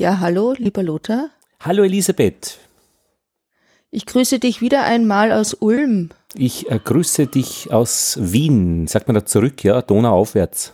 Ja, 0.00 0.18
hallo, 0.20 0.54
lieber 0.56 0.82
Lothar. 0.82 1.28
Hallo 1.60 1.82
Elisabeth. 1.82 2.56
Ich 3.90 4.06
grüße 4.06 4.38
dich 4.38 4.62
wieder 4.62 4.84
einmal 4.84 5.30
aus 5.30 5.52
Ulm. 5.52 6.08
Ich 6.32 6.70
äh, 6.70 6.80
grüße 6.82 7.26
dich 7.26 7.70
aus 7.70 8.16
Wien. 8.18 8.86
Sagt 8.86 9.08
man 9.08 9.14
da 9.16 9.26
zurück, 9.26 9.62
ja, 9.62 9.82
Donauaufwärts. 9.82 10.72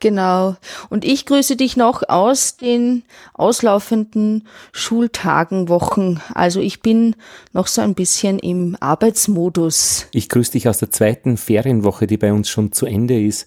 Genau. 0.00 0.56
Und 0.90 1.04
ich 1.04 1.24
grüße 1.24 1.54
dich 1.54 1.76
noch 1.76 2.02
aus 2.08 2.56
den 2.56 3.04
auslaufenden 3.34 4.48
Schultagen, 4.72 5.68
Wochen. 5.68 6.20
Also 6.34 6.58
ich 6.58 6.80
bin 6.82 7.14
noch 7.52 7.68
so 7.68 7.80
ein 7.80 7.94
bisschen 7.94 8.40
im 8.40 8.76
Arbeitsmodus. 8.80 10.08
Ich 10.10 10.28
grüße 10.28 10.50
dich 10.50 10.68
aus 10.68 10.78
der 10.78 10.90
zweiten 10.90 11.36
Ferienwoche, 11.36 12.08
die 12.08 12.16
bei 12.16 12.32
uns 12.32 12.48
schon 12.48 12.72
zu 12.72 12.86
Ende 12.86 13.22
ist. 13.24 13.46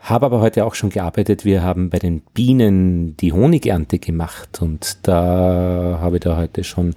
Habe 0.00 0.26
aber 0.26 0.40
heute 0.40 0.64
auch 0.64 0.74
schon 0.74 0.90
gearbeitet. 0.90 1.44
Wir 1.44 1.62
haben 1.62 1.90
bei 1.90 1.98
den 1.98 2.22
Bienen 2.32 3.16
die 3.18 3.32
Honigernte 3.32 3.98
gemacht 3.98 4.60
und 4.62 4.98
da 5.02 5.98
habe 6.00 6.16
ich 6.16 6.22
da 6.22 6.36
heute 6.36 6.64
schon 6.64 6.94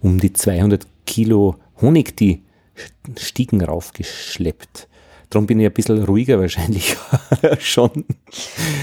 um 0.00 0.18
die 0.18 0.32
200 0.32 0.86
Kilo 1.06 1.56
Honig 1.80 2.16
die 2.16 2.42
Stiegen 3.18 3.62
raufgeschleppt. 3.62 4.88
Darum 5.30 5.46
bin 5.46 5.58
ich 5.60 5.66
ein 5.66 5.72
bisschen 5.72 6.04
ruhiger 6.04 6.38
wahrscheinlich 6.38 6.96
schon. 7.58 8.04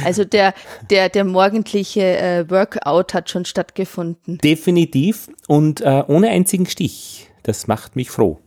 Also 0.03 0.25
der, 0.25 0.53
der, 0.89 1.09
der 1.09 1.23
morgendliche 1.23 2.17
äh, 2.17 2.49
Workout 2.49 3.13
hat 3.13 3.29
schon 3.29 3.45
stattgefunden. 3.45 4.37
Definitiv 4.39 5.29
und 5.47 5.81
äh, 5.81 6.03
ohne 6.07 6.29
einzigen 6.29 6.65
Stich. 6.65 7.29
Das 7.43 7.67
macht 7.67 7.95
mich 7.95 8.09
froh. 8.09 8.39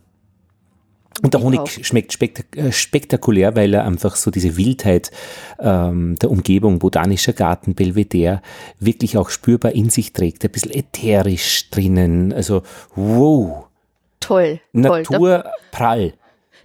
Und 1.23 1.33
der 1.33 1.41
Honig 1.41 1.59
auch. 1.59 1.67
schmeckt 1.67 2.13
spektak 2.13 2.55
äh, 2.55 2.71
spektakulär, 2.71 3.55
weil 3.55 3.73
er 3.73 3.85
einfach 3.85 4.15
so 4.15 4.29
diese 4.29 4.55
Wildheit 4.57 5.11
ähm, 5.59 6.15
der 6.21 6.29
Umgebung, 6.29 6.79
botanischer 6.79 7.33
Garten, 7.33 7.73
Belvedere, 7.73 8.41
wirklich 8.79 9.17
auch 9.17 9.29
spürbar 9.29 9.71
in 9.71 9.89
sich 9.89 10.13
trägt. 10.13 10.45
Ein 10.45 10.51
bisschen 10.51 10.71
ätherisch 10.71 11.69
drinnen. 11.71 12.33
Also, 12.33 12.61
wow. 12.95 13.65
Toll. 14.19 14.59
Naturprall. 14.73 16.13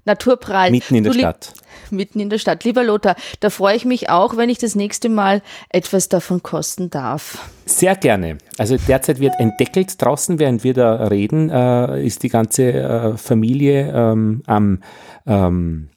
Naturprall. 0.05 0.71
Mitten 0.71 0.97
in 0.97 1.05
der 1.05 1.13
Stadt. 1.13 1.55
Mitten 1.93 2.21
in 2.21 2.31
der 2.31 2.39
Stadt. 2.39 2.65
Lieber 2.65 2.83
Lothar, 2.83 3.17
da 3.41 3.51
freue 3.51 3.77
ich 3.77 3.85
mich 3.85 4.11
auch, 4.11 4.37
wenn 4.37 4.51
ich 4.51 4.59
das 4.59 4.75
nächste 4.75 5.09
Mal 5.09 5.43
etwas 5.69 6.09
davon 6.09 6.43
kosten 6.43 6.91
darf. 6.91 7.51
Sehr 7.67 7.97
gerne. 7.97 8.39
Also 8.59 8.77
derzeit 8.77 9.21
wird 9.21 9.35
entdeckelt 9.39 10.01
draußen, 10.01 10.39
während 10.39 10.65
wir 10.65 10.75
da 10.75 11.07
reden, 11.07 11.51
äh, 11.51 12.05
ist 12.05 12.23
die 12.23 12.29
ganze 12.29 12.73
äh, 12.73 13.17
Familie 13.17 13.93
ähm, 13.95 14.43
am 14.47 14.81
ähm, 15.27 15.89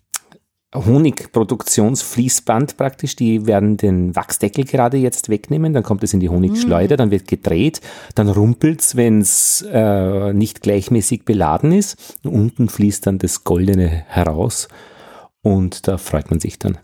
Honigproduktionsfließband 0.75 2.77
praktisch. 2.77 3.16
Die 3.16 3.47
werden 3.47 3.77
den 3.77 4.16
Wachsdeckel 4.16 4.66
gerade 4.66 4.97
jetzt 4.97 5.29
wegnehmen, 5.29 5.73
dann 5.73 5.83
kommt 5.83 6.03
es 6.03 6.13
in 6.13 6.19
die 6.19 6.29
Honigschleuder, 6.29 6.95
mm. 6.95 6.97
dann 6.97 7.11
wird 7.11 7.27
gedreht, 7.27 7.81
dann 8.16 8.29
rumpelt 8.29 8.81
es, 8.81 8.95
wenn 8.95 9.21
es 9.21 9.66
äh, 9.71 10.33
nicht 10.33 10.61
gleichmäßig 10.61 11.25
beladen 11.25 11.71
ist. 11.71 12.17
unten 12.23 12.69
fließt 12.69 13.07
dann 13.07 13.19
das 13.19 13.43
Goldene 13.43 14.03
heraus 14.07 14.67
und 15.45 15.88
da 15.88 15.99
freut 15.99 16.31
man 16.31 16.39
sich 16.39 16.57
dann. 16.57 16.79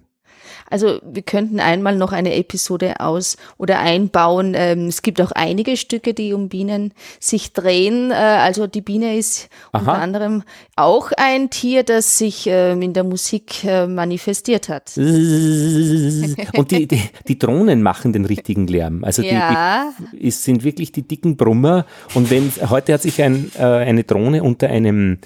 Also 0.69 0.99
wir 1.03 1.23
könnten 1.23 1.59
einmal 1.59 1.95
noch 1.95 2.11
eine 2.11 2.35
Episode 2.35 2.99
aus 2.99 3.37
oder 3.57 3.79
einbauen. 3.79 4.53
Ähm, 4.55 4.85
es 4.85 5.01
gibt 5.01 5.19
auch 5.19 5.31
einige 5.31 5.75
Stücke, 5.77 6.13
die 6.13 6.31
um 6.31 6.47
Bienen 6.47 6.93
sich 7.19 7.53
drehen. 7.53 8.11
Äh, 8.11 8.13
also 8.13 8.67
die 8.67 8.81
Biene 8.81 9.17
ist 9.17 9.49
Aha. 9.71 9.79
unter 9.79 9.93
anderem 9.95 10.43
auch 10.75 11.11
ein 11.17 11.49
Tier, 11.49 11.81
das 11.81 12.19
sich 12.19 12.45
ähm, 12.47 12.83
in 12.83 12.93
der 12.93 13.03
Musik 13.03 13.65
äh, 13.65 13.87
manifestiert 13.87 14.69
hat. 14.69 14.93
Und 14.95 16.69
die, 16.69 16.87
die, 16.87 17.01
die, 17.27 17.39
Drohnen 17.39 17.81
machen 17.81 18.13
den 18.13 18.25
richtigen 18.25 18.67
Lärm. 18.67 19.03
Also 19.03 19.23
die, 19.23 19.29
ja. 19.29 19.91
die 20.13 20.27
es 20.27 20.43
sind 20.43 20.63
wirklich 20.63 20.91
die 20.91 21.01
dicken 21.07 21.35
Brummer. 21.35 21.87
Und 22.13 22.29
wenn 22.29 22.51
heute 22.69 22.93
hat 22.93 23.01
sich 23.01 23.23
ein, 23.23 23.51
äh, 23.57 23.63
eine 23.63 24.03
Drohne 24.03 24.43
unter 24.43 24.69
einem 24.69 25.17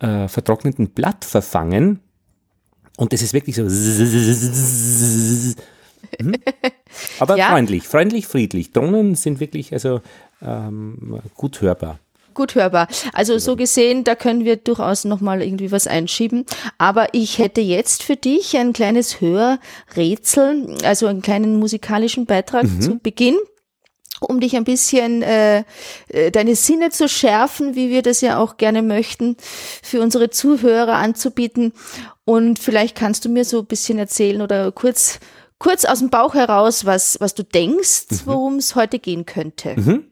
äh, 0.00 0.26
vertrockneten 0.26 0.90
Blatt 0.90 1.24
verfangen 1.24 2.00
und 3.02 3.12
das 3.12 3.20
ist 3.20 3.34
wirklich 3.34 3.56
so. 3.56 3.64
Hm? 6.20 6.34
Aber 7.18 7.36
ja. 7.36 7.48
freundlich, 7.48 7.88
freundlich, 7.88 8.26
friedlich. 8.28 8.70
Drohnen 8.70 9.16
sind 9.16 9.40
wirklich 9.40 9.72
also 9.72 10.02
ähm, 10.40 11.20
gut 11.34 11.60
hörbar 11.60 11.98
gut 12.34 12.54
hörbar. 12.54 12.88
Also 13.12 13.36
so 13.36 13.56
gesehen, 13.56 14.04
da 14.04 14.14
können 14.14 14.46
wir 14.46 14.56
durchaus 14.56 15.04
nochmal 15.04 15.42
irgendwie 15.42 15.70
was 15.70 15.86
einschieben. 15.86 16.46
Aber 16.78 17.08
ich 17.12 17.36
hätte 17.36 17.60
jetzt 17.60 18.02
für 18.02 18.16
dich 18.16 18.56
ein 18.56 18.72
kleines 18.72 19.20
Hörrätsel, 19.20 20.78
also 20.82 21.08
einen 21.08 21.20
kleinen 21.20 21.56
musikalischen 21.56 22.24
Beitrag 22.24 22.64
mhm. 22.64 22.80
zu 22.80 22.98
Beginn 22.98 23.36
um 24.22 24.40
dich 24.40 24.56
ein 24.56 24.64
bisschen 24.64 25.22
äh, 25.22 25.64
äh, 26.08 26.30
deine 26.30 26.56
Sinne 26.56 26.90
zu 26.90 27.08
schärfen, 27.08 27.74
wie 27.74 27.90
wir 27.90 28.02
das 28.02 28.20
ja 28.20 28.38
auch 28.38 28.56
gerne 28.56 28.82
möchten, 28.82 29.36
für 29.82 30.00
unsere 30.00 30.30
Zuhörer 30.30 30.94
anzubieten. 30.94 31.72
Und 32.24 32.58
vielleicht 32.58 32.96
kannst 32.96 33.24
du 33.24 33.28
mir 33.28 33.44
so 33.44 33.60
ein 33.60 33.66
bisschen 33.66 33.98
erzählen 33.98 34.42
oder 34.42 34.72
kurz, 34.72 35.18
kurz 35.58 35.84
aus 35.84 35.98
dem 35.98 36.10
Bauch 36.10 36.34
heraus, 36.34 36.86
was, 36.86 37.18
was 37.20 37.34
du 37.34 37.42
denkst, 37.42 38.06
mhm. 38.10 38.20
worum 38.26 38.56
es 38.56 38.74
heute 38.74 38.98
gehen 38.98 39.26
könnte. 39.26 39.74
Mhm. 39.78 40.11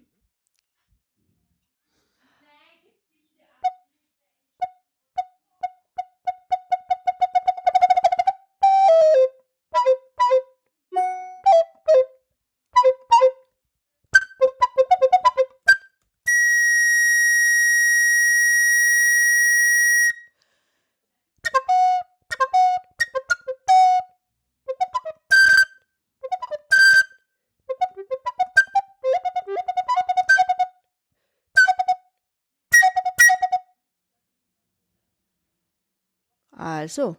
Also. 36.91 37.17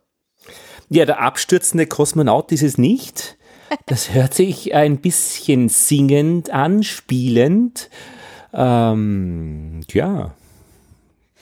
Ja, 0.89 1.05
der 1.05 1.21
abstürzende 1.21 1.87
Kosmonaut 1.87 2.51
ist 2.51 2.63
es 2.63 2.77
nicht. 2.77 3.37
Das 3.85 4.13
hört 4.13 4.33
sich 4.33 4.73
ein 4.75 4.97
bisschen 4.97 5.69
singend 5.69 6.49
an, 6.49 6.83
spielend. 6.83 7.89
Ähm, 8.53 9.79
ja, 9.93 10.35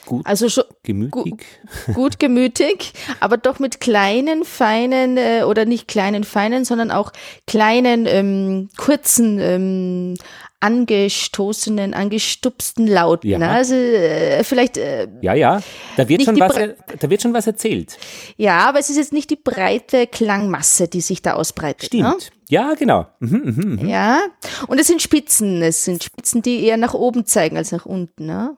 gut 0.05 0.27
also 0.27 0.47
schon 0.47 0.65
gemütig. 0.83 1.11
Gut, 1.13 1.95
gut 1.95 2.19
gemütig, 2.19 2.93
aber 3.19 3.37
doch 3.37 3.57
mit 3.57 3.79
kleinen, 3.79 4.43
feinen 4.43 5.17
äh, 5.17 5.41
oder 5.43 5.65
nicht 5.65 5.87
kleinen, 5.87 6.23
feinen, 6.23 6.65
sondern 6.65 6.91
auch 6.91 7.11
kleinen, 7.47 8.05
ähm, 8.05 8.69
kurzen 8.77 9.39
ähm, 9.39 10.13
angestoßenen, 10.59 11.93
angestupsten 11.93 12.87
Lauten. 12.87 13.29
Ja. 13.29 13.37
Ne? 13.37 13.49
Also 13.49 13.75
äh, 13.75 14.43
vielleicht. 14.43 14.77
Äh, 14.77 15.07
ja, 15.21 15.33
ja. 15.33 15.61
Da 15.95 16.07
wird, 16.09 16.23
schon 16.23 16.39
was, 16.39 16.55
da 16.99 17.09
wird 17.09 17.21
schon 17.21 17.33
was 17.33 17.47
erzählt. 17.47 17.97
Ja, 18.37 18.59
aber 18.67 18.79
es 18.79 18.89
ist 18.89 18.97
jetzt 18.97 19.13
nicht 19.13 19.29
die 19.29 19.37
breite 19.37 20.07
Klangmasse, 20.07 20.87
die 20.87 21.01
sich 21.01 21.21
da 21.21 21.33
ausbreitet. 21.33 21.87
Stimmt. 21.87 22.03
Ne? 22.03 22.15
Ja, 22.49 22.73
genau. 22.73 23.05
Mhm, 23.19 23.53
mh, 23.55 23.83
mh. 23.83 23.89
Ja. 23.89 24.21
Und 24.67 24.79
es 24.79 24.87
sind 24.87 25.01
Spitzen. 25.01 25.61
Es 25.61 25.85
sind 25.85 26.03
Spitzen, 26.03 26.41
die 26.41 26.63
eher 26.63 26.77
nach 26.77 26.95
oben 26.95 27.25
zeigen 27.25 27.57
als 27.57 27.71
nach 27.71 27.85
unten. 27.85 28.25
Ne? 28.25 28.57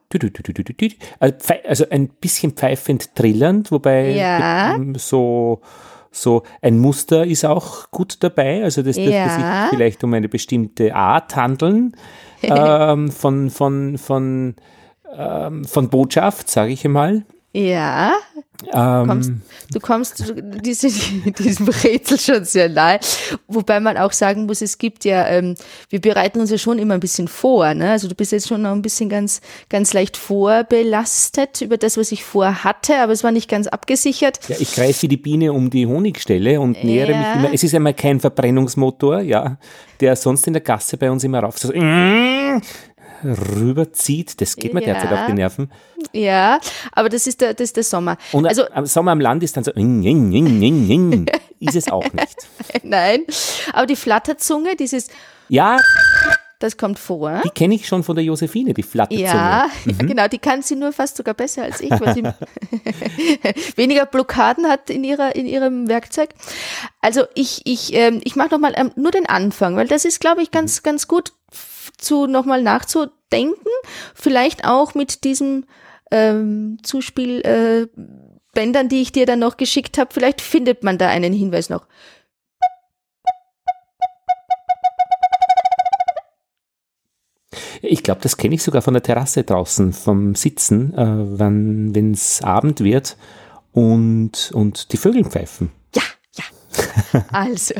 Also 1.64 1.84
ein 1.90 2.08
bisschen 2.08 2.52
pfeifend 2.52 3.14
trillernd, 3.14 3.70
wobei 3.70 4.12
ja. 4.12 4.78
so 4.96 5.60
so 6.12 6.42
ein 6.60 6.78
Muster 6.78 7.26
ist 7.26 7.44
auch 7.44 7.90
gut 7.90 8.22
dabei. 8.22 8.62
Also 8.62 8.82
das 8.82 8.96
dürfte 8.96 9.12
ja. 9.12 9.28
sich 9.64 9.70
vielleicht 9.70 10.04
um 10.04 10.14
eine 10.14 10.28
bestimmte 10.28 10.94
Art 10.94 11.34
handeln 11.34 11.96
ähm, 12.42 13.10
von, 13.10 13.50
von, 13.50 13.98
von, 13.98 14.54
ähm, 15.16 15.64
von 15.64 15.88
Botschaft, 15.88 16.50
sage 16.50 16.72
ich 16.72 16.84
einmal. 16.84 17.24
Ja. 17.52 18.14
Ähm, 18.72 19.06
kommst, 19.06 19.32
du 19.72 19.80
kommst 19.80 20.34
diese, 20.64 20.88
diesem 21.32 21.68
Rätsel 21.84 22.18
schon 22.18 22.44
sehr 22.44 22.68
nahe. 22.68 23.00
Wobei 23.48 23.80
man 23.80 23.96
auch 23.96 24.12
sagen 24.12 24.46
muss, 24.46 24.62
es 24.62 24.78
gibt 24.78 25.04
ja, 25.04 25.26
ähm, 25.26 25.56
wir 25.90 26.00
bereiten 26.00 26.40
uns 26.40 26.50
ja 26.50 26.58
schon 26.58 26.78
immer 26.78 26.94
ein 26.94 27.00
bisschen 27.00 27.28
vor. 27.28 27.74
Ne? 27.74 27.90
Also 27.90 28.08
du 28.08 28.14
bist 28.14 28.32
jetzt 28.32 28.48
schon 28.48 28.62
noch 28.62 28.72
ein 28.72 28.80
bisschen 28.80 29.08
ganz, 29.08 29.40
ganz 29.68 29.92
leicht 29.92 30.16
vorbelastet 30.16 31.60
über 31.60 31.76
das, 31.76 31.96
was 31.96 32.12
ich 32.12 32.24
vorhatte, 32.24 32.96
aber 32.98 33.12
es 33.12 33.24
war 33.24 33.32
nicht 33.32 33.50
ganz 33.50 33.66
abgesichert. 33.66 34.38
Ja, 34.48 34.56
ich 34.58 35.02
wie 35.02 35.08
die 35.08 35.16
Biene 35.16 35.52
um 35.52 35.68
die 35.68 35.86
Honigstelle 35.86 36.60
und 36.60 36.82
nähere 36.84 37.12
ja. 37.12 37.18
mich 37.18 37.36
immer. 37.36 37.54
Es 37.54 37.64
ist 37.64 37.74
einmal 37.74 37.94
kein 37.94 38.20
Verbrennungsmotor, 38.20 39.20
ja, 39.20 39.58
der 40.00 40.16
sonst 40.16 40.46
in 40.46 40.52
der 40.52 40.62
Gasse 40.62 40.96
bei 40.96 41.10
uns 41.10 41.24
immer 41.24 41.40
rauf. 41.40 41.58
So, 41.58 41.72
rüberzieht. 43.24 44.40
Das 44.40 44.56
geht 44.56 44.74
mir 44.74 44.80
ja. 44.80 44.94
derzeit 44.94 45.12
auf 45.12 45.26
die 45.26 45.32
Nerven. 45.32 45.70
Ja, 46.12 46.60
aber 46.92 47.08
das 47.08 47.26
ist 47.26 47.40
der, 47.40 47.54
das 47.54 47.66
ist 47.66 47.76
der 47.76 47.84
Sommer. 47.84 48.16
Und 48.32 48.46
also, 48.46 48.68
am 48.70 48.86
Sommer 48.86 49.12
am 49.12 49.20
Land 49.20 49.42
ist 49.42 49.56
dann 49.56 49.64
so, 49.64 49.72
ist 51.60 51.76
es 51.76 51.88
auch 51.88 52.12
nicht. 52.12 52.36
Nein, 52.82 53.22
aber 53.72 53.86
die 53.86 53.96
Flatterzunge, 53.96 54.76
dieses 54.76 55.08
ja, 55.48 55.78
das 56.62 56.76
kommt 56.76 56.98
vor. 56.98 57.42
Die 57.44 57.50
kenne 57.50 57.74
ich 57.74 57.88
schon 57.88 58.04
von 58.04 58.14
der 58.14 58.24
Josephine, 58.24 58.72
die 58.72 58.84
Flatterzunge. 58.84 59.28
Ja, 59.28 59.66
mhm. 59.84 59.98
genau, 60.06 60.28
die 60.28 60.38
kann 60.38 60.62
sie 60.62 60.76
nur 60.76 60.92
fast 60.92 61.16
sogar 61.16 61.34
besser 61.34 61.64
als 61.64 61.80
ich, 61.80 61.90
weil 61.90 62.14
sie 62.14 62.22
weniger 63.76 64.06
Blockaden 64.06 64.68
hat 64.68 64.88
in 64.88 65.02
ihrer 65.02 65.34
in 65.34 65.46
ihrem 65.46 65.88
Werkzeug. 65.88 66.30
Also 67.00 67.24
ich 67.34 67.62
ich 67.64 67.92
ähm, 67.94 68.20
ich 68.22 68.36
mache 68.36 68.50
noch 68.50 68.60
mal 68.60 68.74
ähm, 68.76 68.92
nur 68.94 69.10
den 69.10 69.26
Anfang, 69.26 69.74
weil 69.76 69.88
das 69.88 70.04
ist, 70.04 70.20
glaube 70.20 70.42
ich, 70.42 70.52
ganz 70.52 70.78
mhm. 70.78 70.82
ganz 70.84 71.08
gut 71.08 71.32
zu 71.98 72.26
noch 72.26 72.44
mal 72.44 72.62
nachzudenken. 72.62 73.70
Vielleicht 74.14 74.64
auch 74.64 74.94
mit 74.94 75.24
diesem 75.24 75.64
ähm, 76.10 76.78
Zuspiel. 76.82 77.40
Äh, 77.40 77.86
Bändern, 78.52 78.88
die 78.88 79.00
ich 79.00 79.12
dir 79.12 79.26
dann 79.26 79.38
noch 79.38 79.56
geschickt 79.56 79.98
habe, 79.98 80.12
vielleicht 80.12 80.40
findet 80.40 80.84
man 80.84 80.98
da 80.98 81.08
einen 81.08 81.32
Hinweis 81.32 81.70
noch. 81.70 81.86
Ich 87.84 88.04
glaube, 88.04 88.20
das 88.20 88.36
kenne 88.36 88.54
ich 88.54 88.62
sogar 88.62 88.80
von 88.80 88.94
der 88.94 89.02
Terrasse 89.02 89.42
draußen, 89.42 89.92
vom 89.92 90.36
Sitzen, 90.36 90.94
äh, 90.94 91.38
wenn 91.38 92.12
es 92.12 92.40
Abend 92.42 92.80
wird 92.80 93.16
und, 93.72 94.52
und 94.54 94.92
die 94.92 94.96
Vögel 94.96 95.24
pfeifen. 95.24 95.72
Ja, 95.94 96.02
ja. 96.36 97.24
Also, 97.32 97.74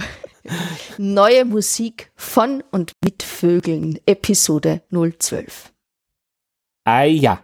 neue 0.99 1.45
Musik 1.45 2.11
von 2.17 2.65
und 2.73 2.93
mit 3.05 3.23
Vögeln, 3.43 3.99
Episode 4.07 4.83
012. 4.93 5.73
Ah 6.85 7.03
ja. 7.03 7.41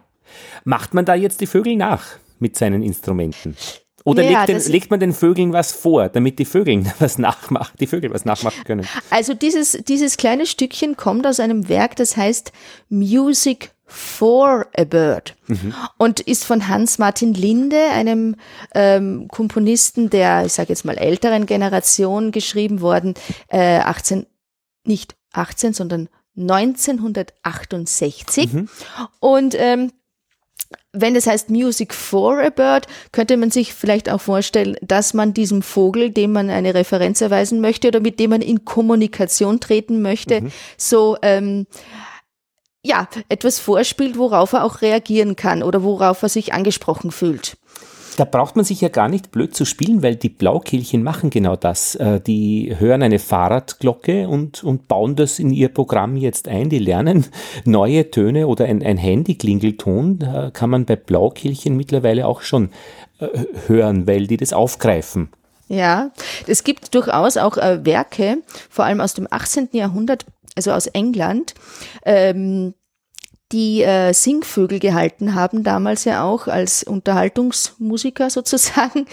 Macht 0.63 0.93
man 0.93 1.03
da 1.03 1.13
jetzt 1.13 1.41
die 1.41 1.45
Vögel 1.45 1.75
nach 1.75 2.05
mit 2.39 2.57
seinen 2.57 2.83
Instrumenten? 2.83 3.57
Oder 4.05 4.23
ja, 4.23 4.45
legt, 4.45 4.65
den, 4.65 4.71
legt, 4.71 4.91
man 4.91 5.01
den 5.01 5.11
Vögeln 5.11 5.51
was 5.51 5.73
vor, 5.73 6.07
damit 6.07 6.39
die 6.39 6.45
Vögel 6.45 6.85
was 6.99 7.17
nachmachen, 7.17 7.75
die 7.81 7.87
Vögel 7.87 8.13
was 8.13 8.23
nachmachen 8.23 8.63
können? 8.63 8.87
Also 9.09 9.33
dieses, 9.33 9.73
dieses 9.89 10.15
kleine 10.15 10.45
Stückchen 10.45 10.95
kommt 10.95 11.27
aus 11.27 11.41
einem 11.41 11.67
Werk, 11.67 11.97
das 11.97 12.15
heißt 12.15 12.53
Music 12.87 13.71
for 13.85 14.67
a 14.77 14.85
Bird 14.85 15.35
mhm. 15.47 15.73
und 15.97 16.21
ist 16.21 16.45
von 16.45 16.69
Hans-Martin 16.69 17.33
Linde, 17.33 17.89
einem 17.91 18.37
ähm, 18.73 19.27
Komponisten 19.27 20.09
der, 20.09 20.45
ich 20.45 20.53
sage 20.53 20.69
jetzt 20.69 20.85
mal, 20.85 20.97
älteren 20.97 21.45
Generation 21.45 22.31
geschrieben 22.31 22.79
worden, 22.79 23.15
äh, 23.49 23.79
18, 23.79 24.27
nicht 24.85 25.18
18, 25.39 25.73
sondern 25.73 26.09
1968. 26.37 28.53
Mhm. 28.53 28.69
Und 29.19 29.55
ähm, 29.57 29.91
wenn 30.91 31.15
es 31.15 31.27
heißt 31.27 31.49
Music 31.49 31.93
for 31.93 32.39
a 32.39 32.49
Bird, 32.49 32.87
könnte 33.11 33.37
man 33.37 33.51
sich 33.51 33.73
vielleicht 33.73 34.09
auch 34.09 34.21
vorstellen, 34.21 34.75
dass 34.81 35.13
man 35.13 35.33
diesem 35.33 35.61
Vogel, 35.61 36.11
dem 36.11 36.31
man 36.31 36.49
eine 36.49 36.73
Referenz 36.73 37.21
erweisen 37.21 37.61
möchte 37.61 37.89
oder 37.89 37.99
mit 37.99 38.19
dem 38.19 38.31
man 38.31 38.41
in 38.41 38.65
Kommunikation 38.65 39.59
treten 39.59 40.01
möchte, 40.01 40.41
mhm. 40.41 40.51
so 40.77 41.17
ähm, 41.21 41.67
ja 42.83 43.07
etwas 43.29 43.59
vorspielt, 43.59 44.17
worauf 44.17 44.53
er 44.53 44.63
auch 44.63 44.81
reagieren 44.81 45.35
kann 45.35 45.63
oder 45.63 45.83
worauf 45.83 46.23
er 46.23 46.29
sich 46.29 46.53
angesprochen 46.53 47.11
fühlt 47.11 47.57
da 48.19 48.25
braucht 48.25 48.55
man 48.55 48.65
sich 48.65 48.81
ja 48.81 48.89
gar 48.89 49.07
nicht 49.07 49.31
blöd 49.31 49.55
zu 49.55 49.63
spielen, 49.63 50.03
weil 50.03 50.15
die 50.15 50.29
Blaukehlchen 50.29 51.03
machen 51.03 51.29
genau 51.29 51.55
das. 51.55 51.95
Äh, 51.95 52.19
die 52.19 52.75
hören 52.77 53.01
eine 53.01 53.19
Fahrradglocke 53.19 54.27
und, 54.27 54.63
und 54.63 54.87
bauen 54.87 55.15
das 55.15 55.39
in 55.39 55.51
ihr 55.51 55.69
Programm 55.69 56.17
jetzt 56.17 56.47
ein. 56.47 56.69
Die 56.69 56.79
lernen 56.79 57.25
neue 57.65 58.11
Töne 58.11 58.47
oder 58.47 58.65
ein, 58.65 58.83
ein 58.83 58.97
Handy-Klingelton 58.97 60.19
da 60.19 60.51
kann 60.51 60.69
man 60.69 60.85
bei 60.85 60.95
Blaukehlchen 60.95 61.77
mittlerweile 61.77 62.27
auch 62.27 62.41
schon 62.41 62.71
äh, 63.19 63.27
hören, 63.67 64.07
weil 64.07 64.27
die 64.27 64.37
das 64.37 64.53
aufgreifen. 64.53 65.29
Ja, 65.67 66.11
es 66.47 66.63
gibt 66.63 66.95
durchaus 66.95 67.37
auch 67.37 67.57
äh, 67.57 67.85
Werke, 67.85 68.39
vor 68.69 68.85
allem 68.85 69.01
aus 69.01 69.13
dem 69.13 69.27
18. 69.29 69.69
Jahrhundert, 69.71 70.25
also 70.55 70.71
aus 70.71 70.87
England, 70.87 71.53
ähm, 72.03 72.73
die 73.51 73.81
äh, 73.81 74.13
Singvögel 74.13 74.79
gehalten 74.79 75.33
haben, 75.33 75.63
damals 75.63 76.05
ja 76.05 76.23
auch 76.23 76.47
als 76.47 76.83
Unterhaltungsmusiker 76.83 78.29
sozusagen, 78.29 79.05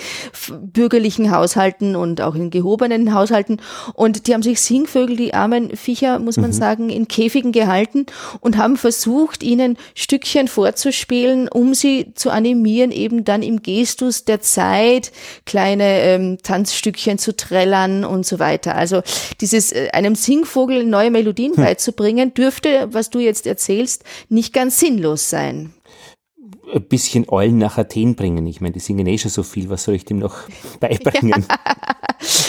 bürgerlichen 0.60 1.30
Haushalten 1.30 1.96
und 1.96 2.20
auch 2.20 2.34
in 2.34 2.50
gehobenen 2.50 3.14
Haushalten. 3.14 3.60
Und 3.94 4.26
die 4.26 4.34
haben 4.34 4.42
sich 4.42 4.60
Singvögel, 4.60 5.16
die 5.16 5.34
armen 5.34 5.74
Viecher, 5.76 6.18
muss 6.18 6.36
man 6.36 6.50
mhm. 6.50 6.54
sagen, 6.54 6.90
in 6.90 7.08
Käfigen 7.08 7.52
gehalten 7.52 8.06
und 8.40 8.58
haben 8.58 8.76
versucht, 8.76 9.42
ihnen 9.42 9.78
Stückchen 9.94 10.48
vorzuspielen, 10.48 11.48
um 11.48 11.74
sie 11.74 12.12
zu 12.14 12.30
animieren, 12.30 12.90
eben 12.90 13.24
dann 13.24 13.42
im 13.42 13.62
Gestus 13.62 14.24
der 14.24 14.42
Zeit 14.42 15.12
kleine 15.46 16.00
ähm, 16.00 16.38
Tanzstückchen 16.42 17.18
zu 17.18 17.34
trällern 17.34 18.04
und 18.04 18.26
so 18.26 18.38
weiter. 18.38 18.74
Also 18.74 19.02
dieses 19.40 19.72
äh, 19.72 19.88
einem 19.92 20.14
Singvogel 20.14 20.84
neue 20.84 21.10
Melodien 21.10 21.56
hm. 21.56 21.64
beizubringen, 21.64 22.34
dürfte, 22.34 22.88
was 22.90 23.08
du 23.08 23.18
jetzt 23.18 23.46
erzählst, 23.46 24.04
nicht 24.28 24.52
ganz 24.52 24.78
sinnlos 24.80 25.30
sein 25.30 25.72
ein 26.72 26.82
bisschen 26.88 27.28
Eulen 27.28 27.58
nach 27.58 27.78
Athen 27.78 28.16
bringen. 28.16 28.46
Ich 28.46 28.60
meine, 28.60 28.72
die 28.72 28.80
singen 28.80 29.06
eh 29.06 29.18
schon 29.18 29.30
so 29.30 29.42
viel, 29.42 29.68
was 29.68 29.84
soll 29.84 29.94
ich 29.94 30.04
dem 30.04 30.18
noch 30.18 30.36
beibringen? 30.80 31.46
Ja. 31.48 31.56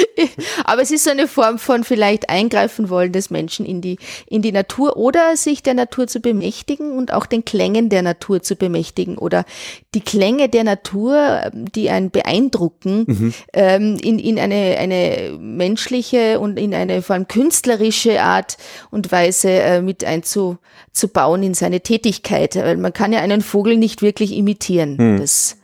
Aber 0.63 0.81
es 0.81 0.91
ist 0.91 1.03
so 1.03 1.09
eine 1.09 1.27
Form 1.27 1.59
von 1.59 1.83
vielleicht 1.83 2.29
eingreifen 2.29 2.89
wollen 2.89 3.11
des 3.11 3.29
Menschen 3.29 3.65
in 3.65 3.81
die, 3.81 3.97
in 4.27 4.41
die 4.41 4.51
Natur 4.51 4.97
oder 4.97 5.37
sich 5.37 5.63
der 5.63 5.73
Natur 5.73 6.07
zu 6.07 6.19
bemächtigen 6.19 6.91
und 6.91 7.13
auch 7.13 7.25
den 7.25 7.45
Klängen 7.45 7.89
der 7.89 8.01
Natur 8.01 8.41
zu 8.41 8.55
bemächtigen 8.55 9.17
oder 9.17 9.45
die 9.93 10.01
Klänge 10.01 10.49
der 10.49 10.63
Natur, 10.63 11.51
die 11.53 11.89
einen 11.89 12.11
beeindrucken, 12.11 13.05
mhm. 13.07 13.33
ähm, 13.53 13.97
in, 14.01 14.19
in 14.19 14.39
eine, 14.39 14.77
eine 14.77 15.37
menschliche 15.39 16.39
und 16.39 16.57
in 16.57 16.73
eine 16.73 17.01
vor 17.01 17.15
allem 17.15 17.27
künstlerische 17.27 18.21
Art 18.21 18.57
und 18.91 19.11
Weise 19.11 19.49
äh, 19.49 19.81
mit 19.81 20.03
einzubauen 20.03 21.43
in 21.43 21.53
seine 21.53 21.81
Tätigkeit. 21.81 22.55
Weil 22.55 22.77
man 22.77 22.93
kann 22.93 23.13
ja 23.13 23.19
einen 23.19 23.41
Vogel 23.41 23.77
nicht 23.77 24.01
wirklich 24.01 24.35
imitieren. 24.35 24.97
Mhm. 24.97 25.19
Das, 25.19 25.56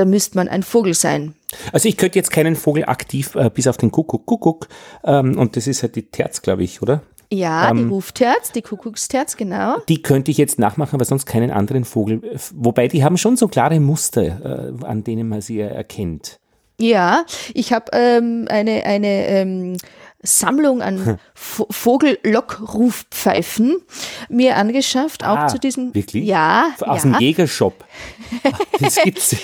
da 0.00 0.06
müsste 0.06 0.38
man 0.38 0.48
ein 0.48 0.62
Vogel 0.62 0.94
sein. 0.94 1.34
Also 1.72 1.86
ich 1.86 1.98
könnte 1.98 2.18
jetzt 2.18 2.30
keinen 2.30 2.56
Vogel 2.56 2.86
aktiv, 2.86 3.34
äh, 3.34 3.50
bis 3.52 3.66
auf 3.66 3.76
den 3.76 3.90
Kuckuck, 3.90 4.24
Kuckuck, 4.24 4.68
ähm, 5.04 5.36
und 5.38 5.56
das 5.56 5.66
ist 5.66 5.82
halt 5.82 5.94
die 5.94 6.10
Terz, 6.10 6.40
glaube 6.40 6.62
ich, 6.62 6.80
oder? 6.80 7.02
Ja, 7.30 7.70
ähm, 7.70 7.76
die 7.76 7.84
Rufterz, 7.84 8.50
die 8.50 8.62
Kuckucksterz, 8.62 9.36
genau. 9.36 9.76
Die 9.90 10.00
könnte 10.00 10.30
ich 10.30 10.38
jetzt 10.38 10.58
nachmachen, 10.58 10.94
aber 10.94 11.04
sonst 11.04 11.26
keinen 11.26 11.50
anderen 11.50 11.84
Vogel. 11.84 12.22
Wobei 12.54 12.88
die 12.88 13.04
haben 13.04 13.18
schon 13.18 13.36
so 13.36 13.46
klare 13.46 13.78
Muster, 13.78 14.22
äh, 14.80 14.84
an 14.86 15.04
denen 15.04 15.28
man 15.28 15.42
sie 15.42 15.60
erkennt. 15.60 16.40
Ja, 16.80 17.26
ich 17.52 17.74
habe 17.74 17.90
ähm, 17.92 18.46
eine, 18.48 18.86
eine 18.86 19.26
ähm, 19.26 19.76
Sammlung 20.22 20.82
an 20.82 21.06
hm. 21.06 21.16
Vogellockrufpfeifen 21.34 23.80
mir 24.28 24.56
angeschafft, 24.56 25.24
auch 25.24 25.38
ah, 25.38 25.48
zu 25.48 25.58
diesem. 25.58 25.94
Wirklich? 25.94 26.26
Ja. 26.26 26.72
Aus 26.80 27.04
ja. 27.04 27.12
dem 27.12 27.20
Jägershop. 27.20 27.84
Das 28.78 28.94
gibt's 28.96 29.36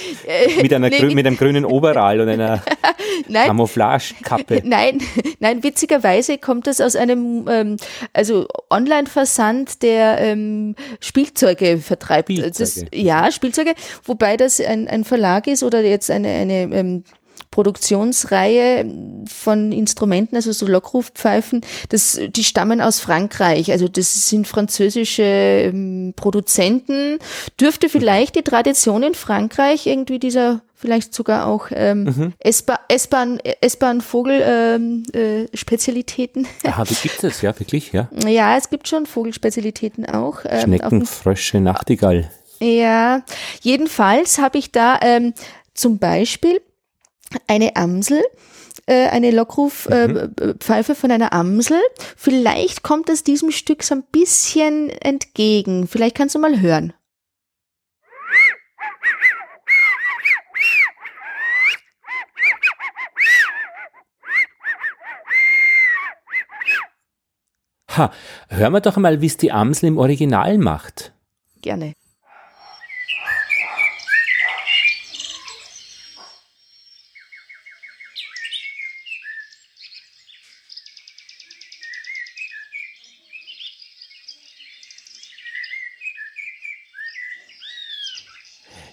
mit, 0.63 0.73
einer 0.73 0.89
nee, 0.89 1.15
mit 1.15 1.27
einem 1.27 1.37
grünen 1.37 1.67
Overall 1.67 2.21
und 2.21 2.31
einer 2.31 2.63
Camouflagekappe. 3.33 4.63
Nein, 4.65 5.01
nein, 5.41 5.63
witzigerweise 5.63 6.39
kommt 6.39 6.67
das 6.67 6.81
aus 6.81 6.97
einem 6.97 7.47
ähm, 7.51 7.77
also 8.13 8.47
Online-Versand, 8.71 9.83
der 9.83 10.19
ähm, 10.21 10.75
Spielzeuge 11.01 11.79
vertreibt. 11.79 12.31
Spielzeuge. 12.31 12.59
Das, 12.59 12.85
ja, 12.95 13.31
Spielzeuge, 13.31 13.75
wobei 14.05 14.37
das 14.37 14.61
ein, 14.61 14.89
ein 14.89 15.05
Verlag 15.05 15.47
ist 15.47 15.63
oder 15.63 15.83
jetzt 15.83 16.11
eine, 16.11 16.29
eine 16.29 16.63
ähm, 16.63 17.05
Produktionsreihe 17.57 18.85
von 19.27 19.73
Instrumenten, 19.73 20.37
also 20.37 20.53
so 20.53 20.67
Lockrufpfeifen, 20.67 21.63
das, 21.89 22.21
die 22.29 22.45
stammen 22.45 22.83
aus 22.83 23.01
Frankreich. 23.01 23.73
Also 23.73 23.89
das 23.89 24.29
sind 24.29 24.47
französische 24.47 25.23
ähm, 25.23 26.13
Produzenten. 26.15 27.19
Dürfte 27.59 27.89
vielleicht 27.89 28.37
die 28.37 28.43
Tradition 28.43 29.03
in 29.03 29.15
Frankreich 29.15 29.87
irgendwie 29.87 30.19
dieser 30.19 30.61
vielleicht 30.75 31.15
sogar 31.15 31.47
auch 31.47 31.69
ähm, 31.71 32.05
mhm. 32.05 32.33
S-Bahn, 32.41 33.41
S-Bahn 33.63 34.03
Vogel 34.03 34.43
ähm, 34.45 35.05
äh. 35.15 35.47
Aha, 36.63 36.85
wie 36.87 36.95
gibt 36.95 37.25
es 37.25 37.41
ja 37.41 37.59
wirklich, 37.59 37.93
ja? 37.93 38.11
Ja, 38.27 38.59
es 38.59 38.69
gibt 38.69 38.87
schon 38.87 39.07
Vogelspezialitäten 39.07 40.05
auch. 40.05 40.41
Ähm, 40.45 40.61
Schnecken, 40.61 41.07
Frösche, 41.07 41.63
Nachtigall. 41.63 42.31
Ja, 42.61 43.23
jedenfalls 43.63 44.37
habe 44.37 44.59
ich 44.59 44.73
da 44.73 44.99
ähm, 45.01 45.33
zum 45.73 45.97
Beispiel 45.97 46.61
eine 47.47 47.77
Amsel, 47.77 48.23
äh, 48.87 49.09
eine 49.09 49.31
Lockrufpfeife 49.31 50.93
mhm. 50.93 50.97
von 50.97 51.11
einer 51.11 51.33
Amsel. 51.33 51.81
Vielleicht 52.17 52.83
kommt 52.83 53.09
es 53.09 53.25
diesem 53.25 53.51
Stück 53.51 53.83
so 53.83 53.95
ein 53.95 54.05
bisschen 54.11 54.91
entgegen. 54.91 55.89
Vielleicht 55.89 56.17
kannst 56.17 56.35
du 56.35 56.39
mal 56.39 56.61
hören. 56.61 56.93
Ha, 67.97 68.13
hören 68.49 68.73
wir 68.75 68.81
doch 68.81 68.99
mal, 68.99 69.23
wie 69.23 69.27
es 69.27 69.39
die 69.39 69.53
Amsel 69.53 69.87
im 69.87 69.97
Original 69.97 70.59
macht. 70.59 71.15
Gerne. 71.63 71.95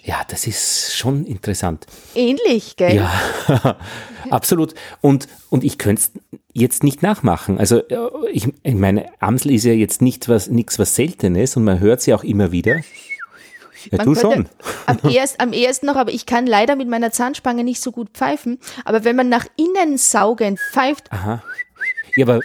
Ja, 0.06 0.22
das 0.28 0.48
ist 0.48 0.98
schon 0.98 1.26
interessant. 1.26 1.88
Ähnlich, 2.14 2.76
gell? 2.76 2.96
Ja, 2.98 3.78
absolut. 4.30 4.74
Und, 5.00 5.30
und 5.50 5.64
ich 5.64 5.78
könnte 5.78 6.02
es 6.02 6.12
jetzt 6.52 6.84
nicht 6.84 7.02
nachmachen. 7.02 7.58
Also 7.58 7.78
äh, 7.88 7.98
ich, 8.32 8.50
ich 8.64 8.76
meine, 8.76 9.06
Amsel 9.22 9.52
ist 9.52 9.64
ja 9.64 9.72
jetzt 9.72 10.02
nicht 10.02 10.28
was, 10.28 10.50
nichts 10.50 10.78
was 10.78 10.96
Seltenes 10.96 11.56
und 11.56 11.64
man 11.64 11.80
hört 11.80 12.02
sie 12.02 12.14
auch 12.14 12.26
immer 12.26 12.52
wieder. 12.52 12.82
Ja, 13.92 13.98
Man 13.98 14.08
du 14.08 14.16
schon. 14.16 14.50
Am, 14.86 15.00
erst, 15.10 15.40
am 15.40 15.54
ehesten 15.54 15.86
noch, 15.86 15.96
aber 15.96 16.12
ich 16.12 16.26
kann 16.26 16.48
leider 16.48 16.76
mit 16.76 16.90
meiner 16.90 17.12
Zahnspange 17.12 17.64
nicht 17.64 17.82
so 17.82 17.92
gut 17.92 18.10
pfeifen. 18.14 18.60
Aber 18.84 19.06
wenn 19.06 19.16
man 19.16 19.30
nach 19.30 19.46
innen 19.56 19.98
saugend 19.98 20.60
pfeift, 20.72 21.12
Aha. 21.12 21.42
Ja, 22.16 22.26
aber, 22.26 22.42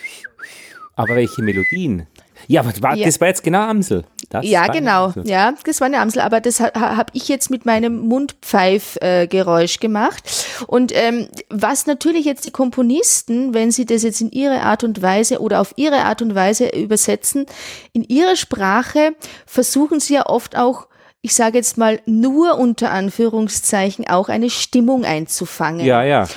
aber 0.94 1.16
welche 1.16 1.42
Melodien? 1.42 2.06
Ja, 2.48 2.62
aber 2.62 2.72
war, 2.80 2.96
Ja. 2.96 3.04
das 3.06 3.20
war 3.20 3.28
jetzt 3.28 3.44
genau 3.44 3.60
Amsel. 3.60 4.04
Das 4.30 4.44
ja, 4.44 4.66
genau, 4.66 5.06
Amsel. 5.06 5.28
ja, 5.28 5.54
das 5.64 5.80
war 5.80 5.86
eine 5.86 6.00
Amsel, 6.00 6.20
aber 6.22 6.40
das 6.40 6.60
ha, 6.60 6.72
habe 6.74 7.10
ich 7.12 7.28
jetzt 7.28 7.50
mit 7.50 7.66
meinem 7.66 8.00
Mundpfeifgeräusch 8.00 9.80
gemacht. 9.80 10.46
Und 10.66 10.92
ähm, 10.94 11.28
was 11.50 11.86
natürlich 11.86 12.24
jetzt 12.24 12.46
die 12.46 12.50
Komponisten, 12.50 13.54
wenn 13.54 13.70
sie 13.70 13.84
das 13.86 14.02
jetzt 14.02 14.20
in 14.20 14.30
ihre 14.30 14.62
Art 14.62 14.82
und 14.82 15.00
Weise 15.02 15.40
oder 15.40 15.60
auf 15.60 15.74
ihre 15.76 16.04
Art 16.04 16.22
und 16.22 16.34
Weise 16.34 16.68
übersetzen, 16.70 17.46
in 17.92 18.02
ihrer 18.02 18.36
Sprache 18.36 19.12
versuchen 19.46 20.00
sie 20.00 20.14
ja 20.14 20.26
oft 20.26 20.56
auch 20.56 20.88
ich 21.20 21.34
sage 21.34 21.58
jetzt 21.58 21.76
mal 21.76 22.00
nur 22.06 22.58
unter 22.58 22.92
Anführungszeichen 22.92 24.06
auch 24.06 24.28
eine 24.28 24.50
Stimmung 24.50 25.04
einzufangen. 25.04 25.84
Ja, 25.84 26.04
ja. 26.04 26.28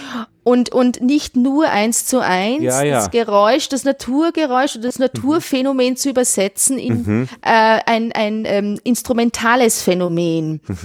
Und, 0.44 0.72
und 0.72 1.02
nicht 1.02 1.36
nur 1.36 1.70
eins 1.70 2.06
zu 2.08 2.20
eins 2.20 2.64
Ja, 2.64 2.84
ja. 2.84 2.96
das 2.96 3.12
Geräusch, 3.12 3.70
das 3.70 3.84
Naturgeräusch 3.84 4.76
oder 4.76 4.88
das 4.88 4.98
Naturphänomen 5.00 5.96
zu 5.98 6.10
übersetzen 6.10 6.80
in 6.80 6.94
Mhm. 7.04 7.30
äh, 7.42 7.80
ein, 7.86 8.12
ein 8.12 8.44
ähm, 8.46 8.80
instrumentales 8.84 9.82
Phänomen. 9.84 10.62
Mhm. 10.68 10.78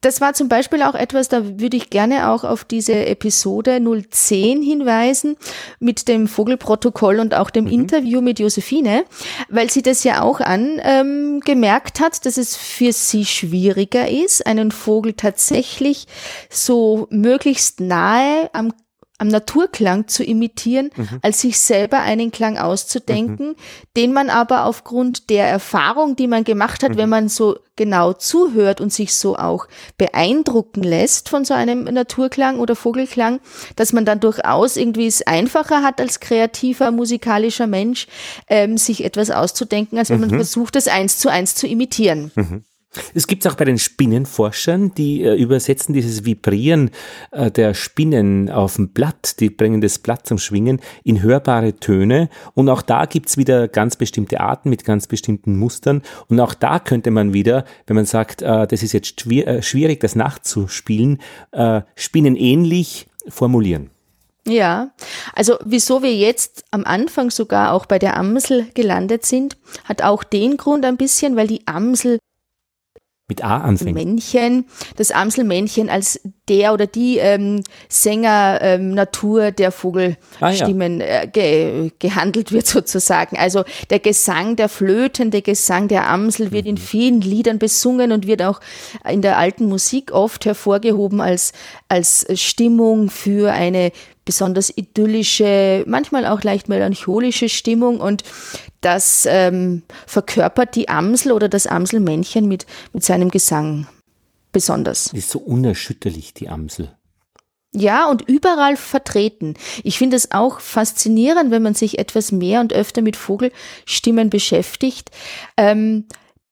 Das 0.00 0.20
war 0.20 0.34
zum 0.34 0.48
Beispiel 0.48 0.82
auch 0.82 0.94
etwas, 0.94 1.28
da 1.28 1.58
würde 1.58 1.76
ich 1.76 1.90
gerne 1.90 2.30
auch 2.30 2.44
auf 2.44 2.64
diese 2.64 2.94
Episode 3.06 3.80
010 3.80 4.62
hinweisen 4.62 5.36
mit 5.80 6.06
dem 6.06 6.28
Vogelprotokoll 6.28 7.18
und 7.18 7.34
auch 7.34 7.50
dem 7.50 7.64
Mhm. 7.64 7.72
Interview 7.72 8.20
mit 8.20 8.38
Josephine, 8.38 9.04
weil 9.48 9.70
sie 9.70 9.82
das 9.82 10.04
ja 10.04 10.22
auch 10.22 10.40
angemerkt 10.40 11.98
ähm, 11.98 12.04
hat, 12.04 12.24
dass 12.26 12.36
es 12.36 12.56
für 12.56 12.92
sie 12.92 13.24
schwieriger 13.24 14.08
ist, 14.08 14.46
einen 14.46 14.70
Vogel 14.70 15.14
tatsächlich 15.14 16.06
so 16.50 17.06
möglichst 17.10 17.80
nahe 17.80 18.50
am 18.52 18.72
am 19.18 19.28
Naturklang 19.28 20.08
zu 20.08 20.24
imitieren, 20.24 20.90
als 21.22 21.40
sich 21.40 21.58
selber 21.58 22.00
einen 22.00 22.30
Klang 22.30 22.58
auszudenken, 22.58 23.56
den 23.96 24.12
man 24.12 24.30
aber 24.30 24.64
aufgrund 24.64 25.30
der 25.30 25.48
Erfahrung, 25.48 26.16
die 26.16 26.26
man 26.26 26.44
gemacht 26.44 26.82
hat, 26.82 26.96
wenn 26.96 27.08
man 27.08 27.28
so 27.28 27.58
genau 27.76 28.12
zuhört 28.12 28.80
und 28.80 28.92
sich 28.92 29.14
so 29.14 29.36
auch 29.36 29.68
beeindrucken 29.98 30.82
lässt 30.82 31.28
von 31.28 31.44
so 31.44 31.54
einem 31.54 31.84
Naturklang 31.84 32.58
oder 32.58 32.74
Vogelklang, 32.74 33.40
dass 33.76 33.92
man 33.92 34.04
dann 34.04 34.20
durchaus 34.20 34.76
irgendwie 34.76 35.06
es 35.06 35.26
einfacher 35.26 35.82
hat 35.82 36.00
als 36.00 36.20
kreativer 36.20 36.90
musikalischer 36.90 37.66
Mensch, 37.66 38.06
ähm, 38.48 38.78
sich 38.78 39.04
etwas 39.04 39.30
auszudenken, 39.30 39.98
als 39.98 40.10
wenn 40.10 40.20
man 40.20 40.30
versucht, 40.30 40.76
es 40.76 40.88
eins 40.88 41.18
zu 41.18 41.30
eins 41.30 41.54
zu 41.54 41.66
imitieren. 41.66 42.32
Es 43.14 43.26
gibt 43.26 43.44
es 43.44 43.52
auch 43.52 43.56
bei 43.56 43.64
den 43.64 43.78
Spinnenforschern, 43.78 44.94
die 44.94 45.22
äh, 45.22 45.34
übersetzen 45.34 45.94
dieses 45.94 46.24
Vibrieren 46.24 46.90
äh, 47.30 47.50
der 47.50 47.74
Spinnen 47.74 48.50
auf 48.50 48.76
dem 48.76 48.88
Blatt, 48.88 49.40
die 49.40 49.50
bringen 49.50 49.80
das 49.80 49.98
Blatt 49.98 50.26
zum 50.26 50.38
Schwingen 50.38 50.80
in 51.04 51.22
hörbare 51.22 51.76
Töne. 51.76 52.28
Und 52.54 52.68
auch 52.68 52.82
da 52.82 53.06
gibt 53.06 53.28
es 53.28 53.36
wieder 53.36 53.68
ganz 53.68 53.96
bestimmte 53.96 54.40
Arten 54.40 54.70
mit 54.70 54.84
ganz 54.84 55.06
bestimmten 55.06 55.58
Mustern. 55.58 56.02
Und 56.28 56.40
auch 56.40 56.54
da 56.54 56.78
könnte 56.78 57.10
man 57.10 57.32
wieder, 57.32 57.64
wenn 57.86 57.96
man 57.96 58.06
sagt, 58.06 58.42
äh, 58.42 58.66
das 58.66 58.82
ist 58.82 58.92
jetzt 58.92 59.20
schwier 59.20 59.46
äh, 59.46 59.62
schwierig, 59.62 60.00
das 60.00 60.14
nachzuspielen, 60.14 61.20
äh, 61.52 61.82
spinnenähnlich 61.94 63.06
formulieren. 63.28 63.90
Ja, 64.48 64.92
also 65.34 65.56
wieso 65.64 66.04
wir 66.04 66.14
jetzt 66.14 66.64
am 66.70 66.84
Anfang 66.84 67.30
sogar 67.30 67.72
auch 67.72 67.84
bei 67.84 67.98
der 67.98 68.16
Amsel 68.16 68.66
gelandet 68.74 69.26
sind, 69.26 69.56
hat 69.84 70.02
auch 70.02 70.22
den 70.22 70.56
Grund 70.56 70.84
ein 70.84 70.96
bisschen, 70.96 71.34
weil 71.34 71.48
die 71.48 71.66
Amsel 71.66 72.18
Mit 73.28 73.42
A 73.42 73.58
anfängt. 73.58 73.94
Männchen, 73.94 74.66
das 74.94 75.10
Amselmännchen 75.10 75.90
als 75.90 76.20
der 76.48 76.72
oder 76.72 76.86
die 76.86 77.18
ähm, 77.18 77.64
Sänger 77.88 78.60
ähm, 78.62 78.94
Natur 78.94 79.50
der 79.50 79.72
Vogelstimmen 79.72 81.00
äh, 81.00 81.28
ge 81.32 81.90
gehandelt 81.98 82.52
wird 82.52 82.66
sozusagen. 82.68 83.36
Also 83.36 83.64
der 83.90 83.98
Gesang, 83.98 84.54
der 84.54 84.68
flötende 84.68 85.42
Gesang 85.42 85.88
der 85.88 86.08
Amsel 86.08 86.52
wird 86.52 86.66
in 86.66 86.76
vielen 86.76 87.20
Liedern 87.20 87.58
besungen 87.58 88.12
und 88.12 88.28
wird 88.28 88.42
auch 88.42 88.60
in 89.08 89.22
der 89.22 89.38
alten 89.38 89.66
Musik 89.66 90.12
oft 90.12 90.44
hervorgehoben 90.44 91.20
als, 91.20 91.52
als 91.88 92.26
Stimmung 92.40 93.10
für 93.10 93.52
eine 93.52 93.90
besonders 94.26 94.76
idyllische, 94.76 95.84
manchmal 95.86 96.26
auch 96.26 96.42
leicht 96.42 96.68
melancholische 96.68 97.48
Stimmung 97.48 98.00
und 98.00 98.24
das 98.82 99.26
ähm, 99.30 99.84
verkörpert 100.06 100.74
die 100.74 100.90
Amsel 100.90 101.32
oder 101.32 101.48
das 101.48 101.66
Amselmännchen 101.66 102.46
mit, 102.46 102.66
mit 102.92 103.02
seinem 103.02 103.30
Gesang 103.30 103.86
besonders. 104.52 105.12
Ist 105.14 105.30
so 105.30 105.38
unerschütterlich, 105.38 106.34
die 106.34 106.50
Amsel. 106.50 106.94
Ja, 107.74 108.08
und 108.08 108.22
überall 108.22 108.76
vertreten. 108.76 109.54
Ich 109.82 109.98
finde 109.98 110.16
es 110.16 110.32
auch 110.32 110.60
faszinierend, 110.60 111.50
wenn 111.50 111.62
man 111.62 111.74
sich 111.74 111.98
etwas 111.98 112.32
mehr 112.32 112.60
und 112.60 112.72
öfter 112.72 113.02
mit 113.02 113.16
Vogelstimmen 113.16 114.30
beschäftigt. 114.30 115.10
Ähm, 115.56 116.06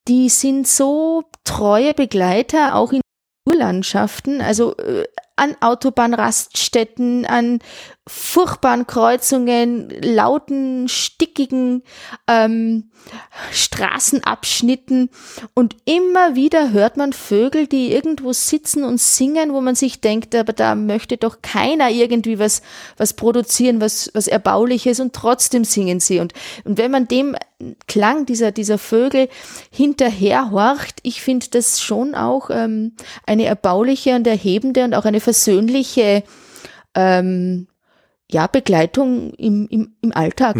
die 0.06 0.28
sind 0.28 0.68
so 0.68 1.24
treue 1.44 1.94
Begleiter, 1.94 2.74
auch 2.74 2.92
in 2.92 3.00
Naturlandschaften, 3.46 4.42
also 4.42 4.76
äh, 4.76 5.04
an 5.36 5.56
Autobahnraststätten, 5.60 7.26
an 7.26 7.58
furchtbaren 8.06 8.86
Kreuzungen, 8.86 9.88
lauten, 10.02 10.88
stickigen 10.88 11.82
ähm, 12.28 12.90
Straßenabschnitten 13.50 15.08
und 15.54 15.76
immer 15.86 16.34
wieder 16.34 16.72
hört 16.72 16.96
man 16.98 17.12
Vögel, 17.14 17.66
die 17.66 17.92
irgendwo 17.92 18.32
sitzen 18.32 18.84
und 18.84 19.00
singen, 19.00 19.52
wo 19.52 19.60
man 19.62 19.74
sich 19.74 20.00
denkt, 20.00 20.34
aber 20.34 20.52
da 20.52 20.74
möchte 20.74 21.16
doch 21.16 21.40
keiner 21.40 21.90
irgendwie 21.90 22.38
was, 22.38 22.60
was 22.98 23.14
produzieren, 23.14 23.80
was, 23.80 24.10
was 24.12 24.28
Erbauliches 24.28 25.00
und 25.00 25.14
trotzdem 25.14 25.64
singen 25.64 26.00
sie. 26.00 26.20
Und, 26.20 26.34
und 26.64 26.76
wenn 26.76 26.90
man 26.90 27.08
dem 27.08 27.36
Klang 27.86 28.26
dieser, 28.26 28.52
dieser 28.52 28.78
Vögel 28.78 29.28
hinterherhorcht, 29.70 31.00
ich 31.02 31.22
finde 31.22 31.46
das 31.50 31.80
schon 31.80 32.14
auch 32.14 32.50
ähm, 32.50 32.92
eine 33.26 33.44
erbauliche 33.44 34.14
und 34.14 34.26
erhebende 34.26 34.84
und 34.84 34.94
auch 34.94 35.04
eine 35.04 35.20
versöhnliche 35.20 36.22
ähm, 36.94 37.66
ja, 38.30 38.46
Begleitung 38.46 39.32
im, 39.34 39.66
im, 39.68 39.94
im 40.00 40.12
Alltag. 40.12 40.56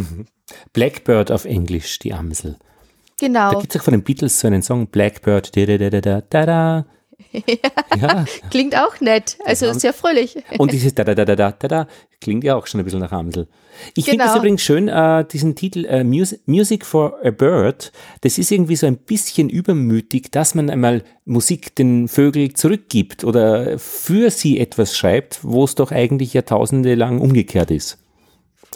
Blackbird 0.72 1.30
auf 1.32 1.44
Englisch, 1.44 1.98
die 1.98 2.12
Amsel. 2.12 2.56
Da 2.58 3.26
Genau. 3.26 3.60
gibt 3.60 3.74
es 3.74 3.80
auch 3.80 3.84
von 3.84 3.92
den 3.92 4.02
Beatles 4.02 4.40
so 4.40 4.46
einen 4.48 4.62
Song, 4.62 4.88
Blackbird, 4.88 5.56
da 5.56 5.64
da 5.66 5.78
da 5.78 6.00
da 6.00 6.20
da 6.20 6.46
da. 6.46 6.86
Ja, 8.00 8.24
Klingt 8.50 8.76
auch 8.76 9.00
nett. 9.00 9.36
Also 9.44 9.72
sehr 9.72 9.92
fröhlich. 9.92 10.36
und 10.58 10.72
dieses 10.72 10.94
da 10.94 11.04
da 11.04 11.14
da 11.14 11.24
da 11.24 11.34
da 11.36 11.50
da 11.52 11.68
da 11.68 11.88
klingt 12.20 12.44
ja 12.44 12.54
auch 12.56 12.66
schon 12.66 12.80
ein 12.80 12.84
bisschen 12.84 13.00
nach 13.00 13.12
Amsel. 13.12 13.48
Ich 13.96 14.04
finde 14.04 14.18
Genau. 14.18 14.30
das 14.32 14.38
übrigens 14.38 14.62
schön, 14.62 14.88
äh, 14.88 15.24
diesen 15.26 15.54
Titel 15.56 15.84
äh, 15.84 16.04
Music, 16.04 16.40
Music 16.46 16.86
for 16.86 17.18
a 17.24 17.30
Bird. 17.30 17.92
Das 18.22 18.38
ist 18.38 18.50
irgendwie 18.50 18.76
so 18.76 18.86
ein 18.86 18.96
bisschen 18.96 19.48
übermütig, 19.48 20.30
dass 20.30 20.54
man 20.54 20.70
einmal 20.70 21.02
Musik 21.24 21.74
den 21.74 22.08
Vögeln 22.08 22.54
zurückgibt 22.54 23.24
oder 23.24 23.78
für 23.78 24.30
sie 24.30 24.58
etwas 24.58 24.96
schreibt, 24.96 25.40
wo 25.42 25.64
es 25.64 25.74
doch 25.74 25.90
eigentlich 25.92 26.34
Jahrtausende 26.34 26.94
lang 26.94 27.20
umgekehrt 27.20 27.70
ist. 27.70 27.98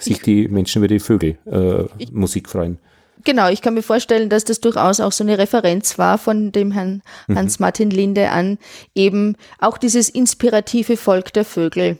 Sich 0.00 0.21
die 0.21 0.47
Menschen 0.49 0.79
über 0.81 0.88
die 0.88 1.00
Vögel 1.00 1.38
äh, 1.47 1.85
Musik 2.12 2.49
freuen. 2.49 2.79
Genau, 3.25 3.49
ich 3.49 3.63
kann 3.63 3.75
mir 3.75 3.83
vorstellen, 3.83 4.29
dass 4.29 4.45
das 4.45 4.61
durchaus 4.61 5.01
auch 5.01 5.13
so 5.13 5.25
eine 5.25 5.39
Referenz 5.39 5.99
war 5.99 6.19
von 6.19 6.53
dem 6.53 6.71
Herrn 6.73 7.03
Hans-Martin 7.29 7.91
Linde 7.91 8.31
an 8.31 8.59
eben 8.95 9.37
auch 9.59 9.79
dieses 9.79 10.09
inspirative 10.09 10.97
Volk 10.97 11.33
der 11.33 11.45
Vögel. 11.45 11.99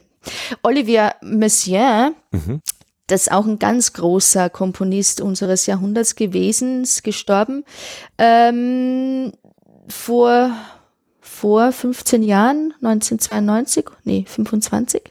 Olivier 0.63 1.15
Messiaen, 1.23 2.15
das 3.07 3.23
ist 3.23 3.33
auch 3.33 3.47
ein 3.47 3.59
ganz 3.59 3.95
großer 3.95 4.51
Komponist 4.51 5.21
unseres 5.21 5.67
Jahrhunderts 5.67 6.15
gewesen, 6.15 6.83
ist 6.83 7.05
gestorben, 7.05 7.65
ähm, 8.19 9.33
vor, 9.89 10.51
vor 11.21 11.73
15 11.73 12.23
Jahren, 12.23 12.75
1992, 12.83 13.87
nee, 14.05 14.25
25. 14.29 15.03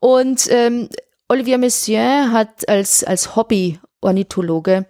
Und 0.00 0.46
ähm, 0.50 0.88
Olivier 1.28 1.58
Messiaen 1.58 2.32
hat 2.32 2.68
als, 2.68 3.04
als 3.04 3.36
Hobby 3.36 3.78
Ornithologe 4.00 4.86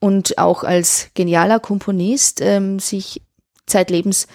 und 0.00 0.38
auch 0.38 0.64
als 0.64 1.10
genialer 1.14 1.60
Komponist 1.60 2.40
ähm, 2.40 2.78
sich 2.78 3.22
zeitlebens 3.66 4.26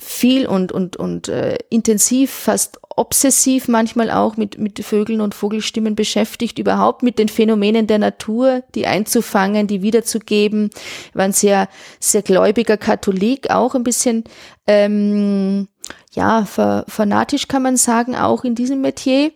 viel 0.00 0.46
und, 0.46 0.72
und, 0.72 0.96
und 0.96 1.28
äh, 1.28 1.58
intensiv, 1.68 2.30
fast 2.30 2.80
obsessiv 2.96 3.68
manchmal 3.68 4.10
auch 4.10 4.36
mit, 4.36 4.58
mit 4.58 4.84
Vögeln 4.84 5.20
und 5.20 5.34
Vogelstimmen 5.34 5.94
beschäftigt, 5.94 6.58
überhaupt 6.58 7.02
mit 7.02 7.18
den 7.18 7.28
Phänomenen 7.28 7.86
der 7.86 7.98
Natur, 7.98 8.62
die 8.74 8.86
einzufangen, 8.86 9.66
die 9.66 9.82
wiederzugeben. 9.82 10.70
War 11.12 11.24
ein 11.24 11.32
sehr, 11.32 11.68
sehr 11.98 12.22
gläubiger 12.22 12.76
Katholik, 12.76 13.50
auch 13.50 13.74
ein 13.74 13.84
bisschen, 13.84 14.24
ähm, 14.66 15.68
ja, 16.12 16.44
fanatisch 16.44 17.48
kann 17.48 17.62
man 17.62 17.76
sagen, 17.76 18.16
auch 18.16 18.44
in 18.44 18.54
diesem 18.54 18.80
Metier. 18.80 19.32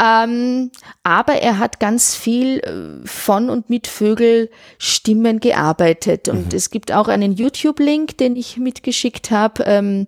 Ähm, 0.00 0.70
aber 1.02 1.34
er 1.34 1.58
hat 1.58 1.80
ganz 1.80 2.14
viel 2.14 2.58
äh, 2.60 3.06
von 3.06 3.50
und 3.50 3.68
mit 3.68 3.88
Vögelstimmen 3.88 5.40
gearbeitet. 5.40 6.28
Und 6.28 6.52
mhm. 6.52 6.56
es 6.56 6.70
gibt 6.70 6.92
auch 6.92 7.08
einen 7.08 7.32
YouTube-Link, 7.32 8.16
den 8.18 8.36
ich 8.36 8.58
mitgeschickt 8.58 9.30
habe. 9.30 9.64
Ähm, 9.64 10.06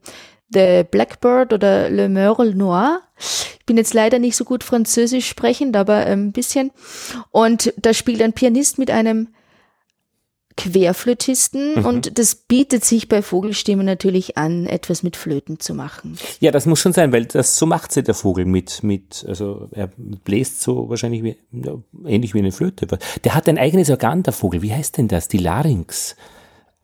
The 0.53 0.85
Blackbird 0.89 1.53
oder 1.53 1.91
Le 1.91 2.09
Merle 2.09 2.55
Noir. 2.55 3.01
Ich 3.19 3.67
bin 3.67 3.77
jetzt 3.77 3.95
leider 3.95 4.19
nicht 4.19 4.37
so 4.37 4.45
gut 4.45 4.65
Französisch 4.65 5.29
sprechend, 5.29 5.77
aber 5.77 5.95
ein 5.95 6.13
ähm, 6.13 6.33
bisschen. 6.33 6.73
Und 7.31 7.73
da 7.77 7.95
spielt 7.95 8.23
ein 8.23 8.33
Pianist 8.33 8.79
mit 8.79 8.91
einem 8.91 9.29
Querflötisten 10.57 11.77
mhm. 11.77 11.87
und 11.87 12.19
das 12.19 12.35
bietet 12.35 12.85
sich 12.85 13.09
bei 13.09 13.23
Vogelstimmen 13.23 13.87
natürlich 13.87 14.37
an, 14.37 14.67
etwas 14.67 15.03
mit 15.03 15.17
Flöten 15.17 15.61
zu 15.61 15.75
machen. 15.75 16.19
Ja, 16.41 16.51
das 16.51 16.67
muss 16.67 16.81
schon 16.81 16.93
sein, 16.93 17.13
weil 17.13 17.25
das 17.25 17.57
so 17.57 17.67
macht 17.67 17.93
sie 17.93 18.03
der 18.03 18.15
Vogel 18.15 18.45
mit, 18.45 18.83
mit, 18.83 19.25
also 19.27 19.69
er 19.73 19.89
bläst 20.25 20.61
so 20.61 20.91
wahrscheinlich 20.91 21.23
wie, 21.23 21.37
ja, 21.53 21.75
ähnlich 22.05 22.35
wie 22.35 22.41
eine 22.41 22.53
Flöte. 22.53 22.87
Der 23.25 23.35
hat 23.35 23.49
ein 23.49 23.59
eigenes 23.59 23.91
Organ, 23.91 24.23
der 24.23 24.33
Vogel. 24.33 24.61
Wie 24.63 24.75
heißt 24.75 24.99
denn 24.99 25.09
das? 25.09 25.29
Die 25.29 25.39
Larynx. 25.39 26.17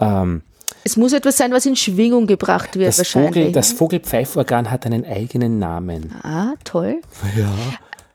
Ähm, 0.00 0.42
es 0.84 0.96
muss 0.96 1.12
etwas 1.12 1.36
sein, 1.36 1.52
was 1.52 1.66
in 1.66 1.76
Schwingung 1.76 2.26
gebracht 2.26 2.76
wird, 2.76 2.88
das 2.88 2.98
wahrscheinlich. 2.98 3.34
Vogel, 3.34 3.52
das 3.52 3.70
ne? 3.70 3.76
Vogelpfeiforgan 3.76 4.70
hat 4.70 4.86
einen 4.86 5.04
eigenen 5.04 5.58
Namen. 5.58 6.14
Ah, 6.22 6.54
toll. 6.64 7.00
Ja. 7.36 7.52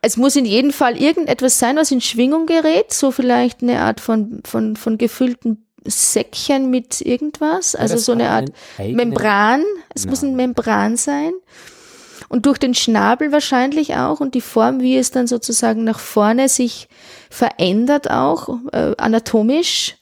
Es 0.01 0.17
muss 0.17 0.36
in 0.36 0.46
jedem 0.46 0.72
Fall 0.72 0.98
irgendetwas 1.00 1.60
sein, 1.60 1.77
was 1.77 1.91
in 1.91 2.01
Schwingung 2.01 2.48
gerät, 2.48 2.91
so 2.91 3.12
vielleicht 3.12 3.62
eine 3.62 3.81
Art 3.81 4.00
von, 4.00 4.41
von, 4.46 4.75
von 4.75 4.98
gefüllten 4.98 5.67
Säckchen 5.86 6.70
mit 6.70 7.01
irgendwas, 7.01 7.75
also 7.75 7.98
so 7.98 8.12
eine 8.12 8.29
Art 8.29 8.51
Membran. 8.77 9.63
Es 9.93 10.05
Nein. 10.05 10.10
muss 10.10 10.24
ein 10.24 10.36
Membran 10.36 10.98
sein. 10.98 11.34
Und 12.29 12.46
durch 12.46 12.58
den 12.58 12.74
Schnabel 12.74 13.31
wahrscheinlich 13.31 13.96
auch 13.96 14.22
und 14.22 14.36
die 14.36 14.41
Form, 14.41 14.79
wie 14.79 14.98
es 14.98 15.12
dann 15.12 15.27
sozusagen 15.27 15.84
nach 15.84 16.00
vorne 16.00 16.50
sich 16.50 16.88
verändert 17.29 18.10
auch, 18.10 18.58
äh, 18.72 18.96
anatomisch, 18.98 19.98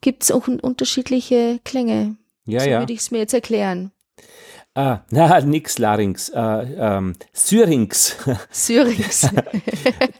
gibt 0.00 0.24
es 0.24 0.30
auch 0.30 0.48
unterschiedliche 0.48 1.60
Klänge. 1.64 2.16
Ja, 2.46 2.60
so 2.60 2.68
ja. 2.68 2.78
würde 2.80 2.92
ich 2.92 3.00
es 3.00 3.10
mir 3.10 3.18
jetzt 3.18 3.34
erklären. 3.34 3.92
Ah, 4.78 5.02
na, 5.10 5.40
nix 5.40 5.78
Larynx, 5.78 6.28
äh, 6.28 6.38
ähm, 6.38 7.14
Syrinx. 7.32 8.16
Syrinx. 8.52 9.28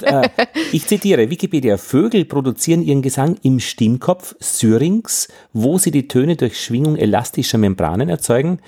ich 0.73 0.85
zitiere 0.85 1.31
Wikipedia. 1.31 1.77
Vögel 1.77 2.25
produzieren 2.25 2.83
ihren 2.83 3.00
Gesang 3.00 3.37
im 3.45 3.61
Stimmkopf 3.61 4.35
Syrinx, 4.41 5.29
wo 5.53 5.79
sie 5.79 5.93
die 5.93 6.09
Töne 6.09 6.35
durch 6.35 6.61
Schwingung 6.61 6.97
elastischer 6.97 7.57
Membranen 7.57 8.09
erzeugen, 8.09 8.59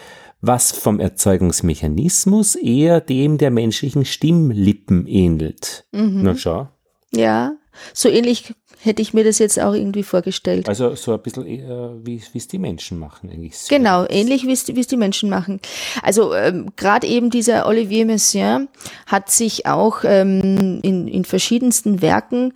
was 0.41 0.71
vom 0.71 1.01
Erzeugungsmechanismus 1.01 2.55
eher 2.55 3.01
dem 3.01 3.37
der 3.37 3.51
menschlichen 3.51 4.05
Stimmlippen 4.05 5.09
ähnelt. 5.09 5.87
Mhm. 5.91 6.23
Na 6.23 6.37
schau. 6.37 6.69
Ja, 7.13 7.57
so 7.93 8.09
ähnlich 8.09 8.55
hätte 8.83 9.03
ich 9.03 9.15
mir 9.15 9.25
das 9.25 9.39
jetzt 9.39 9.61
auch 9.61 9.75
irgendwie 9.75 10.03
vorgestellt. 10.03 10.69
Also 10.69 10.95
so 10.95 11.13
ein 11.13 11.21
bisschen 11.21 11.47
äh, 11.47 11.91
wie 12.05 12.23
es 12.35 12.49
die 12.49 12.59
Menschen 12.59 12.99
machen 12.99 13.31
eigentlich. 13.31 13.55
Genau, 13.69 14.07
ähnlich 14.09 14.47
wie 14.47 14.53
es 14.53 14.65
die 14.65 14.97
Menschen 14.97 15.31
machen. 15.31 15.61
Also 16.03 16.35
ähm, 16.35 16.71
gerade 16.77 17.07
eben 17.07 17.31
dieser 17.31 17.67
Olivier 17.67 18.07
Messiaen 18.07 18.69
hat 19.07 19.31
sich 19.31 19.67
auch 19.67 20.05
ähm, 20.05 20.81
in, 20.83 21.09
in 21.09 21.25
verschiedensten 21.25 22.03
Werken 22.03 22.53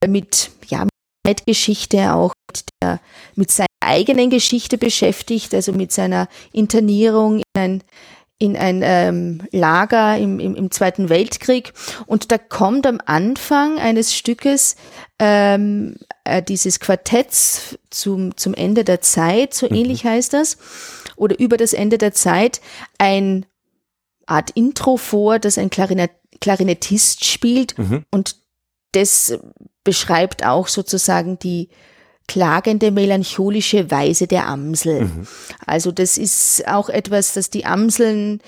äh, 0.00 0.08
mit 0.08 0.50
ja 0.66 0.86
mit 1.26 1.44
Geschichte 1.46 2.14
auch 2.14 2.32
mit, 2.50 2.64
der, 2.82 3.00
mit 3.36 3.50
seiner 3.50 3.68
eigenen 3.80 4.30
Geschichte 4.30 4.78
beschäftigt, 4.78 5.54
also 5.54 5.72
mit 5.72 5.92
seiner 5.92 6.28
Internierung 6.52 7.38
in 7.38 7.44
ein 7.54 7.82
in 8.38 8.56
ein 8.56 8.82
ähm, 8.84 9.42
Lager 9.50 10.16
im, 10.16 10.38
im, 10.38 10.54
im 10.54 10.70
Zweiten 10.70 11.08
Weltkrieg 11.08 11.72
und 12.06 12.30
da 12.30 12.38
kommt 12.38 12.86
am 12.86 13.00
Anfang 13.04 13.78
eines 13.78 14.14
Stückes 14.14 14.76
ähm, 15.18 15.96
äh, 16.22 16.42
dieses 16.42 16.78
Quartetts 16.78 17.78
zum, 17.90 18.36
zum 18.36 18.54
Ende 18.54 18.84
der 18.84 19.00
Zeit, 19.00 19.54
so 19.54 19.66
mhm. 19.68 19.74
ähnlich 19.74 20.04
heißt 20.04 20.32
das, 20.32 20.58
oder 21.16 21.38
über 21.38 21.56
das 21.56 21.72
Ende 21.72 21.98
der 21.98 22.12
Zeit, 22.12 22.60
ein 22.98 23.44
Art 24.26 24.50
Intro 24.50 24.96
vor, 24.96 25.38
das 25.38 25.58
ein 25.58 25.70
Klarinett, 25.70 26.12
Klarinettist 26.40 27.24
spielt 27.24 27.76
mhm. 27.76 28.04
und 28.10 28.36
das 28.92 29.36
beschreibt 29.82 30.44
auch 30.44 30.68
sozusagen 30.68 31.38
die 31.38 31.70
klagende 32.28 32.90
melancholische 32.92 33.90
Weise 33.90 34.26
der 34.26 34.46
Amsel. 34.46 35.02
Mhm. 35.02 35.26
Also 35.66 35.90
das 35.90 36.16
ist 36.16 36.68
auch 36.68 36.88
etwas, 36.88 37.34
dass 37.34 37.50
die 37.50 37.66
Amseln 37.66 38.40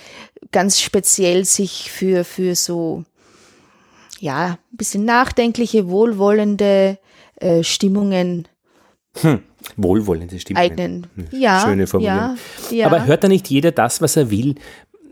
ganz 0.53 0.81
speziell 0.81 1.45
sich 1.45 1.91
für, 1.91 2.25
für 2.25 2.55
so, 2.55 3.05
ja, 4.21 4.59
ein 4.73 4.77
bisschen 4.77 5.05
nachdenkliche, 5.05 5.89
wohlwollende 5.89 6.99
äh, 7.37 7.65
Stimmungen 7.65 8.47
hm. 9.17 9.41
Wohlwollende 9.77 10.39
Stimmungen. 10.39 10.71
Eignen. 10.71 11.07
Ja. 11.33 11.61
Schöne 11.61 11.87
Formulierung. 11.87 12.37
Ja, 12.71 12.77
ja. 12.77 12.87
Aber 12.87 13.07
hört 13.07 13.25
da 13.25 13.29
nicht 13.29 13.49
jeder 13.49 13.73
das, 13.73 14.01
was 14.01 14.17
er 14.17 14.31
will? 14.31 14.55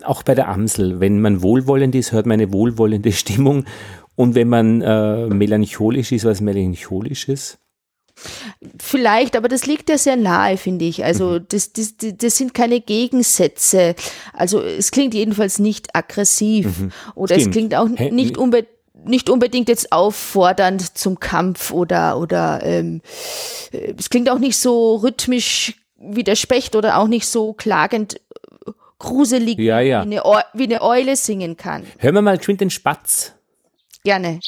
Auch 0.05 0.23
bei 0.23 0.35
der 0.35 0.49
Amsel. 0.49 1.01
Wenn 1.01 1.21
man 1.21 1.43
wohlwollend 1.43 1.95
ist, 1.95 2.13
hört 2.13 2.27
man 2.27 2.35
eine 2.35 2.53
wohlwollende 2.53 3.13
Stimmung. 3.13 3.65
Und 4.15 4.35
wenn 4.35 4.49
man 4.49 4.83
äh, 4.83 5.27
melancholisch 5.27 6.13
ist, 6.13 6.25
was 6.25 6.41
melancholisches? 6.41 7.59
Vielleicht, 8.79 9.37
aber 9.37 9.49
das 9.49 9.67
liegt 9.67 9.89
ja 9.89 9.99
sehr 9.99 10.17
nahe, 10.17 10.57
finde 10.57 10.85
ich. 10.85 11.05
Also 11.05 11.41
mhm. 11.41 11.47
das, 11.49 11.73
das, 11.73 11.95
das 11.99 12.37
sind 12.37 12.55
keine 12.55 12.81
Gegensätze. 12.81 13.95
Also 14.33 14.61
es 14.61 14.91
klingt 14.91 15.15
jedenfalls 15.15 15.59
nicht 15.59 15.95
aggressiv 15.95 16.67
mhm. 16.79 16.93
oder 17.15 17.35
Stimmt. 17.35 17.49
es 17.49 17.53
klingt 17.53 17.75
auch 17.75 17.89
nicht 17.89 18.37
unbedingt 18.37 18.79
nicht 19.05 19.31
unbedingt 19.31 19.69
jetzt 19.69 19.93
auffordernd 19.93 20.99
zum 20.99 21.21
Kampf 21.21 21.71
oder 21.71 22.19
oder 22.19 22.61
ähm, 22.65 23.01
es 23.71 24.11
klingt 24.11 24.29
auch 24.29 24.41
nicht 24.41 24.59
so 24.59 24.97
rhythmisch 24.97 25.75
wie 25.99 26.25
der 26.25 26.35
Specht 26.35 26.77
oder 26.77 26.99
auch 26.99 27.09
nicht 27.09 27.27
so 27.27 27.53
klagend 27.53 28.21
äh, 28.67 28.73
gruselig 28.99 29.59
ja, 29.59 29.81
ja. 29.81 30.01
Wie, 30.05 30.19
eine 30.19 30.43
wie 30.55 30.65
eine 30.65 30.83
Eule 30.83 31.17
singen 31.17 31.57
kann. 31.57 31.85
Hören 31.99 32.15
wir 32.15 32.23
mal 32.23 32.39
geschwind 32.39 32.61
den 32.61 32.71
Spatz. 32.71 33.35
Gerne. 34.05 34.41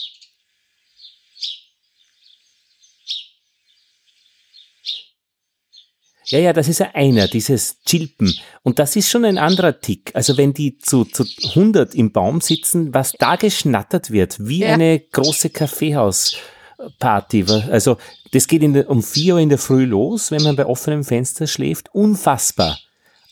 Ja, 6.31 6.38
ja, 6.38 6.53
das 6.53 6.69
ist 6.69 6.81
ja 6.81 6.90
einer, 6.95 7.29
dieses 7.29 7.83
Chilpen. 7.85 8.33
Und 8.62 8.79
das 8.79 8.97
ist 8.97 9.09
schon 9.09 9.25
ein 9.25 9.38
anderer 9.38 9.81
Tick. 9.81 10.12
Also 10.14 10.37
wenn 10.37 10.55
die 10.55 10.79
zu, 10.79 11.05
zu 11.05 11.25
100 11.51 11.95
im 11.95 12.12
Baum 12.12 12.40
sitzen, 12.40 12.95
was 12.95 13.12
da 13.19 13.37
geschnattert 13.37 14.11
wird, 14.11 14.37
wie 14.40 14.61
ja. 14.61 14.75
eine 14.75 15.01
große 15.01 15.51
Kaffeehausparty. 15.51 17.45
Also 17.71 17.97
das 18.33 18.47
geht 18.47 18.62
in 18.62 18.75
der, 18.75 18.88
um 18.88 19.03
4 19.03 19.35
Uhr 19.35 19.40
in 19.40 19.49
der 19.49 19.59
Früh 19.59 19.85
los, 19.85 20.31
wenn 20.31 20.43
man 20.43 20.57
bei 20.57 20.66
offenem 20.66 21.05
Fenster 21.05 21.47
schläft. 21.47 21.93
Unfassbar. 21.93 22.79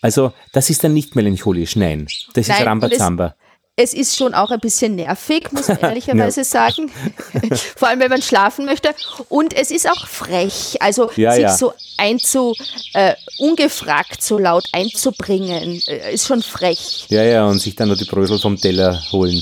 Also 0.00 0.32
das 0.52 0.70
ist 0.70 0.82
dann 0.84 0.94
nicht 0.94 1.16
melancholisch, 1.16 1.76
nein. 1.76 2.08
Das 2.34 2.48
nein, 2.48 2.58
ist 2.58 2.66
Rambazamba 2.66 3.34
es 3.78 3.94
ist 3.94 4.16
schon 4.16 4.34
auch 4.34 4.50
ein 4.50 4.58
bisschen 4.58 4.96
nervig, 4.96 5.52
muss 5.52 5.68
man 5.68 5.78
ehrlicherweise 5.82 6.40
ja. 6.40 6.44
sagen. 6.44 6.90
Vor 7.76 7.86
allem, 7.86 8.00
wenn 8.00 8.10
man 8.10 8.20
schlafen 8.20 8.64
möchte. 8.64 8.90
Und 9.28 9.54
es 9.54 9.70
ist 9.70 9.88
auch 9.88 10.08
frech. 10.08 10.76
Also 10.80 11.10
ja, 11.14 11.32
sich 11.32 11.42
ja. 11.42 11.56
so 11.56 11.72
einzu, 11.96 12.54
äh, 12.94 13.14
ungefragt 13.38 14.20
so 14.20 14.36
laut 14.36 14.64
einzubringen, 14.72 15.80
äh, 15.86 16.12
ist 16.12 16.26
schon 16.26 16.42
frech. 16.42 17.06
Ja, 17.08 17.22
ja, 17.22 17.46
und 17.46 17.60
sich 17.60 17.76
dann 17.76 17.88
nur 17.88 17.96
die 17.96 18.04
Brösel 18.04 18.40
vom 18.40 18.56
Teller 18.56 19.00
holen. 19.12 19.40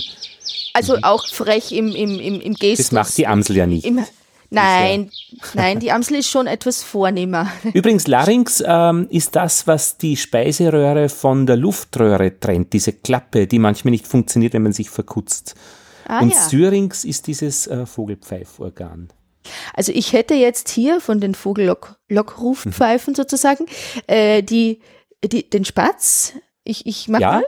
Also 0.75 0.99
mhm. 0.99 1.05
auch 1.05 1.27
frech 1.27 1.73
im, 1.73 1.95
im, 1.95 2.21
im, 2.21 2.41
im 2.43 2.55
Gestus. 2.55 2.89
Das 2.89 2.93
macht 2.93 3.17
die 3.17 3.27
Amsel 3.27 3.57
ja 3.57 3.67
nicht. 3.67 3.87
Im, 3.87 4.05
Nein, 4.57 5.11
nein, 5.55 5.81
die 5.81 5.93
Amsel 5.93 6.17
ist 6.17 6.29
schon 6.29 6.47
etwas 6.47 6.83
vornehmer. 6.83 7.51
Übrigens, 7.75 8.07
Larynx 8.07 8.63
ähm, 8.67 9.07
ist 9.11 9.37
das, 9.37 9.67
was 9.67 9.99
die 9.99 10.17
Speiseröhre 10.17 11.09
von 11.09 11.47
der 11.47 11.57
Luftröhre 11.57 12.39
trennt, 12.39 12.73
diese 12.73 12.93
Klappe, 12.93 13.47
die 13.47 13.59
manchmal 13.59 13.91
nicht 13.91 14.07
funktioniert, 14.07 14.55
wenn 14.55 14.63
man 14.63 14.73
sich 14.73 14.91
verkutzt. 14.91 15.55
Ah, 16.07 16.21
Und 16.21 16.33
ja. 16.33 16.41
Syrinx 16.41 17.05
ist 17.05 17.27
dieses 17.27 17.67
äh, 17.67 17.87
Vogelpfeiforgan. 17.87 19.09
Also 19.75 19.93
ich 19.93 20.13
hätte 20.13 20.35
jetzt 20.35 20.69
hier 20.69 21.01
von 21.01 21.21
den 21.21 21.35
Vogellockrufpfeifen 21.35 23.13
mhm. 23.13 23.17
sozusagen 23.17 23.67
äh, 24.07 24.43
die, 24.43 24.81
die, 25.25 25.49
den 25.49 25.65
Spatz. 25.65 26.33
Ich, 26.65 26.87
ich 26.87 27.09
mach 27.09 27.21
ja. 27.21 27.33
mal. 27.33 27.45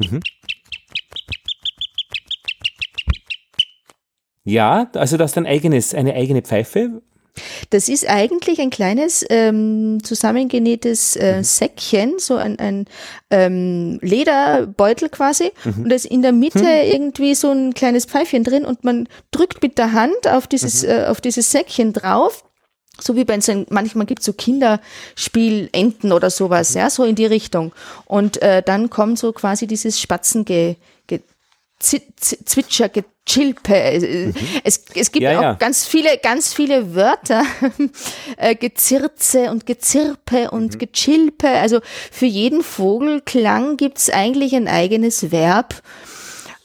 Mhm. 0.00 0.20
Ja, 4.44 4.90
also 4.94 5.16
das 5.16 5.32
ist 5.32 5.38
ein 5.38 5.46
eigenes, 5.46 5.94
eine 5.94 6.14
eigene 6.14 6.42
Pfeife. 6.42 7.02
Das 7.70 7.88
ist 7.88 8.08
eigentlich 8.08 8.60
ein 8.60 8.70
kleines 8.70 9.24
ähm, 9.28 9.98
zusammengenähtes 10.04 11.16
äh, 11.16 11.38
mhm. 11.38 11.44
Säckchen, 11.44 12.18
so 12.18 12.36
ein, 12.36 12.58
ein 12.60 12.86
ähm, 13.30 13.98
Lederbeutel 14.02 15.08
quasi. 15.08 15.50
Mhm. 15.64 15.82
Und 15.82 15.88
da 15.88 15.96
ist 15.96 16.04
in 16.04 16.22
der 16.22 16.32
Mitte 16.32 16.60
mhm. 16.60 16.92
irgendwie 16.92 17.34
so 17.34 17.50
ein 17.50 17.74
kleines 17.74 18.04
Pfeifchen 18.04 18.44
drin 18.44 18.64
und 18.64 18.84
man 18.84 19.08
drückt 19.32 19.62
mit 19.62 19.78
der 19.78 19.92
Hand 19.92 20.28
auf 20.28 20.46
dieses, 20.46 20.84
mhm. 20.84 20.90
äh, 20.90 21.04
auf 21.06 21.20
dieses 21.20 21.50
Säckchen 21.50 21.92
drauf. 21.92 22.44
So 23.00 23.16
wie 23.16 23.24
bei 23.24 23.40
so, 23.40 23.66
manchmal 23.70 24.06
gibt 24.06 24.20
es 24.20 24.26
so 24.26 24.32
Kinderspielenten 24.32 26.12
oder 26.12 26.30
sowas, 26.30 26.74
mhm. 26.74 26.80
ja, 26.80 26.90
so 26.90 27.02
in 27.02 27.16
die 27.16 27.26
Richtung. 27.26 27.72
Und 28.04 28.40
äh, 28.42 28.62
dann 28.62 28.90
kommt 28.90 29.18
so 29.18 29.32
quasi 29.32 29.66
dieses 29.66 30.00
Spatzenge, 30.00 30.76
Zwitscher, 31.80 32.88
Chilpe. 33.26 33.74
Äh, 33.74 34.26
mhm. 34.26 34.34
Es, 34.64 34.84
es 34.94 35.12
gibt 35.12 35.22
ja, 35.22 35.38
auch 35.38 35.42
ja. 35.42 35.54
ganz 35.54 35.86
viele, 35.86 36.18
ganz 36.22 36.52
viele 36.52 36.94
Wörter. 36.94 37.44
Äh, 38.36 38.56
Gezirze 38.56 39.50
und 39.50 39.64
Gezirpe 39.64 40.50
und 40.50 40.74
mhm. 40.74 40.78
Gechilpe. 40.78 41.48
Also 41.48 41.80
für 42.10 42.26
jeden 42.26 42.62
Vogelklang 42.62 43.76
gibt 43.76 43.98
es 43.98 44.10
eigentlich 44.10 44.56
ein 44.56 44.66
eigenes 44.66 45.30
Verb, 45.30 45.82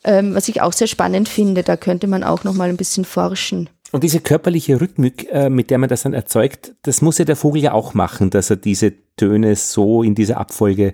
ähm, 0.04 0.34
was 0.34 0.48
ich 0.48 0.62
auch 0.62 0.74
sehr 0.74 0.88
spannend 0.88 1.30
finde. 1.30 1.64
Da 1.64 1.78
könnte 1.78 2.08
man 2.08 2.24
auch 2.24 2.44
noch 2.44 2.54
mal 2.54 2.70
ein 2.70 2.78
bisschen 2.78 3.06
forschen. 3.06 3.70
Und 3.92 4.04
diese 4.04 4.20
körperliche 4.20 4.80
Rhythmik, 4.82 5.28
äh, 5.32 5.50
mit 5.50 5.70
der 5.70 5.78
man 5.78 5.90
das 5.90 6.04
dann 6.04 6.14
erzeugt, 6.14 6.74
das 6.84 7.02
muss 7.02 7.18
ja 7.18 7.26
der 7.26 7.36
Vogel 7.36 7.62
ja 7.62 7.74
auch 7.74 7.94
machen, 7.94 8.30
dass 8.30 8.50
er 8.50 8.56
diese 8.56 8.94
Töne 9.16 9.56
so 9.56 10.04
in 10.04 10.16
dieser 10.16 10.38
Abfolge 10.38 10.94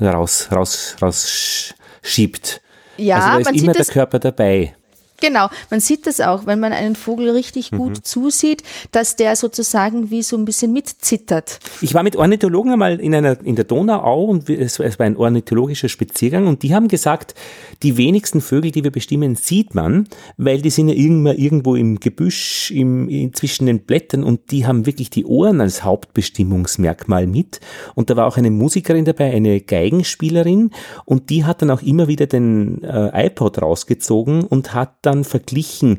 raus, 0.00 0.48
raus, 0.52 0.96
raus 1.02 1.74
schiebt. 2.02 2.60
Ja, 2.96 3.18
also 3.18 3.44
da 3.44 3.50
ist 3.50 3.62
immer 3.62 3.72
der 3.72 3.84
Körper 3.84 4.18
dabei. 4.18 4.74
Genau, 5.20 5.48
man 5.70 5.80
sieht 5.80 6.06
das 6.06 6.20
auch, 6.20 6.46
wenn 6.46 6.60
man 6.60 6.72
einen 6.72 6.96
Vogel 6.96 7.30
richtig 7.30 7.70
gut 7.70 7.90
mhm. 7.90 8.04
zusieht, 8.04 8.62
dass 8.92 9.16
der 9.16 9.36
sozusagen 9.36 10.10
wie 10.10 10.22
so 10.22 10.36
ein 10.36 10.44
bisschen 10.44 10.72
mitzittert. 10.72 11.58
Ich 11.80 11.94
war 11.94 12.02
mit 12.02 12.16
Ornithologen 12.16 12.72
einmal 12.72 13.00
in 13.00 13.14
einer 13.14 13.44
in 13.44 13.56
der 13.56 13.64
Donauau 13.64 14.24
und 14.24 14.50
es, 14.50 14.78
es 14.78 14.98
war 14.98 15.06
ein 15.06 15.16
ornithologischer 15.16 15.88
Spaziergang 15.88 16.46
und 16.46 16.62
die 16.62 16.74
haben 16.74 16.88
gesagt, 16.88 17.34
die 17.82 17.96
wenigsten 17.96 18.40
Vögel, 18.40 18.70
die 18.70 18.84
wir 18.84 18.90
bestimmen, 18.90 19.36
sieht 19.36 19.74
man, 19.74 20.08
weil 20.36 20.60
die 20.60 20.70
sind 20.70 20.88
ja 20.88 20.94
irgendwo, 20.94 21.30
irgendwo 21.30 21.74
im 21.76 22.00
Gebüsch, 22.00 22.70
im, 22.70 23.08
in, 23.08 23.32
zwischen 23.32 23.66
den 23.66 23.80
Blättern 23.80 24.22
und 24.22 24.50
die 24.50 24.66
haben 24.66 24.86
wirklich 24.86 25.10
die 25.10 25.24
Ohren 25.24 25.60
als 25.60 25.84
Hauptbestimmungsmerkmal 25.84 27.26
mit. 27.26 27.60
Und 27.94 28.10
da 28.10 28.16
war 28.16 28.26
auch 28.26 28.36
eine 28.36 28.50
Musikerin 28.50 29.04
dabei, 29.04 29.32
eine 29.32 29.60
Geigenspielerin 29.60 30.70
und 31.04 31.30
die 31.30 31.44
hat 31.44 31.62
dann 31.62 31.70
auch 31.70 31.82
immer 31.82 32.08
wieder 32.08 32.26
den 32.26 32.82
äh, 32.84 33.26
iPod 33.26 33.62
rausgezogen 33.62 34.44
und 34.44 34.74
hat 34.74 35.05
dann 35.06 35.24
verglichen 35.24 35.98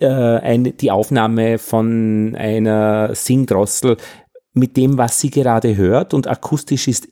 äh, 0.00 0.06
eine, 0.06 0.72
die 0.72 0.90
Aufnahme 0.90 1.58
von 1.58 2.34
einer 2.36 3.14
Singdrossel 3.14 3.96
mit 4.52 4.76
dem, 4.76 4.98
was 4.98 5.20
sie 5.20 5.30
gerade 5.30 5.76
hört 5.76 6.14
und 6.14 6.26
akustisch 6.26 6.88
ist 6.88 7.08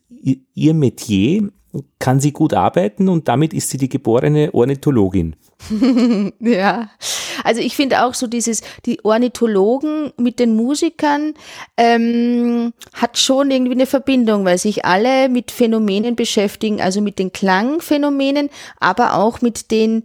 ihr 0.55 0.75
Metier, 0.75 1.51
kann 1.99 2.21
sie 2.21 2.33
gut 2.33 2.55
arbeiten 2.55 3.09
und 3.09 3.29
damit 3.29 3.53
ist 3.53 3.71
sie 3.71 3.79
die 3.79 3.89
geborene 3.89 4.53
Ornithologin. 4.55 5.37
ja, 6.41 6.91
also 7.43 7.61
ich 7.61 7.75
finde 7.75 8.05
auch 8.05 8.15
so 8.15 8.27
dieses, 8.27 8.63
die 8.87 9.05
Ornithologen 9.05 10.13
mit 10.17 10.39
den 10.39 10.55
Musikern 10.57 11.35
ähm, 11.77 12.73
hat 12.93 13.19
schon 13.19 13.51
irgendwie 13.51 13.73
eine 13.73 13.87
Verbindung, 13.87 14.45
weil 14.45 14.59
sich 14.59 14.85
alle 14.85 15.29
mit 15.29 15.51
Phänomenen 15.51 16.17
beschäftigen, 16.17 16.81
also 16.81 17.01
mit 17.01 17.19
den 17.19 17.33
Klangphänomenen, 17.33 18.51
aber 18.79 19.15
auch 19.15 19.41
mit 19.41 19.71
den 19.71 20.05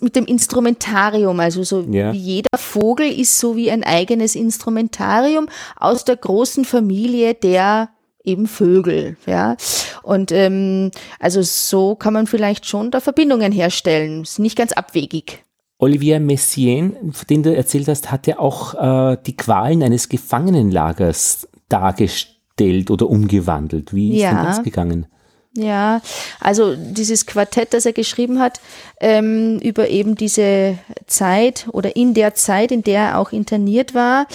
mit 0.00 0.16
dem 0.16 0.26
Instrumentarium, 0.26 1.40
also 1.40 1.62
so 1.62 1.82
ja. 1.82 2.12
wie 2.12 2.18
jeder 2.18 2.58
Vogel 2.58 3.10
ist 3.10 3.38
so 3.38 3.56
wie 3.56 3.70
ein 3.70 3.84
eigenes 3.84 4.34
Instrumentarium 4.34 5.48
aus 5.76 6.04
der 6.04 6.16
großen 6.16 6.64
Familie 6.64 7.34
der 7.34 7.90
eben 8.24 8.46
Vögel, 8.46 9.16
ja. 9.26 9.56
Und 10.02 10.32
ähm, 10.32 10.90
also 11.18 11.42
so 11.42 11.94
kann 11.94 12.12
man 12.12 12.26
vielleicht 12.26 12.66
schon 12.66 12.90
da 12.90 13.00
Verbindungen 13.00 13.52
herstellen. 13.52 14.22
Ist 14.22 14.38
nicht 14.38 14.56
ganz 14.56 14.72
abwegig. 14.72 15.44
Olivier 15.78 16.20
Messiaen, 16.20 17.12
von 17.12 17.26
dem 17.28 17.42
du 17.42 17.56
erzählt 17.56 17.88
hast, 17.88 18.10
hat 18.10 18.26
ja 18.26 18.38
auch 18.38 18.74
äh, 18.74 19.16
die 19.24 19.36
Qualen 19.36 19.82
eines 19.82 20.10
Gefangenenlagers 20.10 21.48
dargestellt 21.70 22.90
oder 22.90 23.08
umgewandelt. 23.08 23.94
Wie 23.94 24.14
ist 24.14 24.22
ja. 24.22 24.34
denn 24.34 24.44
das 24.44 24.62
gegangen? 24.62 25.06
Ja, 25.52 26.00
also 26.38 26.76
dieses 26.76 27.26
Quartett, 27.26 27.74
das 27.74 27.84
er 27.84 27.92
geschrieben 27.92 28.38
hat, 28.38 28.60
ähm, 29.00 29.58
über 29.58 29.88
eben 29.88 30.14
diese 30.14 30.78
Zeit 31.06 31.66
oder 31.72 31.96
in 31.96 32.14
der 32.14 32.34
Zeit, 32.34 32.70
in 32.70 32.84
der 32.84 33.00
er 33.00 33.18
auch 33.18 33.32
interniert 33.32 33.92
war, 33.92 34.28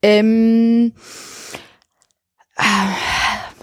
ähm, 0.00 0.92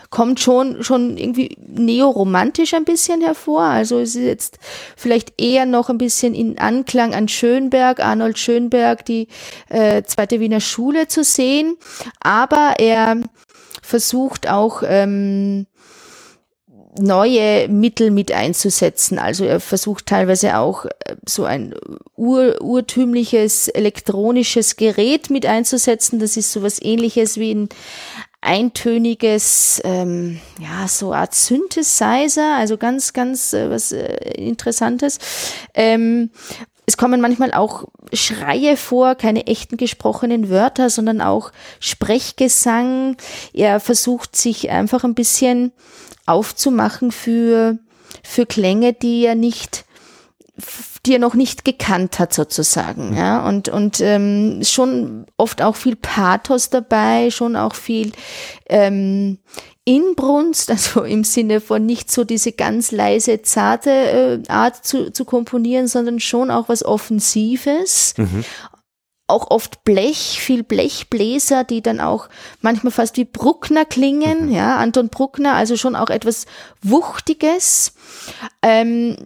kommt 0.10 0.40
schon, 0.40 0.84
schon 0.84 1.18
irgendwie 1.18 1.56
neoromantisch 1.60 2.74
ein 2.74 2.86
bisschen 2.86 3.22
hervor. 3.22 3.62
Also 3.62 4.00
es 4.00 4.16
ist 4.16 4.24
jetzt 4.24 4.60
vielleicht 4.96 5.40
eher 5.40 5.66
noch 5.66 5.90
ein 5.90 5.98
bisschen 5.98 6.34
in 6.34 6.58
Anklang 6.58 7.14
an 7.14 7.28
Schönberg, 7.28 8.00
Arnold 8.00 8.38
Schönberg, 8.38 9.06
die 9.06 9.28
äh, 9.70 10.04
zweite 10.04 10.40
Wiener 10.40 10.60
Schule 10.60 11.08
zu 11.08 11.24
sehen. 11.24 11.78
Aber 12.20 12.76
er 12.80 13.18
versucht 13.82 14.50
auch, 14.50 14.84
ähm, 14.86 15.68
neue 17.00 17.68
Mittel 17.68 18.12
mit 18.12 18.32
einzusetzen. 18.32 19.20
Also 19.20 19.46
er 19.46 19.60
versucht 19.60 20.06
teilweise 20.06 20.58
auch 20.58 20.86
äh, 20.86 21.16
so 21.26 21.46
ein 21.46 21.76
ur, 22.16 22.62
urtümliches 22.62 23.68
elektronisches 23.68 24.76
Gerät 24.76 25.30
mit 25.30 25.46
einzusetzen. 25.46 26.20
Das 26.20 26.38
ist 26.38 26.52
so 26.52 26.62
was 26.62 26.82
ähnliches 26.82 27.38
wie 27.38 27.54
ein 27.54 27.70
eintöniges, 28.42 29.82
ähm, 29.84 30.40
ja, 30.60 30.88
so 30.88 31.14
Art 31.14 31.34
Synthesizer, 31.36 32.56
also 32.56 32.78
ganz, 32.78 33.14
ganz 33.14 33.54
äh, 33.54 33.70
was 33.70 33.92
äh, 33.92 34.06
Interessantes. 34.36 35.20
Ähm, 35.74 36.30
es 36.86 36.96
kommen 36.96 37.20
manchmal 37.20 37.52
auch 37.54 37.84
Schreie 38.14 38.78
vor, 38.78 39.16
keine 39.16 39.48
echten 39.48 39.76
gesprochenen 39.76 40.50
Wörter, 40.50 40.90
sondern 40.90 41.20
auch 41.20 41.52
Sprechgesang. 41.82 43.18
Er 43.52 43.82
versucht 43.82 44.38
sich 44.38 44.70
einfach 44.70 45.04
ein 45.04 45.14
bisschen 45.14 45.74
aufzumachen 46.28 47.12
für, 47.12 47.80
für 48.24 48.46
Klänge, 48.46 48.94
die 48.94 49.26
er 49.26 49.36
nicht, 49.36 49.86
die 51.06 51.14
er 51.14 51.20
noch 51.20 51.34
nicht 51.34 51.66
gekannt 51.66 52.20
hat 52.20 52.34
sozusagen, 52.34 53.16
ja, 53.16 53.48
und, 53.48 53.70
und 53.70 54.02
ähm, 54.02 54.62
schon 54.64 55.26
oft 55.38 55.62
auch 55.62 55.76
viel 55.76 55.96
Pathos 55.96 56.70
dabei, 56.70 57.32
schon 57.32 57.56
auch 57.56 57.76
viel 57.76 58.12
ähm, 58.68 59.40
Inbrunst, 59.86 60.70
also 60.72 61.04
im 61.04 61.24
Sinne 61.24 61.62
von 61.62 61.86
nicht 61.86 62.12
so 62.12 62.24
diese 62.24 62.52
ganz 62.52 62.92
leise, 62.92 63.42
zarte 63.42 63.90
äh, 63.90 64.40
Art 64.50 64.86
zu, 64.86 65.12
zu 65.12 65.26
komponieren, 65.26 65.88
sondern 65.88 66.20
schon 66.20 66.52
auch 66.52 66.70
was 66.70 66.84
Offensives, 66.84 68.14
mhm 68.18 68.44
auch 69.28 69.52
oft 69.52 69.84
Blech, 69.84 70.40
viel 70.42 70.64
Blechbläser, 70.64 71.66
die 71.66 71.82
dann 71.82 72.00
auch 72.00 72.30
manchmal 72.62 72.92
fast 72.92 73.18
wie 73.18 73.26
Bruckner 73.26 73.86
klingen, 73.86 74.48
mhm. 74.48 74.52
ja, 74.54 74.78
Anton 74.78 75.10
Bruckner, 75.10 75.54
also 75.54 75.76
schon 75.76 75.96
auch 75.96 76.10
etwas 76.10 76.46
Wuchtiges. 76.82 77.94
Ähm, 78.62 79.18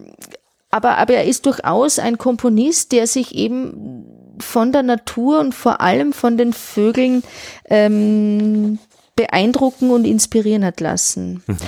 aber, 0.70 0.98
aber 0.98 1.14
er 1.14 1.24
ist 1.24 1.46
durchaus 1.46 1.98
ein 1.98 2.18
Komponist, 2.18 2.92
der 2.92 3.06
sich 3.06 3.34
eben 3.34 4.36
von 4.40 4.72
der 4.72 4.82
Natur 4.82 5.38
und 5.38 5.54
vor 5.54 5.80
allem 5.80 6.12
von 6.12 6.36
den 6.36 6.52
Vögeln 6.52 7.22
ähm, 7.66 8.78
beeindrucken 9.14 9.90
und 9.90 10.04
inspirieren 10.04 10.64
hat 10.64 10.80
lassen. 10.80 11.44
Mhm. 11.46 11.58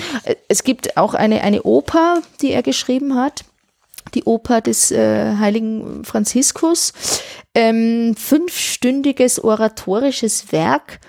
Es 0.49 0.65
gibt 0.65 0.97
auch 0.97 1.15
eine, 1.15 1.43
eine 1.43 1.63
Oper, 1.63 2.23
die 2.41 2.51
er 2.51 2.63
geschrieben 2.63 3.15
hat 3.15 3.45
die 4.13 4.25
Oper 4.25 4.61
des 4.61 4.91
äh, 4.91 5.37
heiligen 5.37 6.05
Franziskus. 6.05 6.93
Ähm, 7.55 8.15
fünfstündiges 8.17 9.43
oratorisches 9.43 10.53
Werk, 10.53 11.01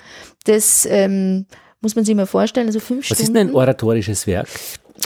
das 0.45 0.85
ähm, 0.89 1.47
muss 1.81 1.95
man 1.95 2.05
sich 2.05 2.15
mal 2.15 2.27
vorstellen, 2.27 2.67
also 2.67 2.79
fünf 2.79 3.09
Was 3.09 3.17
Stunden. 3.17 3.21
Was 3.21 3.29
ist 3.29 3.35
denn 3.35 3.49
ein 3.49 3.55
oratorisches 3.55 4.27
Werk? 4.27 4.47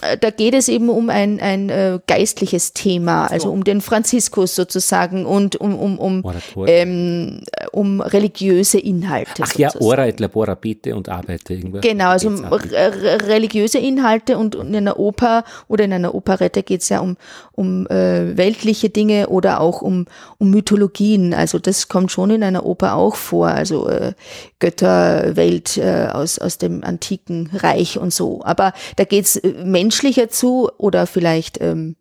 Äh, 0.02 0.18
da 0.18 0.30
geht 0.30 0.54
es 0.54 0.68
eben 0.68 0.90
um 0.90 1.10
ein, 1.10 1.40
ein 1.40 1.70
äh, 1.70 2.00
geistliches 2.08 2.74
Thema, 2.74 3.28
also 3.28 3.52
um 3.52 3.64
den 3.64 3.82
Franziskus 3.82 4.56
sozusagen 4.56 5.26
und 5.26 5.56
um, 5.56 5.76
um, 5.78 5.98
um, 5.98 6.24
ähm, 6.68 7.42
um 7.72 8.02
religiöse 8.02 8.80
Inhalte. 8.80 9.44
Ach 9.44 9.48
sozusagen. 9.48 9.80
ja, 9.80 9.88
ora 9.88 10.08
et 10.08 10.20
labora, 10.20 10.56
bete 10.56 10.96
und 10.96 11.10
arbeite. 11.10 11.54
Irgendwas. 11.54 11.82
Genau, 11.82 12.10
also 12.10 12.30
um 12.30 12.44
religiöse 12.46 13.80
Inhalte 13.80 14.38
und 14.38 14.56
in 14.56 14.76
einer 14.76 15.00
Oper 15.00 15.44
oder 15.68 15.86
in 15.86 15.94
einer 15.94 16.14
Operette 16.14 16.64
geht 16.64 16.82
es 16.82 16.90
ja 16.90 17.00
um, 17.00 17.18
um 17.52 17.88
äh, 17.88 18.38
weltliche 18.38 18.90
Dinge 18.90 19.28
oder 19.28 19.60
auch 19.60 19.82
um, 19.82 20.06
um 20.38 20.50
Mythologien. 20.52 21.34
Also 21.34 21.60
das 21.60 21.88
kommt 21.88 22.12
schon 22.12 22.30
in 22.30 22.44
einer 22.44 22.66
Oper 22.66 22.96
auch 22.96 23.16
vor, 23.16 23.48
also 23.48 23.90
äh, 23.90 24.14
Götterwelt 24.60 25.78
äh, 25.78 26.08
aus, 26.12 26.40
aus 26.40 26.58
dem 26.58 26.84
antiken 26.84 27.50
Reich 27.54 27.98
und 27.98 28.14
so. 28.14 28.42
Aber 28.44 28.74
da 28.96 29.04
geht 29.04 29.26
es 29.26 29.36
äh, 29.38 29.54
menschlicher 29.80 30.30
zu 30.30 30.70
oder 30.78 31.08
vielleicht 31.08 31.62
ähm, 31.62 31.96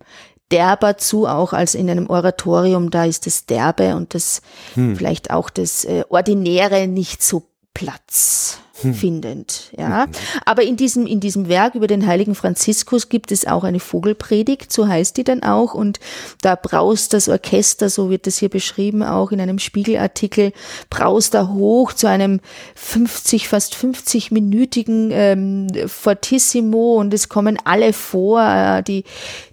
derber 0.50 0.96
zu, 0.96 1.26
auch 1.26 1.52
als 1.52 1.74
in 1.74 1.88
einem 1.88 2.10
Oratorium, 2.10 2.90
da 2.90 3.04
ist 3.04 3.26
das 3.26 3.46
Derbe 3.46 3.94
und 3.94 4.14
das 4.14 4.42
hm. 4.74 4.96
vielleicht 4.96 5.30
auch 5.30 5.50
das 5.50 5.84
äh, 5.84 6.04
Ordinäre 6.08 6.88
nicht 6.88 7.22
so 7.22 7.44
Platz. 7.74 8.58
Findend, 8.78 9.72
ja. 9.76 10.06
Aber 10.44 10.62
in 10.62 10.76
diesem, 10.76 11.06
in 11.06 11.20
diesem 11.20 11.48
Werk 11.48 11.74
über 11.74 11.86
den 11.86 12.06
heiligen 12.06 12.34
Franziskus 12.34 13.08
gibt 13.08 13.32
es 13.32 13.46
auch 13.46 13.64
eine 13.64 13.80
Vogelpredigt, 13.80 14.72
so 14.72 14.86
heißt 14.86 15.16
die 15.16 15.24
dann 15.24 15.42
auch, 15.42 15.74
und 15.74 15.98
da 16.42 16.54
braust 16.54 17.12
das 17.12 17.28
Orchester, 17.28 17.90
so 17.90 18.10
wird 18.10 18.26
das 18.26 18.38
hier 18.38 18.48
beschrieben, 18.48 19.02
auch 19.02 19.32
in 19.32 19.40
einem 19.40 19.58
Spiegelartikel, 19.58 20.52
braust 20.90 21.34
da 21.34 21.48
hoch 21.48 21.92
zu 21.92 22.08
einem 22.08 22.40
50, 22.76 23.48
fast 23.48 23.74
50-minütigen 23.74 25.10
ähm, 25.12 25.68
Fortissimo 25.86 26.96
und 26.96 27.12
es 27.12 27.28
kommen 27.28 27.58
alle 27.64 27.92
vor, 27.92 28.40
äh, 28.42 28.82
die, 28.82 29.04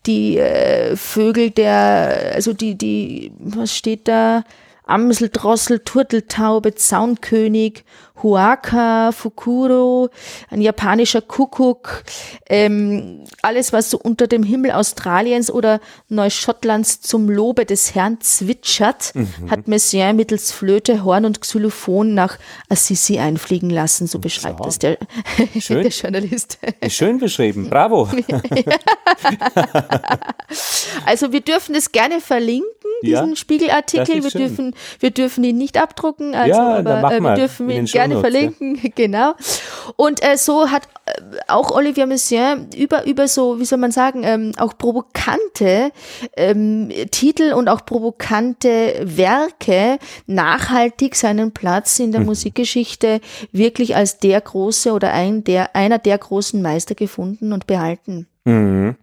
die 0.06 0.38
äh, 0.38 0.96
Vögel 0.96 1.50
der, 1.50 2.32
also 2.36 2.54
die, 2.54 2.76
die, 2.76 3.32
was 3.40 3.76
steht 3.76 4.08
da? 4.08 4.44
Amsel, 4.88 5.30
Drossel, 5.30 5.80
Turteltaube, 5.80 6.76
Zaunkönig, 6.76 7.84
Huaka, 8.24 9.12
Fukuro, 9.12 10.10
ein 10.50 10.62
japanischer 10.62 11.22
Kuckuck, 11.22 12.04
ähm, 12.50 13.24
alles, 13.42 13.74
was 13.74 13.90
so 13.90 14.00
unter 14.00 14.28
dem 14.28 14.44
Himmel 14.44 14.72
Australiens 14.72 15.52
oder 15.52 15.80
Neuschottlands 16.10 17.02
zum 17.02 17.30
Lobe 17.30 17.66
des 17.66 17.94
Herrn 17.94 18.22
zwitschert, 18.22 19.14
mhm. 19.14 19.50
hat 19.50 19.68
Messiaen 19.68 20.16
mittels 20.16 20.52
Flöte, 20.52 21.04
Horn 21.04 21.26
und 21.26 21.42
Xylophon 21.42 22.14
nach 22.14 22.38
Assisi 22.70 23.20
einfliegen 23.20 23.70
lassen. 23.70 24.08
So 24.08 24.20
beschreibt 24.20 24.60
Schau. 24.60 24.66
das 24.66 24.80
der, 24.80 24.98
der 25.70 25.88
Journalist. 25.90 26.58
Schön 26.88 27.20
beschrieben, 27.20 27.70
bravo. 27.70 28.08
also 31.06 31.32
wir 31.32 31.42
dürfen 31.42 31.76
es 31.76 31.92
gerne 31.92 32.22
verlinken, 32.22 32.70
diesen 33.04 33.30
ja, 33.30 33.36
Spiegelartikel. 33.36 34.24
Wir 34.24 34.32
dürfen, 34.32 34.74
wir 35.00 35.12
dürfen 35.12 35.44
ihn 35.44 35.58
nicht 35.58 35.78
abdrucken, 35.78 36.34
also, 36.34 36.58
ja, 36.58 36.78
aber 36.78 37.12
äh, 37.14 37.22
wir 37.22 37.36
dürfen 37.36 37.70
ihn 37.70 37.86
gerne 37.86 38.05
gerne 38.08 38.22
verlinken, 38.22 38.76
ja. 38.82 38.90
genau. 38.96 39.34
Und 39.96 40.24
äh, 40.24 40.38
so 40.38 40.70
hat 40.72 40.88
äh, 41.06 41.12
auch 41.48 41.72
Olivier 41.72 42.06
Messiaen 42.06 42.70
über, 42.76 43.06
über 43.06 43.28
so, 43.28 43.60
wie 43.60 43.66
soll 43.66 43.80
man 43.80 43.92
sagen, 43.92 44.24
ähm, 44.24 44.52
auch 44.58 44.78
provokante 44.78 45.92
ähm, 46.38 46.90
Titel 47.12 47.54
und 47.54 47.68
auch 47.70 47.86
provokante 47.86 49.02
Werke 49.04 50.00
nachhaltig 50.28 51.16
seinen 51.16 51.52
Platz 51.52 52.00
in 52.00 52.12
der 52.12 52.22
mhm. 52.22 52.28
Musikgeschichte 52.28 53.22
wirklich 53.52 53.96
als 53.96 54.20
der 54.20 54.42
große 54.42 54.92
oder 54.92 55.14
ein 55.14 55.44
der, 55.44 55.76
einer 55.76 56.00
der 56.00 56.18
großen 56.18 56.62
Meister 56.62 56.96
gefunden 56.96 57.54
und 57.54 57.68
behalten. 57.68 58.28
Mhm. 58.46 58.96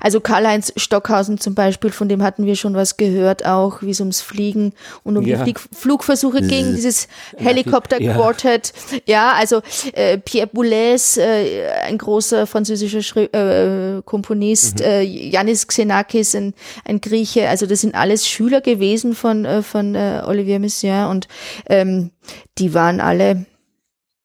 Also 0.00 0.20
Karl-Heinz 0.20 0.72
Stockhausen 0.76 1.38
zum 1.38 1.54
Beispiel, 1.54 1.90
von 1.90 2.08
dem 2.08 2.22
hatten 2.22 2.46
wir 2.46 2.56
schon 2.56 2.74
was 2.74 2.96
gehört, 2.96 3.44
auch 3.44 3.82
wie 3.82 3.90
es 3.90 4.00
ums 4.00 4.20
Fliegen 4.20 4.72
und 5.02 5.16
um 5.16 5.24
ja. 5.24 5.44
die 5.44 5.54
Flugversuche 5.72 6.42
ging, 6.42 6.74
dieses 6.74 7.08
Helikopter-Quartet. 7.36 8.72
Ja. 9.06 9.30
ja. 9.30 9.32
also 9.32 9.62
äh, 9.92 10.18
Pierre 10.18 10.48
Boulez, 10.48 11.16
äh, 11.16 11.68
ein 11.86 11.98
großer 11.98 12.46
französischer 12.46 13.02
Schri 13.02 13.24
äh, 13.24 14.02
Komponist, 14.04 14.80
mhm. 14.80 14.84
äh, 14.84 15.02
Yannis 15.02 15.66
Xenakis, 15.66 16.34
ein, 16.34 16.54
ein 16.84 17.00
Grieche, 17.00 17.48
also 17.48 17.66
das 17.66 17.80
sind 17.80 17.94
alles 17.94 18.28
Schüler 18.28 18.60
gewesen 18.60 19.14
von, 19.14 19.44
äh, 19.44 19.62
von 19.62 19.94
äh, 19.94 20.22
Olivier 20.24 20.58
Messiaen 20.58 21.10
und 21.10 21.28
ähm, 21.68 22.10
die 22.58 22.74
waren 22.74 23.00
alle 23.00 23.46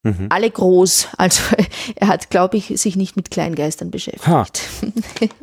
Mhm. 0.02 0.26
Alle 0.30 0.50
groß. 0.50 1.08
Also 1.16 1.42
er 1.96 2.08
hat, 2.08 2.30
glaube 2.30 2.56
ich, 2.56 2.80
sich 2.80 2.96
nicht 2.96 3.16
mit 3.16 3.30
Kleingeistern 3.30 3.90
beschäftigt. 3.90 4.26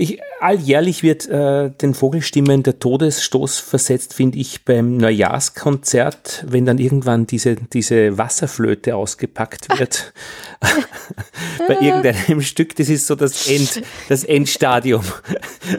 Ich, 0.00 0.20
alljährlich 0.38 1.02
wird 1.02 1.26
äh, 1.26 1.70
den 1.70 1.92
Vogelstimmen 1.92 2.62
der 2.62 2.78
Todesstoß 2.78 3.58
versetzt, 3.58 4.14
finde 4.14 4.38
ich, 4.38 4.64
beim 4.64 4.96
Neujahrskonzert, 4.96 6.44
wenn 6.46 6.64
dann 6.64 6.78
irgendwann 6.78 7.26
diese, 7.26 7.56
diese 7.56 8.16
Wasserflöte 8.16 8.94
ausgepackt 8.94 9.76
wird. 9.76 10.12
Bei 11.66 11.74
irgendeinem 11.80 12.42
Stück, 12.42 12.76
das 12.76 12.88
ist 12.88 13.08
so 13.08 13.16
das, 13.16 13.48
End, 13.48 13.82
das 14.08 14.22
Endstadium 14.22 15.02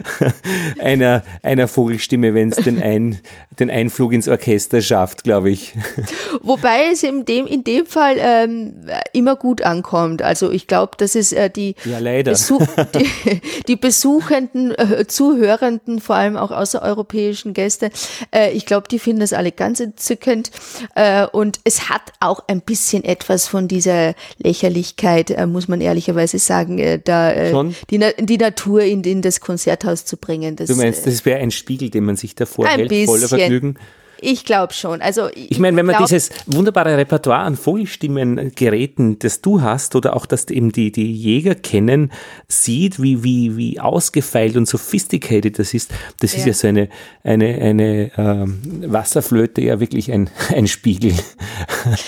einer, 0.78 1.22
einer 1.42 1.66
Vogelstimme, 1.66 2.34
wenn 2.34 2.50
es 2.50 2.56
den, 2.56 2.82
Ein, 2.82 3.20
den 3.58 3.70
Einflug 3.70 4.12
ins 4.12 4.28
Orchester 4.28 4.82
schafft, 4.82 5.24
glaube 5.24 5.48
ich. 5.48 5.72
Wobei 6.42 6.90
es 6.92 7.02
in 7.02 7.24
dem, 7.24 7.46
in 7.46 7.64
dem 7.64 7.86
Fall 7.86 8.16
ähm, 8.18 8.74
immer 9.14 9.36
gut 9.36 9.62
ankommt. 9.62 10.20
Also 10.20 10.50
ich 10.50 10.66
glaube, 10.66 10.92
das 10.98 11.14
ist 11.14 11.32
äh, 11.32 11.48
die, 11.48 11.74
ja, 11.86 11.98
leider. 11.98 12.32
Besuch, 12.32 12.66
die, 12.94 13.40
die 13.66 13.76
Besuch 13.76 14.09
Besuchenden, 14.10 14.72
äh, 14.72 15.06
Zuhörenden, 15.06 16.00
vor 16.00 16.16
allem 16.16 16.36
auch 16.36 16.50
außereuropäischen 16.50 17.54
Gäste, 17.54 17.90
äh, 18.34 18.52
ich 18.52 18.66
glaube, 18.66 18.88
die 18.88 18.98
finden 18.98 19.20
das 19.20 19.32
alle 19.32 19.52
ganz 19.52 19.80
entzückend. 19.80 20.50
Äh, 20.94 21.26
und 21.26 21.60
es 21.64 21.88
hat 21.88 22.02
auch 22.20 22.44
ein 22.48 22.60
bisschen 22.60 23.04
etwas 23.04 23.46
von 23.46 23.68
dieser 23.68 24.14
Lächerlichkeit, 24.38 25.30
äh, 25.30 25.46
muss 25.46 25.68
man 25.68 25.80
ehrlicherweise 25.80 26.38
sagen, 26.38 26.78
äh, 26.78 27.00
da 27.02 27.32
äh, 27.32 27.52
die, 27.90 28.00
die, 28.18 28.38
Natur 28.38 28.82
in, 28.82 29.02
in, 29.04 29.22
das 29.22 29.40
Konzerthaus 29.40 30.04
zu 30.04 30.16
bringen. 30.16 30.56
Das, 30.56 30.68
du 30.68 30.76
meinst, 30.76 31.06
das 31.06 31.24
wäre 31.24 31.40
ein 31.40 31.50
Spiegel, 31.50 31.90
den 31.90 32.04
man 32.04 32.16
sich 32.16 32.34
davor 32.34 32.66
hält, 32.66 32.92
voller 33.06 33.28
Vergnügen? 33.28 33.76
Ich 34.22 34.44
glaube 34.44 34.72
schon. 34.72 35.00
Also 35.00 35.28
ich, 35.28 35.52
ich 35.52 35.58
meine, 35.58 35.76
wenn 35.76 35.86
man 35.86 35.96
glaub, 35.96 36.08
dieses 36.08 36.30
wunderbare 36.46 36.96
Repertoire 36.96 37.40
an 37.40 37.56
Vogelstimmengeräten, 37.56 39.18
das 39.18 39.40
du 39.40 39.62
hast, 39.62 39.96
oder 39.96 40.14
auch 40.14 40.26
das 40.26 40.48
eben 40.48 40.72
die, 40.72 40.92
die 40.92 41.12
Jäger 41.12 41.54
kennen, 41.54 42.12
sieht, 42.48 43.00
wie, 43.00 43.24
wie, 43.24 43.56
wie 43.56 43.80
ausgefeilt 43.80 44.56
und 44.56 44.66
sophisticated 44.66 45.58
das 45.58 45.74
ist, 45.74 45.92
das 46.20 46.32
ja. 46.32 46.38
ist 46.38 46.46
ja 46.46 46.52
so 46.52 46.68
eine, 46.68 46.88
eine, 47.24 47.54
eine 47.60 48.10
ähm, 48.16 48.60
Wasserflöte 48.86 49.62
ja 49.62 49.80
wirklich 49.80 50.12
ein, 50.12 50.30
ein 50.54 50.66
Spiegel 50.66 51.14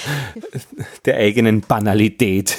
der 1.05 1.17
eigenen 1.17 1.63
Banalität. 1.63 2.59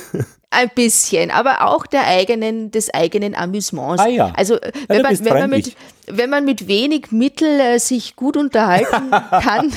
Ein 0.55 0.69
bisschen, 0.73 1.31
aber 1.31 1.67
auch 1.67 1.85
der 1.85 2.05
eigenen, 2.05 2.71
des 2.71 2.93
eigenen 2.93 3.35
Amüsements. 3.35 4.01
Ah 4.01 4.07
ja. 4.07 4.33
Also 4.35 4.57
wenn, 4.87 4.97
ja, 4.97 5.03
man, 5.03 5.25
wenn, 5.25 5.33
man, 5.39 5.49
mit, 5.49 5.75
wenn 6.07 6.29
man 6.29 6.45
mit 6.45 6.67
wenig 6.67 7.11
Mittel 7.11 7.59
äh, 7.59 7.79
sich 7.79 8.15
gut 8.15 8.37
unterhalten 8.37 9.09
kann, 9.31 9.73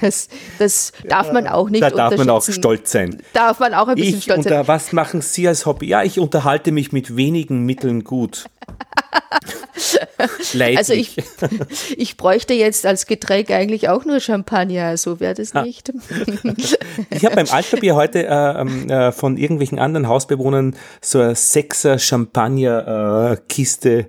das, 0.00 0.28
das 0.58 0.92
darf 1.04 1.32
man 1.32 1.46
auch 1.46 1.70
nicht 1.70 1.82
Da 1.82 1.90
darf 1.90 2.16
man 2.16 2.30
auch 2.30 2.42
stolz 2.42 2.92
sein. 2.92 3.22
Darf 3.32 3.60
man 3.60 3.74
auch 3.74 3.88
ein 3.88 3.96
bisschen 3.96 4.18
ich 4.18 4.24
stolz 4.24 4.44
sein. 4.44 4.66
Was 4.66 4.92
machen 4.92 5.20
Sie 5.20 5.46
als 5.46 5.66
Hobby? 5.66 5.88
Ja, 5.88 6.02
ich 6.02 6.18
unterhalte 6.18 6.72
mich 6.72 6.92
mit 6.92 7.16
wenigen 7.16 7.64
Mitteln 7.64 8.04
gut. 8.04 8.46
Also 10.76 10.92
ich, 10.92 11.16
ich 11.96 12.16
bräuchte 12.16 12.54
jetzt 12.54 12.86
als 12.86 13.06
Getränk 13.06 13.50
eigentlich 13.50 13.88
auch 13.88 14.04
nur 14.04 14.20
Champagner, 14.20 14.96
so 14.96 15.20
wäre 15.20 15.34
das 15.34 15.54
ah. 15.54 15.62
nicht. 15.62 15.92
ich 17.10 17.24
habe 17.24 17.36
beim 17.36 17.48
Altpapier 17.48 17.94
heute 17.94 18.26
äh, 18.26 18.60
ähm, 18.60 18.90
äh, 18.90 19.12
von 19.12 19.36
irgendwelchen 19.36 19.78
anderen 19.78 20.08
Hausbewohnern 20.08 20.76
so 21.00 21.20
eine 21.20 21.34
Sechser 21.34 21.98
Champagner-Kiste 21.98 24.00
äh, 24.00 24.04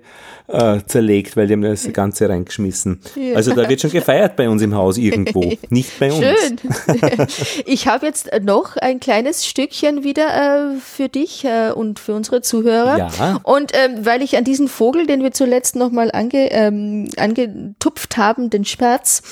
zerlegt, 0.86 1.36
weil 1.36 1.46
die 1.46 1.54
haben 1.54 1.62
das 1.62 1.90
Ganze 1.92 2.28
reingeschmissen. 2.28 3.00
Ja. 3.16 3.36
Also 3.36 3.54
da 3.54 3.68
wird 3.68 3.80
schon 3.80 3.90
gefeiert 3.90 4.36
bei 4.36 4.48
uns 4.48 4.62
im 4.62 4.74
Haus 4.74 4.98
irgendwo, 4.98 5.52
nicht 5.70 5.98
bei 5.98 6.12
uns. 6.12 6.24
Schön. 6.24 6.58
Ich 7.66 7.86
habe 7.86 8.06
jetzt 8.06 8.30
noch 8.42 8.76
ein 8.76 9.00
kleines 9.00 9.46
Stückchen 9.46 10.04
wieder 10.04 10.72
äh, 10.72 10.76
für 10.78 11.08
dich 11.08 11.44
äh, 11.44 11.70
und 11.70 11.98
für 11.98 12.14
unsere 12.14 12.42
Zuhörer. 12.42 12.98
Ja. 12.98 13.40
Und 13.42 13.72
ähm, 13.74 14.04
weil 14.04 14.22
ich 14.22 14.36
an 14.36 14.44
diesen 14.44 14.68
Vogel, 14.68 15.06
den 15.06 15.22
wir 15.22 15.32
zuletzt 15.32 15.76
nochmal 15.76 16.10
ange, 16.12 16.50
ähm, 16.50 17.08
angetupft 17.16 18.16
haben, 18.16 18.50
den 18.50 18.64
Sperz, 18.64 19.22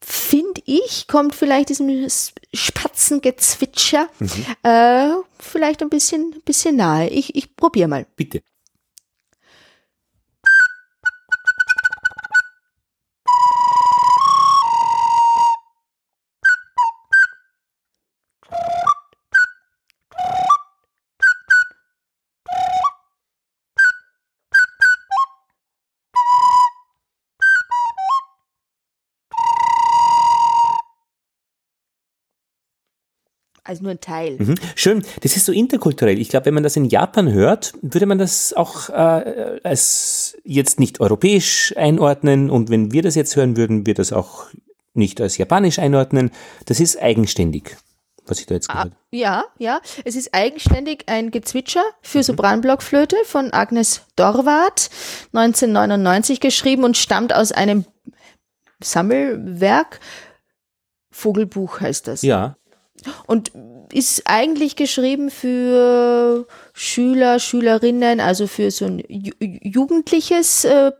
finde 0.00 0.60
ich, 0.64 1.06
kommt 1.08 1.34
vielleicht 1.34 1.68
diesem 1.68 2.06
Spatzengezwitscher 2.52 4.08
mhm. 4.18 4.46
äh, 4.62 5.08
vielleicht 5.38 5.82
ein 5.82 5.88
bisschen, 5.88 6.34
bisschen 6.44 6.76
nahe. 6.76 7.08
Ich, 7.08 7.34
ich 7.34 7.56
probiere 7.56 7.88
mal. 7.88 8.06
Bitte. 8.16 8.42
Also 33.64 33.84
nur 33.84 33.92
ein 33.92 34.00
Teil. 34.00 34.38
Mhm. 34.38 34.56
Schön, 34.74 35.04
das 35.20 35.36
ist 35.36 35.46
so 35.46 35.52
interkulturell. 35.52 36.18
Ich 36.18 36.30
glaube, 36.30 36.46
wenn 36.46 36.54
man 36.54 36.64
das 36.64 36.76
in 36.76 36.84
Japan 36.84 37.32
hört, 37.32 37.74
würde 37.80 38.06
man 38.06 38.18
das 38.18 38.52
auch 38.52 38.88
äh, 38.88 39.60
als 39.62 40.36
jetzt 40.42 40.80
nicht 40.80 41.00
europäisch 41.00 41.72
einordnen. 41.76 42.50
Und 42.50 42.70
wenn 42.70 42.92
wir 42.92 43.02
das 43.02 43.14
jetzt 43.14 43.36
hören 43.36 43.56
würden, 43.56 43.86
wir 43.86 43.94
das 43.94 44.12
auch 44.12 44.46
nicht 44.94 45.20
als 45.20 45.38
japanisch 45.38 45.78
einordnen. 45.78 46.30
Das 46.66 46.80
ist 46.80 47.00
eigenständig. 47.00 47.76
was 48.26 48.40
ich 48.40 48.46
da 48.46 48.54
jetzt 48.54 48.68
gehört 48.68 48.86
habe. 48.86 48.94
Ah, 48.96 49.06
ja, 49.10 49.44
ja. 49.58 49.80
Es 50.04 50.16
ist 50.16 50.34
eigenständig 50.34 51.04
ein 51.06 51.30
Gezwitscher 51.30 51.84
für 52.02 52.18
mhm. 52.18 52.22
Sopranblockflöte 52.22 53.16
von 53.24 53.52
Agnes 53.52 54.02
Dorwart, 54.16 54.90
1999 55.32 56.40
geschrieben 56.40 56.84
und 56.84 56.96
stammt 56.96 57.34
aus 57.34 57.52
einem 57.52 57.84
Sammelwerk. 58.82 60.00
Vogelbuch 61.10 61.80
heißt 61.80 62.08
das. 62.08 62.22
Ja. 62.22 62.56
Und 63.26 63.52
ist 63.92 64.22
eigentlich 64.24 64.74
geschrieben 64.76 65.30
für 65.30 66.46
Schüler, 66.72 67.38
Schülerinnen, 67.38 68.20
also 68.20 68.46
für 68.46 68.70
so 68.70 68.86
ein 68.86 69.02
jugendliches 69.38 70.64
äh, 70.64 70.92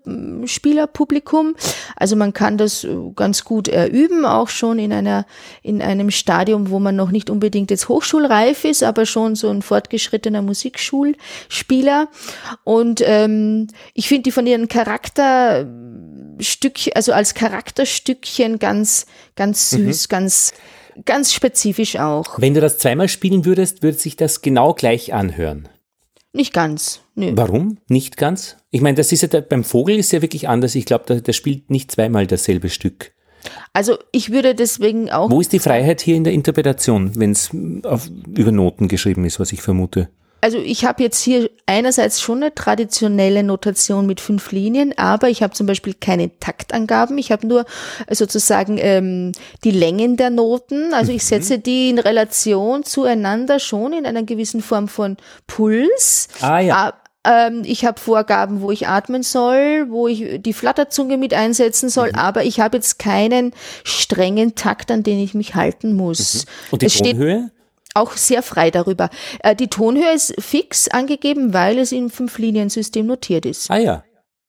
Spielerpublikum. 0.44 1.54
Also 1.96 2.16
man 2.16 2.34
kann 2.34 2.58
das 2.58 2.86
ganz 3.16 3.44
gut 3.44 3.68
erüben, 3.68 4.26
auch 4.26 4.48
schon 4.48 4.78
in 4.78 4.92
einer 4.92 5.24
in 5.62 5.80
einem 5.80 6.10
Stadium, 6.10 6.68
wo 6.68 6.78
man 6.78 6.94
noch 6.94 7.10
nicht 7.10 7.30
unbedingt 7.30 7.70
jetzt 7.70 7.88
hochschulreif 7.88 8.66
ist, 8.66 8.82
aber 8.82 9.06
schon 9.06 9.36
so 9.36 9.48
ein 9.48 9.62
fortgeschrittener 9.62 10.42
Musikschulspieler. 10.42 12.08
Und 12.64 13.02
ähm, 13.04 13.68
ich 13.94 14.08
finde 14.08 14.24
die 14.24 14.32
von 14.32 14.46
ihren 14.46 14.68
Charakterstück, 14.68 16.94
also 16.94 17.14
als 17.14 17.32
Charakterstückchen 17.32 18.58
ganz 18.58 19.06
ganz 19.34 19.70
süß, 19.70 20.08
mhm. 20.08 20.10
ganz 20.10 20.52
Ganz 21.05 21.33
spezifisch 21.33 21.96
auch. 21.96 22.38
Wenn 22.38 22.55
du 22.55 22.61
das 22.61 22.78
zweimal 22.78 23.09
spielen 23.09 23.44
würdest, 23.44 23.83
würde 23.83 23.98
sich 23.98 24.16
das 24.16 24.42
genau 24.42 24.74
gleich 24.74 25.12
anhören. 25.12 25.68
Nicht 26.33 26.52
ganz. 26.52 27.00
Nö. 27.14 27.33
Warum? 27.35 27.78
Nicht 27.88 28.16
ganz? 28.16 28.57
Ich 28.70 28.81
meine, 28.81 28.96
das 28.96 29.12
ist 29.12 29.22
ja 29.22 29.28
der, 29.28 29.42
beim 29.42 29.64
Vogel 29.64 29.98
ist 29.98 30.12
ja 30.12 30.22
wirklich 30.22 30.48
anders. 30.48 30.74
Ich 30.74 30.87
glaube, 30.87 31.05
der, 31.07 31.20
der 31.20 31.33
spielt 31.33 31.70
nicht 31.70 31.90
zweimal 31.90 32.26
dasselbe 32.26 32.70
Stück. 32.70 33.12
Also 33.72 33.98
ich 34.12 34.31
würde 34.31 34.55
deswegen 34.55 35.11
auch. 35.11 35.31
Wo 35.31 35.40
ist 35.40 35.52
die 35.52 35.59
Freiheit 35.59 36.00
hier 36.00 36.16
in 36.16 36.24
der 36.24 36.33
Interpretation, 36.33 37.12
wenn 37.16 37.33
es 37.33 37.50
über 37.52 38.52
Noten 38.52 38.88
geschrieben 38.88 39.24
ist, 39.24 39.40
was 39.40 39.52
ich 39.52 39.61
vermute? 39.61 40.09
Also 40.42 40.59
ich 40.59 40.85
habe 40.85 41.05
jetzt 41.05 41.22
hier 41.22 41.50
einerseits 41.66 42.20
schon 42.20 42.42
eine 42.42 42.52
traditionelle 42.52 43.44
Notation 43.44 44.07
mit 44.07 44.20
fünf 44.20 44.50
Linien, 44.50 44.92
aber 44.98 45.28
ich 45.28 45.40
habe 45.40 45.55
zum 45.55 45.68
Beispiel 45.68 45.94
keine 45.94 46.37
Taktangaben. 46.40 47.16
Ich 47.16 47.31
habe 47.31 47.46
nur 47.46 47.64
sozusagen 48.11 48.76
ähm, 48.78 49.33
die 49.62 49.70
Längen 49.70 50.16
der 50.16 50.31
Noten. 50.31 50.92
Also 50.94 51.12
ich 51.12 51.22
mhm. 51.22 51.26
setze 51.26 51.59
die 51.61 51.90
in 51.90 52.00
Relation 52.00 52.83
zueinander 52.83 53.61
schon 53.61 53.92
in 53.92 54.05
einer 54.05 54.24
gewissen 54.24 54.62
Form 54.62 54.88
von 54.88 55.16
Puls. 55.46 56.26
Ah 56.40 56.59
ja. 56.59 56.94
Ähm, 57.24 57.62
ich 57.64 57.85
habe 57.85 58.00
Vorgaben, 58.00 58.62
wo 58.62 58.72
ich 58.72 58.88
atmen 58.88 59.22
soll, 59.22 59.87
wo 59.90 60.09
ich 60.09 60.42
die 60.42 60.52
Flatterzunge 60.52 61.18
mit 61.18 61.35
einsetzen 61.35 61.88
soll, 61.88 62.09
mhm. 62.09 62.18
aber 62.18 62.42
ich 62.42 62.59
habe 62.59 62.78
jetzt 62.78 62.98
keinen 62.98 63.52
strengen 63.85 64.57
Takt, 64.57 64.90
an 64.90 65.05
den 65.05 65.20
ich 65.20 65.35
mich 65.35 65.55
halten 65.55 65.94
muss. 65.94 66.35
Mhm. 66.35 66.50
Und 66.72 66.83
die 66.83 66.87
es 66.87 66.94
Tonhöhe? 66.94 67.37
Steht, 67.44 67.62
auch 67.94 68.12
sehr 68.12 68.42
frei 68.42 68.70
darüber. 68.70 69.11
Äh, 69.40 69.57
die 69.57 69.68
Tonhöhe 69.68 70.12
ist 70.12 70.35
fix 70.40 70.88
angegeben, 70.88 71.52
weil 71.55 71.78
es 71.78 71.92
im 71.92 72.11
Fünf-Linien-System 72.11 73.07
notiert 73.07 73.46
ist. 73.46 73.70
Ah 73.70 73.78
ja. 73.78 74.05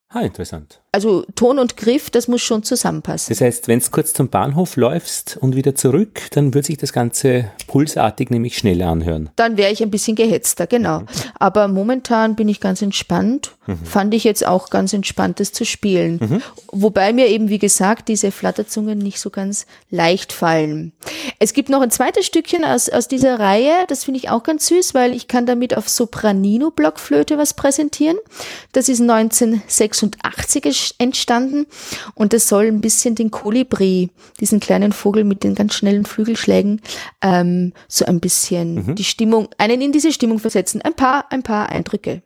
Ah, 0.09 0.21
interessant. 0.21 0.82
Also 0.95 1.25
Ton 1.33 1.57
und 1.57 1.75
Griff, 1.75 2.11
das 2.11 2.27
muss 2.27 2.43
schon 2.43 2.61
zusammenpassen. 2.61 3.33
Das 3.33 3.41
heißt, 3.41 3.67
wenn 3.67 3.79
es 3.79 3.89
kurz 3.89 4.13
zum 4.13 4.29
Bahnhof 4.29 4.75
läufst 4.75 5.37
und 5.41 5.55
wieder 5.55 5.73
zurück, 5.73 6.21
dann 6.33 6.53
wird 6.53 6.65
sich 6.65 6.77
das 6.77 6.93
Ganze 6.93 7.49
pulsartig 7.65 8.29
nämlich 8.29 8.59
schneller 8.59 8.89
anhören. 8.89 9.31
Dann 9.35 9.57
wäre 9.57 9.71
ich 9.71 9.81
ein 9.81 9.89
bisschen 9.89 10.15
gehetzter, 10.15 10.67
genau. 10.67 10.99
Mhm. 10.99 11.07
Aber 11.39 11.67
momentan 11.67 12.35
bin 12.35 12.47
ich 12.47 12.59
ganz 12.59 12.83
entspannt. 12.83 13.55
Mhm. 13.65 13.83
Fand 13.83 14.13
ich 14.13 14.23
jetzt 14.23 14.45
auch 14.45 14.69
ganz 14.69 14.93
entspannt, 14.93 15.39
das 15.39 15.51
zu 15.51 15.65
spielen. 15.65 16.19
Mhm. 16.21 16.41
Wobei 16.71 17.11
mir 17.11 17.27
eben, 17.27 17.49
wie 17.49 17.57
gesagt, 17.57 18.07
diese 18.07 18.29
Flatterzungen 18.29 18.99
nicht 18.99 19.19
so 19.19 19.31
ganz 19.31 19.65
leicht 19.89 20.31
fallen. 20.31 20.91
Es 21.39 21.53
gibt 21.53 21.69
noch 21.69 21.81
ein 21.81 21.89
zweites 21.89 22.27
Stückchen 22.27 22.63
aus, 22.63 22.89
aus 22.89 23.07
dieser 23.07 23.39
Reihe, 23.39 23.71
das 23.87 24.03
finde 24.03 24.19
ich 24.19 24.29
auch 24.29 24.43
ganz 24.43 24.67
süß, 24.67 24.93
weil 24.93 25.15
ich 25.15 25.27
kann 25.27 25.47
damit 25.47 25.75
auf 25.75 25.89
Sopranino-Blockflöte 25.89 27.39
was 27.39 27.55
präsentieren. 27.55 28.17
Das 28.73 28.89
ist 28.89 29.01
1986 29.01 30.82
entstanden 30.97 31.65
und 32.15 32.33
es 32.33 32.47
soll 32.47 32.65
ein 32.65 32.81
bisschen 32.81 33.15
den 33.15 33.31
Kolibri, 33.31 34.09
diesen 34.39 34.59
kleinen 34.59 34.91
Vogel 34.91 35.23
mit 35.23 35.43
den 35.43 35.55
ganz 35.55 35.75
schnellen 35.75 36.05
Flügelschlägen, 36.05 36.81
ähm, 37.21 37.73
so 37.87 38.05
ein 38.05 38.19
bisschen 38.19 38.75
mhm. 38.75 38.95
die 38.95 39.03
Stimmung, 39.03 39.49
einen 39.57 39.81
in 39.81 39.91
diese 39.91 40.11
Stimmung 40.11 40.39
versetzen. 40.39 40.81
Ein 40.81 40.95
paar, 40.95 41.31
ein 41.31 41.43
paar 41.43 41.69
Eindrücke. 41.69 42.21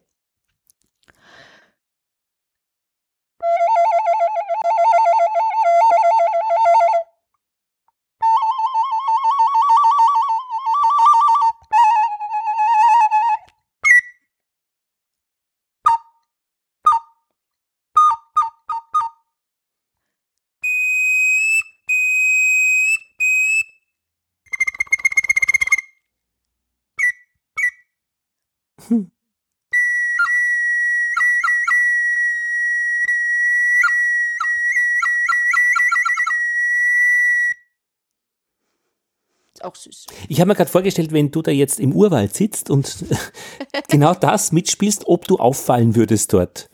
Süß. 39.84 40.06
Ich 40.28 40.40
habe 40.40 40.50
mir 40.50 40.56
gerade 40.56 40.70
vorgestellt, 40.70 41.12
wenn 41.12 41.32
du 41.32 41.42
da 41.42 41.52
jetzt 41.52 41.80
im 41.80 41.94
Urwald 41.94 42.36
sitzt 42.36 42.70
und 42.70 43.06
genau 43.90 44.14
das 44.14 44.52
mitspielst, 44.52 45.08
ob 45.08 45.26
du 45.26 45.38
auffallen 45.38 45.96
würdest 45.96 46.34
dort. 46.34 46.70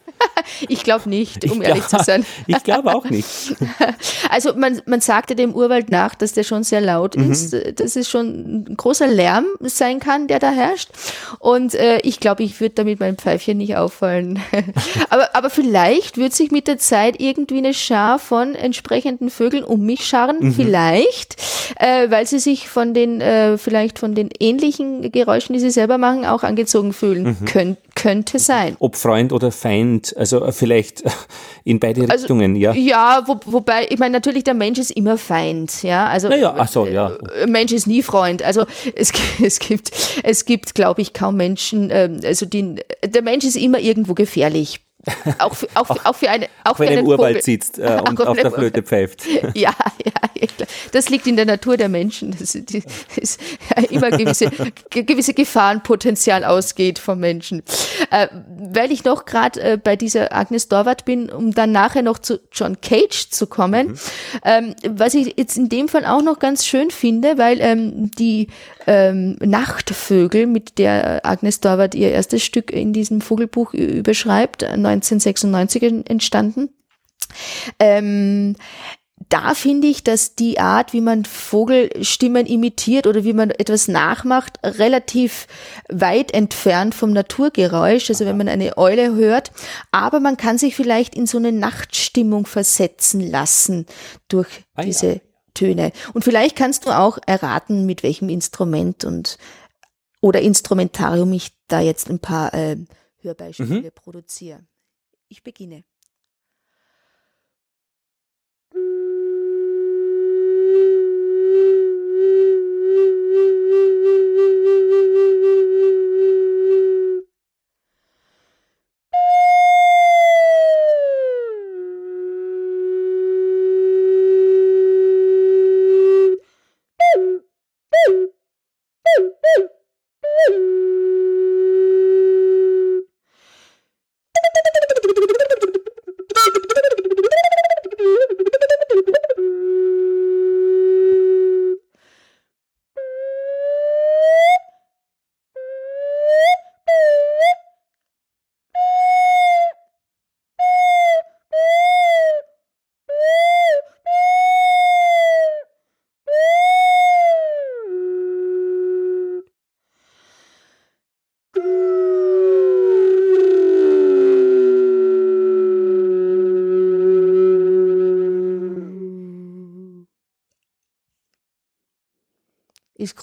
Ich 0.67 0.83
glaube 0.83 1.09
nicht, 1.09 1.49
um 1.49 1.61
ich 1.61 1.67
ehrlich 1.67 1.87
glaub, 1.87 2.01
zu 2.01 2.05
sein. 2.05 2.25
ich 2.47 2.63
glaube 2.63 2.93
auch 2.93 3.05
nicht. 3.05 3.55
Also 4.29 4.55
man, 4.55 4.81
man 4.85 5.01
sagte 5.01 5.35
dem 5.35 5.53
Urwald 5.53 5.91
nach, 5.91 6.15
dass 6.15 6.33
der 6.33 6.43
schon 6.43 6.63
sehr 6.63 6.81
laut 6.81 7.15
mhm. 7.15 7.31
ist, 7.31 7.53
dass 7.79 7.95
es 7.95 8.09
schon 8.09 8.65
ein 8.69 8.77
großer 8.77 9.07
Lärm 9.07 9.45
sein 9.59 9.99
kann, 9.99 10.27
der 10.27 10.39
da 10.39 10.49
herrscht. 10.49 10.89
Und 11.39 11.75
äh, 11.75 11.99
ich 11.99 12.19
glaube, 12.19 12.43
ich 12.43 12.59
würde 12.59 12.75
damit 12.75 12.99
mein 12.99 13.15
Pfeifchen 13.17 13.57
nicht 13.57 13.75
auffallen. 13.75 14.39
aber, 15.09 15.35
aber 15.35 15.49
vielleicht 15.49 16.17
wird 16.17 16.33
sich 16.33 16.51
mit 16.51 16.67
der 16.67 16.77
Zeit 16.77 17.19
irgendwie 17.19 17.59
eine 17.59 17.73
Schar 17.73 18.17
von 18.19 18.55
entsprechenden 18.55 19.29
Vögeln 19.29 19.63
um 19.63 19.81
mich 19.81 20.05
scharren. 20.05 20.37
Mhm. 20.39 20.53
Vielleicht, 20.53 21.35
äh, 21.77 22.09
weil 22.09 22.25
sie 22.25 22.39
sich 22.39 22.69
von 22.69 22.93
den, 22.93 23.21
äh, 23.21 23.57
vielleicht 23.57 23.99
von 23.99 24.15
den 24.15 24.29
ähnlichen 24.39 25.11
Geräuschen, 25.11 25.53
die 25.53 25.59
sie 25.59 25.71
selber 25.71 25.97
machen, 25.97 26.25
auch 26.25 26.43
angezogen 26.43 26.93
fühlen. 26.93 27.37
Mhm. 27.39 27.45
Kön 27.45 27.77
könnte 27.95 28.39
sein. 28.39 28.75
Ob 28.79 28.95
Freund 28.95 29.31
oder 29.31 29.51
Feind, 29.51 30.15
also 30.17 30.32
vielleicht 30.51 31.03
in 31.63 31.79
beide 31.79 32.01
also, 32.01 32.13
Richtungen, 32.13 32.55
ja. 32.55 32.73
Ja, 32.73 33.23
wo, 33.25 33.39
wobei, 33.45 33.87
ich 33.89 33.99
meine, 33.99 34.13
natürlich, 34.13 34.43
der 34.43 34.53
Mensch 34.53 34.79
ist 34.79 34.91
immer 34.91 35.17
Feind, 35.17 35.83
ja. 35.83 36.07
Also, 36.07 36.29
naja, 36.29 36.53
ach 36.57 36.67
so, 36.67 36.85
ja. 36.85 37.11
Äh, 37.41 37.47
Mensch 37.47 37.71
ist 37.71 37.87
nie 37.87 38.03
Freund. 38.03 38.43
Also, 38.43 38.65
es, 38.95 39.11
es 39.41 39.59
gibt, 39.59 39.91
es 40.23 40.45
gibt, 40.45 40.75
glaube 40.75 41.01
ich, 41.01 41.13
kaum 41.13 41.37
Menschen, 41.37 41.89
ähm, 41.91 42.19
also 42.23 42.45
die, 42.45 42.75
der 43.03 43.21
Mensch 43.21 43.45
ist 43.45 43.55
immer 43.55 43.79
irgendwo 43.79 44.13
gefährlich 44.13 44.81
auch 45.39 45.53
für, 45.55 45.67
auch, 45.73 45.89
auch, 45.89 46.05
auch 46.05 46.15
für 46.15 46.29
eine 46.29 46.47
auch, 46.63 46.79
wenn 46.79 46.87
er 46.89 46.99
im 46.99 47.05
Urwald 47.05 47.37
Vogel. 47.37 47.43
sitzt 47.43 47.77
äh, 47.77 47.99
und 48.07 48.21
auf 48.21 48.37
der 48.37 48.51
Flöte 48.51 48.83
pfeift. 48.83 49.23
Ja, 49.55 49.73
ja, 50.03 50.11
das 50.91 51.09
liegt 51.09 51.27
in 51.27 51.35
der 51.35 51.45
Natur 51.45 51.77
der 51.77 51.89
Menschen. 51.89 52.31
Das 52.31 52.55
ist, 52.55 53.39
immer 53.89 54.11
gewisse, 54.11 54.49
gewisse 54.89 55.33
Gefahrenpotenzial 55.33 56.43
ausgeht 56.43 56.99
vom 56.99 57.19
Menschen. 57.19 57.61
Äh, 58.09 58.27
weil 58.73 58.91
ich 58.91 59.03
noch 59.03 59.25
gerade 59.25 59.61
äh, 59.61 59.77
bei 59.77 59.95
dieser 59.95 60.33
Agnes 60.33 60.69
Dorwart 60.69 61.05
bin, 61.05 61.29
um 61.29 61.53
dann 61.53 61.71
nachher 61.71 62.01
noch 62.01 62.19
zu 62.19 62.39
John 62.51 62.79
Cage 62.81 63.29
zu 63.29 63.47
kommen, 63.47 63.87
mhm. 63.87 63.95
ähm, 64.43 64.75
was 64.87 65.13
ich 65.13 65.33
jetzt 65.37 65.57
in 65.57 65.69
dem 65.69 65.87
Fall 65.87 66.05
auch 66.05 66.21
noch 66.21 66.39
ganz 66.39 66.65
schön 66.65 66.89
finde, 66.89 67.37
weil 67.37 67.59
ähm, 67.61 68.11
die 68.11 68.47
ähm, 68.87 69.37
Nachtvögel, 69.39 70.47
mit 70.47 70.77
der 70.77 71.25
Agnes 71.25 71.59
Dorwart 71.59 71.95
ihr 71.95 72.11
erstes 72.11 72.43
Stück 72.43 72.71
in 72.71 72.93
diesem 72.93 73.21
Vogelbuch 73.21 73.73
überschreibt, 73.73 74.65
1996 74.93 76.09
entstanden. 76.09 76.69
Ähm, 77.79 78.55
da 79.29 79.53
finde 79.55 79.87
ich, 79.87 80.03
dass 80.03 80.35
die 80.35 80.59
Art, 80.59 80.93
wie 80.93 81.01
man 81.01 81.25
Vogelstimmen 81.25 82.45
imitiert 82.45 83.07
oder 83.07 83.23
wie 83.23 83.33
man 83.33 83.51
etwas 83.51 83.87
nachmacht, 83.87 84.59
relativ 84.63 85.47
weit 85.89 86.33
entfernt 86.33 86.93
vom 86.93 87.13
Naturgeräusch. 87.13 88.09
Also 88.09 88.25
wenn 88.25 88.37
man 88.37 88.49
eine 88.49 88.77
Eule 88.77 89.15
hört, 89.15 89.51
aber 89.91 90.19
man 90.19 90.37
kann 90.37 90.57
sich 90.57 90.75
vielleicht 90.75 91.15
in 91.15 91.25
so 91.25 91.37
eine 91.37 91.51
Nachtstimmung 91.51 92.45
versetzen 92.45 93.21
lassen 93.21 93.85
durch 94.27 94.65
ah, 94.75 94.83
diese 94.83 95.07
ja. 95.07 95.19
Töne. 95.53 95.91
Und 96.13 96.23
vielleicht 96.23 96.55
kannst 96.55 96.85
du 96.85 96.91
auch 96.91 97.17
erraten, 97.25 97.85
mit 97.85 98.03
welchem 98.03 98.29
Instrument 98.29 99.05
und 99.05 99.37
oder 100.21 100.41
Instrumentarium 100.41 101.33
ich 101.33 101.51
da 101.67 101.81
jetzt 101.81 102.09
ein 102.09 102.19
paar 102.19 102.53
äh, 102.53 102.77
Hörbeispiele 103.19 103.81
mhm. 103.81 103.91
produziere. 103.95 104.59
Ich 105.33 105.41
beginne. 105.41 105.83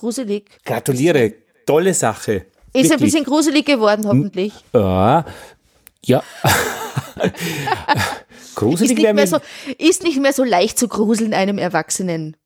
Gruselig. 0.00 0.50
Gratuliere, 0.64 1.34
tolle 1.66 1.94
Sache. 1.94 2.46
Ist 2.72 2.74
Wirklich. 2.74 2.92
ein 2.92 3.00
bisschen 3.00 3.24
gruselig 3.24 3.66
geworden, 3.66 4.06
hoffentlich. 4.06 4.52
Ja, 4.72 5.24
ja. 6.04 6.22
Ist 8.32 8.56
Gruselig 8.56 8.96
nicht, 8.96 9.04
wäre 9.04 9.14
mehr 9.14 9.26
so, 9.26 9.38
ist 9.78 10.02
nicht 10.02 10.20
mehr 10.20 10.32
so 10.32 10.44
leicht 10.44 10.78
zu 10.78 10.88
gruseln 10.88 11.32
einem 11.34 11.58
Erwachsenen. 11.58 12.36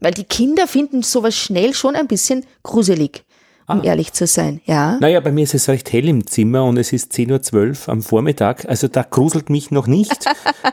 Weil 0.00 0.12
die 0.12 0.24
Kinder 0.24 0.66
finden 0.66 1.02
sowas 1.02 1.36
schnell 1.36 1.74
schon 1.74 1.94
ein 1.94 2.08
bisschen 2.08 2.44
gruselig, 2.62 3.24
um 3.70 3.80
Ah. 3.80 3.84
ehrlich 3.84 4.12
zu 4.12 4.26
sein. 4.26 4.60
Ja. 4.64 4.98
Naja, 5.00 5.20
bei 5.20 5.32
mir 5.32 5.44
ist 5.44 5.54
es 5.54 5.68
recht 5.68 5.92
hell 5.92 6.08
im 6.08 6.26
Zimmer 6.26 6.64
und 6.64 6.76
es 6.78 6.92
ist 6.92 7.12
10.12 7.12 7.86
Uhr 7.86 7.92
am 7.92 8.02
Vormittag. 8.02 8.66
Also 8.68 8.88
da 8.88 9.02
gruselt 9.02 9.50
mich 9.50 9.70
noch 9.70 9.86
nicht. 9.86 10.24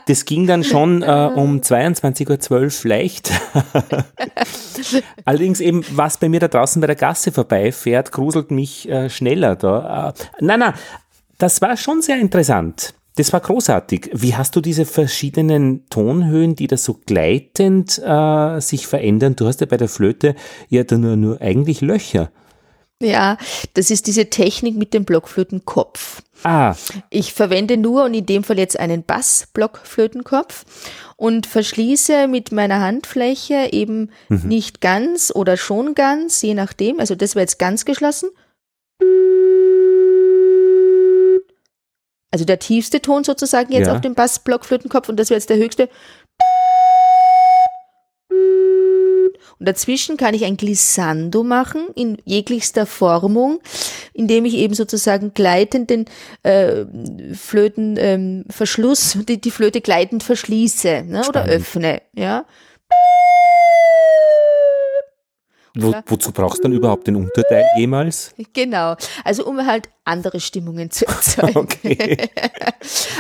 Das 0.08 0.26
ging 0.26 0.48
dann 0.48 0.64
schon 0.64 1.02
äh, 1.04 1.30
um 1.36 1.60
22.12 1.62 2.52
Uhr 2.86 2.90
leicht. 2.90 3.32
Allerdings 5.26 5.60
eben, 5.60 5.84
was 5.92 6.18
bei 6.18 6.30
mir 6.30 6.40
da 6.40 6.48
draußen 6.48 6.80
bei 6.82 6.88
der 6.88 6.96
Gasse 6.96 7.32
vorbeifährt, 7.32 8.12
gruselt 8.12 8.52
mich 8.52 8.88
äh, 8.90 9.10
schneller 9.10 9.56
da. 9.56 10.10
Äh, 10.10 10.14
nein, 10.44 10.60
nein, 10.60 10.74
das 11.38 11.62
war 11.62 11.78
schon 11.78 12.02
sehr 12.02 12.20
interessant. 12.20 12.94
Das 13.16 13.34
war 13.34 13.40
großartig. 13.40 14.12
Wie 14.14 14.36
hast 14.36 14.56
du 14.56 14.62
diese 14.62 14.86
verschiedenen 14.86 15.90
Tonhöhen, 15.90 16.56
die 16.56 16.68
da 16.68 16.78
so 16.78 17.00
gleitend 17.06 17.98
äh, 18.06 18.60
sich 18.62 18.86
verändern? 18.86 19.36
Du 19.36 19.48
hast 19.48 19.60
ja 19.60 19.66
bei 19.66 19.78
der 19.78 19.90
Flöte 19.90 20.36
ja 20.70 20.84
da 20.84 20.98
nur, 21.00 21.16
nur 21.16 21.42
eigentlich 21.42 21.82
Löcher. 21.82 22.30
Ja, 23.02 23.38
das 23.76 23.92
ist 23.92 24.08
diese 24.08 24.28
Technik 24.30 24.76
mit 24.76 24.94
dem 24.94 25.06
Blockflötenkopf. 25.06 26.24
Ah, 26.44 26.76
Ich 27.12 27.32
verwende 27.34 27.78
nur 27.78 28.06
und 28.06 28.14
in 28.16 28.26
dem 28.26 28.44
Fall 28.44 28.58
jetzt 28.58 28.80
einen 28.80 29.04
Bass-Blockflötenkopf 29.04 30.66
und 31.16 31.46
verschließe 31.46 32.28
mit 32.28 32.52
meiner 32.52 32.80
Handfläche 32.80 33.70
eben 33.72 34.10
nicht 34.30 34.82
ganz 34.82 35.32
oder 35.34 35.58
schon 35.58 35.94
ganz, 35.94 36.42
je 36.42 36.56
nachdem. 36.56 37.00
Also 37.00 37.14
das 37.16 37.36
wäre 37.36 37.44
jetzt 37.44 37.60
ganz 37.60 37.86
geschlossen. 37.86 38.30
Also 42.32 42.46
der 42.46 42.60
tiefste 42.60 43.02
Ton 43.02 43.24
sozusagen 43.24 43.72
jetzt 43.72 43.88
Ja. 43.88 43.96
auf 43.96 44.02
dem 44.02 44.16
Bass-Blockflötenkopf 44.16 45.08
und 45.10 45.18
das 45.20 45.30
wäre 45.30 45.38
jetzt 45.38 45.50
der 45.50 45.58
höchste. 45.58 45.90
Und 49.60 49.68
dazwischen 49.68 50.18
kann 50.18 50.34
ich 50.34 50.46
ein 50.46 50.58
Glissando 50.58 51.44
machen 51.44 51.88
in 51.96 52.18
jeglichster 52.26 52.86
Formung, 52.86 53.60
indem 54.14 54.46
ich 54.46 54.54
eben 54.56 54.74
sozusagen 54.74 55.34
gleitend 55.34 55.90
den 55.90 56.06
äh, 56.44 56.86
Flötenverschluss, 57.34 59.16
ähm, 59.16 59.26
die, 59.26 59.42
die 59.42 59.52
Flöte 59.52 59.82
gleitend 59.82 60.24
verschließe 60.24 61.04
ne, 61.08 61.28
oder 61.28 61.46
öffne. 61.46 62.02
Ja. 62.16 62.46
Wo, 65.82 65.94
wozu 66.06 66.32
brauchst 66.32 66.60
du 66.60 66.64
dann 66.64 66.74
überhaupt 66.74 67.08
den 67.08 67.16
Unterteil 67.16 67.66
jemals? 67.78 68.34
Genau. 68.54 68.96
Also 69.24 69.46
um 69.46 69.66
halt 69.66 69.90
andere 70.04 70.40
Stimmungen 70.40 70.92
zu 70.92 71.08
erzeugen. 71.08 71.56
Okay. 71.58 72.30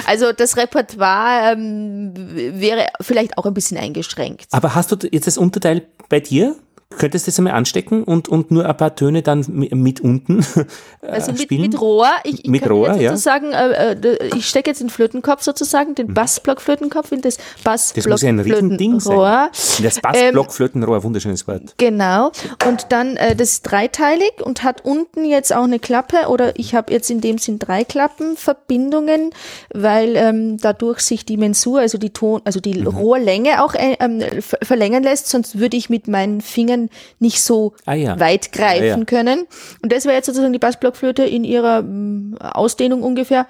Also 0.05 0.32
das 0.32 0.55
Repertoire 0.55 1.51
ähm, 1.53 2.14
wäre 2.16 2.88
vielleicht 3.01 3.38
auch 3.38 3.45
ein 3.45 3.53
bisschen 3.53 3.78
eingeschränkt. 3.78 4.47
Aber 4.51 4.76
hast 4.76 4.91
du 4.91 5.08
jetzt 5.12 5.28
das 5.28 5.38
Unterteil 5.38 5.86
bei 6.08 6.22
dir? 6.22 6.55
Könntest 6.98 7.28
du 7.28 7.32
das 7.32 7.38
einmal 7.38 7.54
anstecken 7.54 8.04
und, 8.06 8.30
und 8.30 8.50
nur 8.50 8.66
ein 8.68 8.78
paar 8.78 8.96
Töne 8.96 9.22
dann 9.22 9.42
mi- 9.44 9.74
mit 9.76 10.00
unten 10.00 10.40
äh, 11.02 11.08
Also 11.08 11.34
mit, 11.34 11.42
spielen? 11.42 11.62
mit 11.64 11.80
Rohr, 11.82 12.08
ich, 12.24 12.46
ich 12.46 12.50
Mit 12.50 12.62
kann 12.64 12.72
Rohr, 12.72 12.88
jetzt 12.94 13.02
ja. 13.02 13.10
sozusagen, 13.12 13.52
äh, 13.52 13.92
äh, 13.92 14.30
ich 14.36 14.48
stecke 14.48 14.70
jetzt 14.70 14.80
den 14.80 14.90
Flötenkopf 14.90 15.42
sozusagen, 15.44 15.96
den 15.96 16.14
Bassblockflötenkopf 16.14 17.12
in 17.12 17.22
das 17.22 17.38
das 17.66 17.94
muss 18.08 18.22
ja 18.22 18.30
ein 18.30 18.40
Riesending 18.40 19.00
sein. 19.02 19.16
Bassblockflötenrohr. 19.18 19.50
Das 19.84 20.00
Bassblockflötenrohr, 20.00 21.04
wunderschönes 21.04 21.46
Wort. 21.48 21.74
Genau. 21.78 22.32
Und 22.68 22.88
dann, 22.90 23.18
äh, 23.18 23.36
das 23.36 23.50
ist 23.52 23.64
dreiteilig 23.64 24.32
und 24.42 24.64
hat 24.64 24.86
unten 24.86 25.26
jetzt 25.26 25.54
auch 25.54 25.64
eine 25.66 25.80
Klappe 25.80 26.30
oder 26.30 26.58
ich 26.58 26.74
habe 26.74 26.94
jetzt 26.94 27.12
in 27.12 27.20
dem 27.20 27.38
Sinn 27.38 27.60
drei 27.60 27.84
Klappenverbindungen, 27.84 29.32
weil 29.74 30.16
ähm, 30.16 30.58
dadurch 30.58 31.00
sich 31.02 31.26
die 31.26 31.38
Mensur, 31.38 31.80
also 31.80 31.98
die 31.98 32.12
Ton, 32.12 32.42
also 32.46 32.60
die 32.60 32.78
Mhm. 32.78 32.88
Rohrlänge 32.88 33.64
auch 33.64 33.74
äh, 33.74 33.98
ähm, 34.00 34.22
ver 34.42 34.60
verlängern 34.62 35.04
lässt, 35.04 35.28
sonst 35.30 35.60
würde 35.60 35.76
ich 35.78 35.90
mit 35.90 36.08
meinen 36.08 36.42
Fingern 36.42 36.77
nicht 37.20 37.42
so 37.42 37.74
Ah 37.86 37.94
ja. 37.94 38.20
weit 38.20 38.52
greifen 38.52 38.84
Ja, 38.86 38.98
ja. 38.98 39.06
können. 39.06 39.48
Und 39.82 39.92
das 39.92 40.06
wäre 40.06 40.16
jetzt 40.16 40.28
sozusagen 40.28 40.54
die 40.54 40.60
Bassblockflöte 40.60 41.24
in 41.24 41.44
ihrer 41.44 41.82
mm, 41.82 42.38
Ausdehnung 42.40 43.04
ungefähr. 43.04 43.48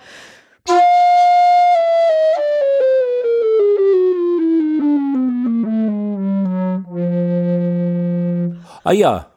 Ah 8.84 8.92
ja. 8.92 9.28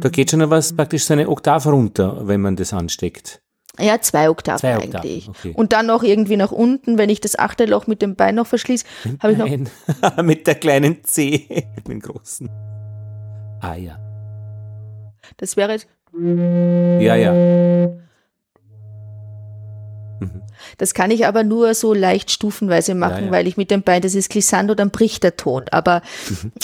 Da 0.00 0.08
geht 0.08 0.30
schon 0.30 0.48
was 0.48 0.72
praktisch 0.74 1.04
so 1.04 1.12
eine 1.12 1.28
Oktav 1.28 1.66
runter, 1.66 2.26
wenn 2.26 2.40
man 2.40 2.56
das 2.56 2.72
ansteckt. 2.72 3.42
Ja, 3.78 4.00
zwei 4.00 4.28
Oktaven 4.28 4.58
Zwei 4.58 4.76
Oktaven, 4.76 4.94
eigentlich. 4.96 5.28
okay. 5.28 5.52
Und 5.54 5.72
dann 5.72 5.86
noch 5.86 6.02
irgendwie 6.02 6.36
nach 6.36 6.52
unten, 6.52 6.98
wenn 6.98 7.08
ich 7.08 7.20
das 7.20 7.38
achte 7.38 7.64
Loch 7.66 7.86
mit 7.86 8.02
dem 8.02 8.14
Bein 8.16 8.34
noch 8.34 8.46
verschließe, 8.46 8.84
habe 9.20 9.32
ich 9.32 9.38
noch 9.38 9.46
mit 10.24 10.46
der 10.46 10.54
kleinen 10.56 11.02
C, 11.04 11.46
mit 11.76 11.88
dem 11.88 12.00
großen. 12.00 12.50
Ah 13.60 13.74
ja. 13.76 13.98
Das 15.36 15.56
wäre 15.56 15.72
jetzt, 15.72 15.86
Ja, 16.14 17.14
ja. 17.14 17.32
das 20.76 20.92
kann 20.94 21.10
ich 21.10 21.26
aber 21.26 21.44
nur 21.44 21.72
so 21.74 21.94
leicht 21.94 22.30
stufenweise 22.30 22.94
machen, 22.94 23.18
Ja, 23.20 23.26
ja. 23.26 23.30
weil 23.30 23.46
ich 23.46 23.56
mit 23.56 23.70
dem 23.70 23.82
Bein, 23.82 24.02
das 24.02 24.14
ist 24.14 24.28
Glissando, 24.30 24.74
dann 24.74 24.90
bricht 24.90 25.22
der 25.22 25.36
Ton. 25.36 25.64
Aber 25.70 26.02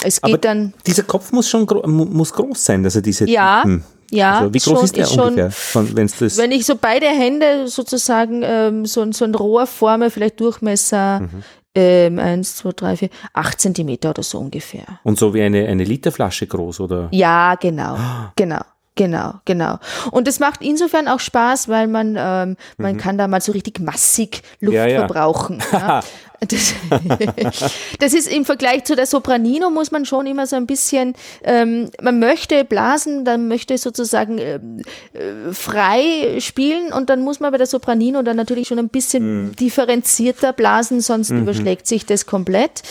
es 0.05 0.21
geht 0.21 0.29
Mhm. 0.29 0.35
Aber 0.35 0.39
dann, 0.39 0.75
Dieser 0.87 1.03
Kopf 1.05 1.33
muss 1.33 1.49
schon 1.49 1.65
gro 1.67 1.87
mu- 1.89 2.05
muss 2.05 2.33
groß 2.33 2.63
sein, 2.65 2.83
dass 2.83 2.97
er 2.97 3.03
diese. 3.03 3.29
Ja, 3.29 3.63
Hm. 3.65 3.83
Ja, 4.11 4.39
Also, 4.41 4.55
wie 4.55 4.59
groß 4.59 4.65
schon, 4.79 4.85
ist 4.85 4.97
der 4.97 5.11
ungefähr? 5.25 5.51
Von, 5.51 5.97
wenn's 5.97 6.17
das, 6.19 6.37
wenn 6.39 6.53
ich 6.53 6.65
so 6.67 6.77
beide 6.77 7.07
Hände 7.07 7.69
sozusagen 7.69 8.43
ähm, 8.45 8.87
so, 8.87 9.03
ein- 9.03 9.13
so 9.13 9.25
ein 9.25 9.35
Rohr 9.35 9.67
forme, 9.67 10.11
vielleicht 10.11 10.41
Durchmesser 10.41 11.21
Mhm. 11.21 11.43
ähm, 11.75 12.19
eins, 12.19 12.57
zwei, 12.57 12.71
drei, 12.75 12.97
vier, 12.97 13.11
acht 13.35 13.61
Zentimeter 13.61 14.11
oder 14.11 14.23
so 14.23 14.39
ungefähr. 14.39 14.85
und 15.05 15.19
so 15.19 15.35
wie 15.35 15.43
eine, 15.43 15.67
eine 15.67 15.85
Literflasche 15.85 16.47
groß, 16.47 16.81
oder? 16.81 17.09
Ja, 17.13 17.55
genau, 17.57 17.95
Ah. 17.97 18.33
genau. 18.37 18.61
Genau, 18.99 19.35
genau. 19.45 19.77
Und 20.11 20.27
es 20.27 20.41
macht 20.41 20.63
insofern 20.63 21.07
auch 21.07 21.21
Spaß, 21.21 21.69
weil 21.69 21.87
man, 21.87 22.17
ähm, 22.19 22.57
man 22.79 22.97
kann 22.97 23.19
da 23.19 23.29
mal 23.29 23.43
so 23.43 23.53
richtig 23.53 23.79
massig 23.79 24.41
Luft 24.59 24.73
Mhm. 24.73 24.75
Ja, 24.75 24.87
ja. 24.87 24.99
verbrauchen. 25.01 25.63
Ja. 25.71 26.01
Das, 26.41 26.75
das 27.99 28.15
ist 28.15 28.29
im 28.29 28.45
Vergleich 28.45 28.85
zu 28.85 28.97
der 28.97 29.07
Sopranino 29.07 29.71
muss 29.71 29.91
man 29.91 30.05
schon 30.05 30.27
immer 30.27 30.47
so 30.47 30.57
ein 30.57 30.67
bisschen, 30.67 31.15
ähm, 31.43 31.91
man 32.01 32.19
möchte 32.19 32.65
blasen, 32.65 33.25
dann 33.25 33.49
möchte 33.49 33.79
sozusagen 33.79 34.39
ähm, 34.39 34.83
äh, 35.13 35.53
frei 35.53 36.39
spielen 36.41 36.93
und 36.93 37.11
dann 37.11 37.21
muss 37.21 37.41
man 37.41 37.53
bei 37.53 37.59
der 37.59 37.67
Sopranino 37.67 38.23
dann 38.23 38.37
natürlich 38.37 38.69
schon 38.69 38.79
ein 38.79 38.89
bisschen 38.89 39.27
Mhm. 39.27 39.57
differenzierter 39.57 40.53
blasen, 40.53 41.01
sonst 41.01 41.31
überschlägt 41.31 41.87
sich 41.87 42.07
das 42.07 42.27
komplett. 42.27 42.83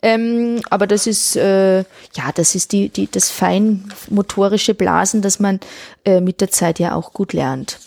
Ähm, 0.00 0.60
aber 0.70 0.86
das 0.86 1.06
ist, 1.06 1.36
äh, 1.36 1.78
ja, 1.80 2.32
das 2.34 2.54
ist 2.54 2.72
die, 2.72 2.88
die, 2.88 3.10
das 3.10 3.30
feinmotorische 3.30 4.74
Blasen, 4.74 5.22
das 5.22 5.40
man 5.40 5.60
äh, 6.04 6.20
mit 6.20 6.40
der 6.40 6.50
Zeit 6.50 6.78
ja 6.78 6.94
auch 6.94 7.12
gut 7.12 7.32
lernt. 7.32 7.78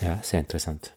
Ja, 0.00 0.18
sehr 0.22 0.40
interessant. 0.40 0.92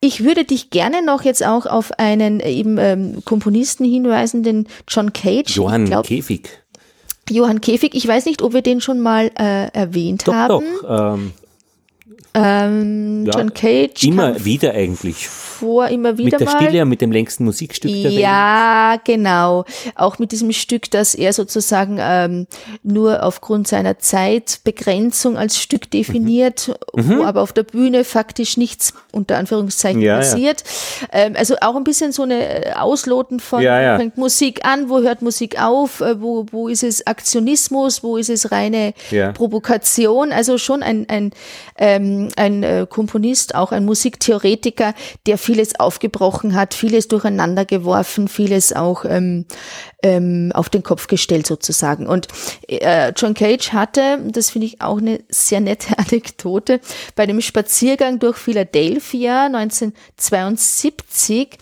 Ich 0.00 0.24
würde 0.24 0.44
dich 0.44 0.70
gerne 0.70 1.04
noch 1.04 1.22
jetzt 1.22 1.44
auch 1.44 1.66
auf 1.66 1.98
einen 1.98 2.40
äh, 2.40 2.50
eben 2.50 2.78
ähm, 2.78 3.22
Komponisten 3.24 3.84
hinweisen, 3.84 4.42
den 4.42 4.68
John 4.86 5.12
Cage. 5.12 5.56
Johann 5.56 5.86
glaub, 5.86 6.06
Käfig. 6.06 6.48
Johann 7.30 7.60
Käfig. 7.60 7.94
Ich 7.94 8.06
weiß 8.06 8.26
nicht, 8.26 8.42
ob 8.42 8.52
wir 8.52 8.62
den 8.62 8.80
schon 8.80 9.00
mal 9.00 9.30
äh, 9.38 9.68
erwähnt 9.72 10.26
Doch, 10.26 10.34
haben. 10.34 10.64
doch. 10.82 11.14
Ähm, 11.14 11.32
Ähm, 12.44 13.26
Ja, 13.26 13.38
John 13.38 13.52
Cage 13.54 14.04
immer 14.04 14.44
wieder 14.44 14.72
eigentlich. 14.72 15.28
vor, 15.28 15.88
immer 15.88 16.16
wieder 16.18 16.38
Mit 16.38 16.40
der 16.40 16.46
mal. 16.48 16.62
Stille 16.62 16.82
und 16.82 16.88
mit 16.88 17.00
dem 17.00 17.10
längsten 17.10 17.44
Musikstück 17.44 17.90
der 17.90 18.04
Welt. 18.04 18.12
Ja, 18.20 18.96
genau. 19.04 19.64
Auch 19.96 20.18
mit 20.20 20.30
diesem 20.30 20.52
Stück, 20.52 20.88
das 20.92 21.14
er 21.16 21.32
sozusagen 21.32 21.98
ähm, 22.00 22.46
nur 22.84 23.24
aufgrund 23.24 23.66
seiner 23.66 23.98
Zeitbegrenzung 23.98 25.36
als 25.36 25.58
Stück 25.58 25.90
definiert, 25.90 26.72
wo 26.92 27.24
aber 27.24 27.42
auf 27.42 27.52
der 27.52 27.64
Bühne 27.64 28.04
faktisch 28.04 28.56
nichts 28.56 28.94
unter 29.12 29.36
Anführungszeichen 29.38 29.98
Mhm. 30.00 30.04
Ja, 30.06 30.12
ja. 30.14 30.18
passiert. 30.20 30.64
Ähm, 31.12 31.34
also 31.36 31.56
auch 31.60 31.74
ein 31.76 31.84
bisschen 31.84 32.12
so 32.12 32.22
eine 32.22 32.66
äh, 32.66 32.72
Ausloten 32.74 33.40
von, 33.40 33.60
Ja, 33.62 33.80
ja. 33.80 33.94
wo 33.94 33.98
fängt 33.98 34.16
Musik 34.16 34.64
an, 34.64 34.88
wo 34.88 35.00
hört 35.00 35.22
Musik 35.22 35.60
auf, 35.60 36.00
äh, 36.00 36.20
wo, 36.20 36.46
wo 36.52 36.68
ist 36.68 36.82
es 36.84 37.06
Aktionismus, 37.06 38.02
wo 38.02 38.16
ist 38.16 38.30
es 38.30 38.52
reine 38.52 38.92
Ja. 39.10 39.32
Provokation. 39.32 40.30
Also 40.32 40.58
schon 40.58 40.82
ein, 40.82 41.06
ein, 41.08 41.32
ähm, 41.78 42.27
ein 42.36 42.62
äh, 42.62 42.86
Komponist, 42.88 43.54
auch 43.54 43.72
ein 43.72 43.84
Musiktheoretiker, 43.84 44.94
der 45.26 45.38
vieles 45.38 45.78
aufgebrochen 45.78 46.54
hat, 46.54 46.74
vieles 46.74 47.08
durcheinander 47.08 47.64
geworfen, 47.64 48.28
vieles 48.28 48.72
auch 48.72 49.04
ähm, 49.04 49.46
ähm, 50.02 50.52
auf 50.54 50.68
den 50.68 50.82
Kopf 50.82 51.06
gestellt 51.06 51.46
sozusagen. 51.46 52.06
Und 52.06 52.28
äh, 52.68 53.12
John 53.16 53.34
Cage 53.34 53.72
hatte, 53.72 54.18
das 54.30 54.50
finde 54.50 54.66
ich 54.66 54.80
auch 54.80 54.98
eine 54.98 55.20
sehr 55.28 55.60
nette 55.60 55.98
Anekdote, 55.98 56.80
bei 57.16 57.26
dem 57.26 57.40
Spaziergang 57.40 58.18
durch 58.18 58.36
Philadelphia 58.36 59.46
1972 59.46 61.58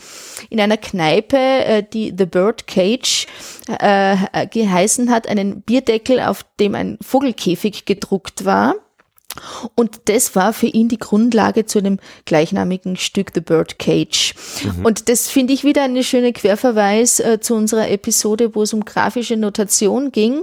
in 0.50 0.60
einer 0.60 0.76
Kneipe, 0.76 1.36
äh, 1.36 1.82
die 1.82 2.14
The 2.16 2.26
Bird 2.26 2.66
Cage 2.66 3.26
äh, 3.68 4.46
geheißen 4.48 5.10
hat, 5.10 5.28
einen 5.28 5.62
Bierdeckel, 5.62 6.20
auf 6.20 6.44
dem 6.60 6.74
ein 6.74 6.98
Vogelkäfig 7.00 7.84
gedruckt 7.84 8.44
war. 8.44 8.74
Und 9.74 10.00
das 10.06 10.34
war 10.34 10.52
für 10.52 10.66
ihn 10.66 10.88
die 10.88 10.98
Grundlage 10.98 11.66
zu 11.66 11.82
dem 11.82 11.98
gleichnamigen 12.24 12.96
Stück 12.96 13.30
The 13.34 13.40
Bird 13.40 13.78
Cage. 13.78 14.34
Mhm. 14.64 14.84
Und 14.84 15.08
das 15.08 15.28
finde 15.28 15.52
ich 15.52 15.64
wieder 15.64 15.82
eine 15.82 16.04
schöne 16.04 16.32
Querverweis 16.32 17.20
äh, 17.20 17.40
zu 17.40 17.54
unserer 17.54 17.90
Episode, 17.90 18.54
wo 18.54 18.62
es 18.62 18.72
um 18.72 18.84
grafische 18.84 19.36
Notation 19.36 20.12
ging, 20.12 20.42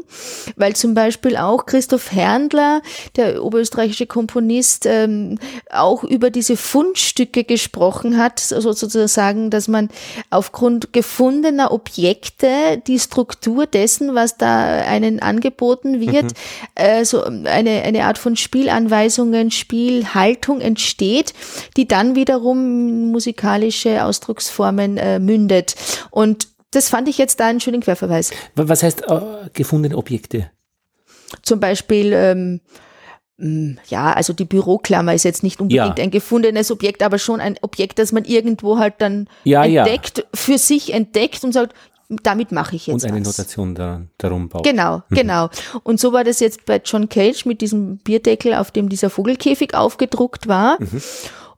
weil 0.55 0.75
zum 0.75 0.93
Beispiel 0.93 1.37
auch 1.37 1.65
Christoph 1.65 2.11
Herndler, 2.11 2.81
der 3.15 3.43
oberösterreichische 3.43 4.05
Komponist, 4.05 4.85
ähm, 4.85 5.39
auch 5.71 6.03
über 6.03 6.29
diese 6.29 6.57
Fundstücke 6.57 7.43
gesprochen 7.43 8.17
hat, 8.17 8.39
sozusagen, 8.39 9.49
dass 9.49 9.67
man 9.67 9.89
aufgrund 10.29 10.93
gefundener 10.93 11.71
Objekte 11.71 12.81
die 12.87 12.99
Struktur 12.99 13.65
dessen, 13.65 14.15
was 14.15 14.37
da 14.37 14.81
einen 14.81 15.21
angeboten 15.21 15.99
wird, 15.99 16.25
mhm. 16.25 16.29
äh, 16.75 17.05
so 17.05 17.23
eine, 17.23 17.83
eine 17.83 18.05
Art 18.05 18.17
von 18.17 18.35
Spiel 18.35 18.69
Spielanweisungen, 18.83 19.51
Spielhaltung 19.51 20.61
entsteht, 20.61 21.33
die 21.77 21.87
dann 21.87 22.15
wiederum 22.15 23.11
musikalische 23.11 24.03
Ausdrucksformen 24.03 24.97
äh, 24.97 25.19
mündet. 25.19 25.75
Und 26.11 26.47
das 26.71 26.89
fand 26.89 27.07
ich 27.07 27.17
jetzt 27.17 27.39
da 27.39 27.47
einen 27.47 27.59
schönen 27.59 27.81
Querverweis. 27.81 28.31
Was 28.55 28.83
heißt 28.83 29.03
äh, 29.09 29.21
gefundene 29.53 29.97
Objekte? 29.97 30.49
Zum 31.41 31.59
Beispiel, 31.59 32.13
ähm, 32.13 32.61
mm, 33.37 33.77
ja, 33.87 34.13
also 34.13 34.33
die 34.33 34.45
Büroklammer 34.45 35.13
ist 35.13 35.23
jetzt 35.23 35.43
nicht 35.43 35.61
unbedingt 35.61 35.97
ja. 35.97 36.03
ein 36.03 36.11
gefundenes 36.11 36.71
Objekt, 36.71 37.03
aber 37.03 37.19
schon 37.19 37.39
ein 37.39 37.57
Objekt, 37.61 37.99
das 37.99 38.11
man 38.11 38.25
irgendwo 38.25 38.77
halt 38.77 38.95
dann 38.99 39.27
ja, 39.43 39.63
entdeckt, 39.63 40.19
ja. 40.19 40.23
für 40.33 40.57
sich 40.57 40.93
entdeckt 40.93 41.43
und 41.43 41.51
sagt, 41.51 41.73
damit 42.23 42.51
mache 42.51 42.75
ich 42.75 42.87
jetzt 42.87 43.03
Und 43.03 43.05
eine 43.05 43.21
was. 43.21 43.37
Notation 43.37 43.75
da, 43.75 44.01
darum 44.17 44.49
baut. 44.49 44.63
Genau, 44.63 45.01
mhm. 45.09 45.15
genau. 45.15 45.49
Und 45.83 45.99
so 45.99 46.13
war 46.13 46.23
das 46.23 46.39
jetzt 46.39 46.65
bei 46.65 46.81
John 46.83 47.09
Cage 47.09 47.45
mit 47.45 47.61
diesem 47.61 47.97
Bierdeckel, 47.97 48.53
auf 48.53 48.71
dem 48.71 48.89
dieser 48.89 49.09
Vogelkäfig 49.09 49.73
aufgedruckt 49.73 50.47
war. 50.47 50.77
Mhm. 50.79 51.01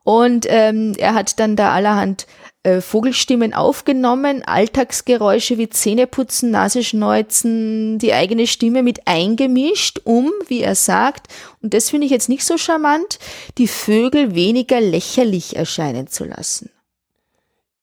Und 0.03 0.45
ähm, 0.49 0.93
er 0.97 1.15
hat 1.15 1.39
dann 1.39 1.55
da 1.55 1.73
allerhand 1.73 2.27
äh, 2.65 2.81
Vogelstimmen 2.81 3.53
aufgenommen, 3.53 4.43
Alltagsgeräusche 4.43 5.57
wie 5.57 5.69
Zähneputzen, 5.69 6.51
Nasenschneuzen, 6.51 7.97
die 7.99 8.13
eigene 8.13 8.47
Stimme 8.47 8.83
mit 8.83 9.07
eingemischt, 9.07 10.01
um, 10.03 10.31
wie 10.47 10.61
er 10.61 10.75
sagt, 10.75 11.27
und 11.61 11.73
das 11.73 11.89
finde 11.89 12.05
ich 12.05 12.11
jetzt 12.11 12.29
nicht 12.29 12.45
so 12.45 12.57
charmant, 12.57 13.19
die 13.57 13.67
Vögel 13.67 14.35
weniger 14.35 14.79
lächerlich 14.81 15.55
erscheinen 15.55 16.07
zu 16.07 16.25
lassen. 16.25 16.69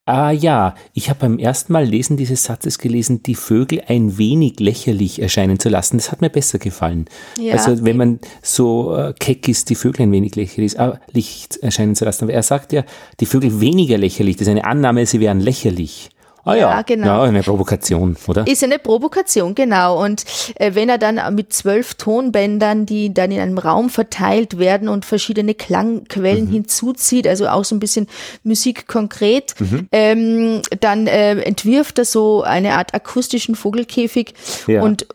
Ah 0.04 0.32
ja, 0.32 0.74
ich 0.94 1.10
habe 1.10 1.20
beim 1.20 1.38
ersten 1.38 1.72
Mal 1.72 1.84
lesen 1.84 2.16
dieses 2.16 2.42
Satzes 2.42 2.78
gelesen, 2.78 3.22
die 3.22 3.36
Vögel 3.36 3.82
ein 3.86 4.18
wenig 4.18 4.58
lächerlich 4.58 5.22
erscheinen 5.22 5.60
zu 5.60 5.68
lassen. 5.68 5.96
Das 5.96 6.10
hat 6.10 6.20
mir 6.20 6.28
besser 6.28 6.58
gefallen. 6.58 7.04
Ja. 7.38 7.54
Also 7.54 7.84
wenn 7.84 7.96
man 7.96 8.18
so 8.42 8.96
äh, 8.96 9.14
keck 9.16 9.46
ist, 9.46 9.70
die 9.70 9.76
Vögel 9.76 10.02
ein 10.02 10.10
wenig 10.10 10.34
lächerlich 10.34 10.76
äh, 10.76 11.64
erscheinen 11.64 11.94
zu 11.94 12.04
lassen. 12.04 12.24
Aber 12.24 12.32
er 12.32 12.42
sagt 12.42 12.72
ja, 12.72 12.82
die 13.20 13.26
Vögel 13.26 13.60
weniger 13.60 13.96
lächerlich. 13.96 14.36
Das 14.36 14.48
ist 14.48 14.50
eine 14.50 14.64
Annahme, 14.64 15.06
sie 15.06 15.20
wären 15.20 15.38
lächerlich. 15.38 16.10
Ah 16.44 16.54
ja, 16.54 16.70
ja, 16.70 16.82
genau. 16.82 17.06
Ja, 17.06 17.22
eine 17.22 17.42
Provokation, 17.42 18.16
oder? 18.26 18.46
Ist 18.46 18.64
eine 18.64 18.80
Provokation, 18.80 19.54
genau. 19.54 20.02
Und 20.02 20.24
äh, 20.56 20.74
wenn 20.74 20.88
er 20.88 20.98
dann 20.98 21.34
mit 21.34 21.52
zwölf 21.52 21.94
Tonbändern, 21.94 22.84
die 22.84 23.14
dann 23.14 23.30
in 23.30 23.40
einem 23.40 23.58
Raum 23.58 23.90
verteilt 23.90 24.58
werden 24.58 24.88
und 24.88 25.04
verschiedene 25.04 25.54
Klangquellen 25.54 26.46
mhm. 26.46 26.52
hinzuzieht, 26.52 27.28
also 27.28 27.46
auch 27.46 27.64
so 27.64 27.76
ein 27.76 27.80
bisschen 27.80 28.08
Musik 28.42 28.88
konkret, 28.88 29.54
mhm. 29.60 29.88
ähm, 29.92 30.62
dann 30.80 31.06
äh, 31.06 31.40
entwirft 31.42 31.98
er 31.98 32.04
so 32.04 32.42
eine 32.42 32.74
Art 32.74 32.92
akustischen 32.92 33.54
Vogelkäfig 33.54 34.34
ja. 34.66 34.82
und 34.82 35.06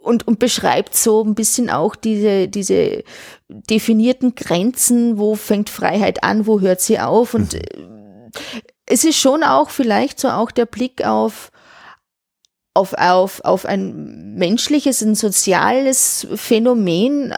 und, 0.00 0.26
und 0.26 0.38
beschreibt 0.38 0.96
so 0.96 1.22
ein 1.22 1.34
bisschen 1.34 1.68
auch 1.68 1.94
diese, 1.94 2.48
diese 2.48 3.04
definierten 3.48 4.34
Grenzen, 4.34 5.18
wo 5.18 5.34
fängt 5.34 5.68
Freiheit 5.68 6.24
an, 6.24 6.46
wo 6.46 6.60
hört 6.60 6.80
sie 6.80 6.98
auf 6.98 7.34
und 7.34 7.52
mhm. 7.52 8.30
Es 8.88 9.04
ist 9.04 9.18
schon 9.18 9.42
auch 9.42 9.70
vielleicht 9.70 10.18
so 10.18 10.28
auch 10.28 10.50
der 10.50 10.66
Blick 10.66 11.04
auf, 11.04 11.50
auf, 12.74 12.94
auf, 12.94 13.40
auf 13.44 13.66
ein 13.66 14.34
menschliches, 14.34 15.02
ein 15.02 15.14
soziales 15.14 16.26
Phänomen. 16.34 17.34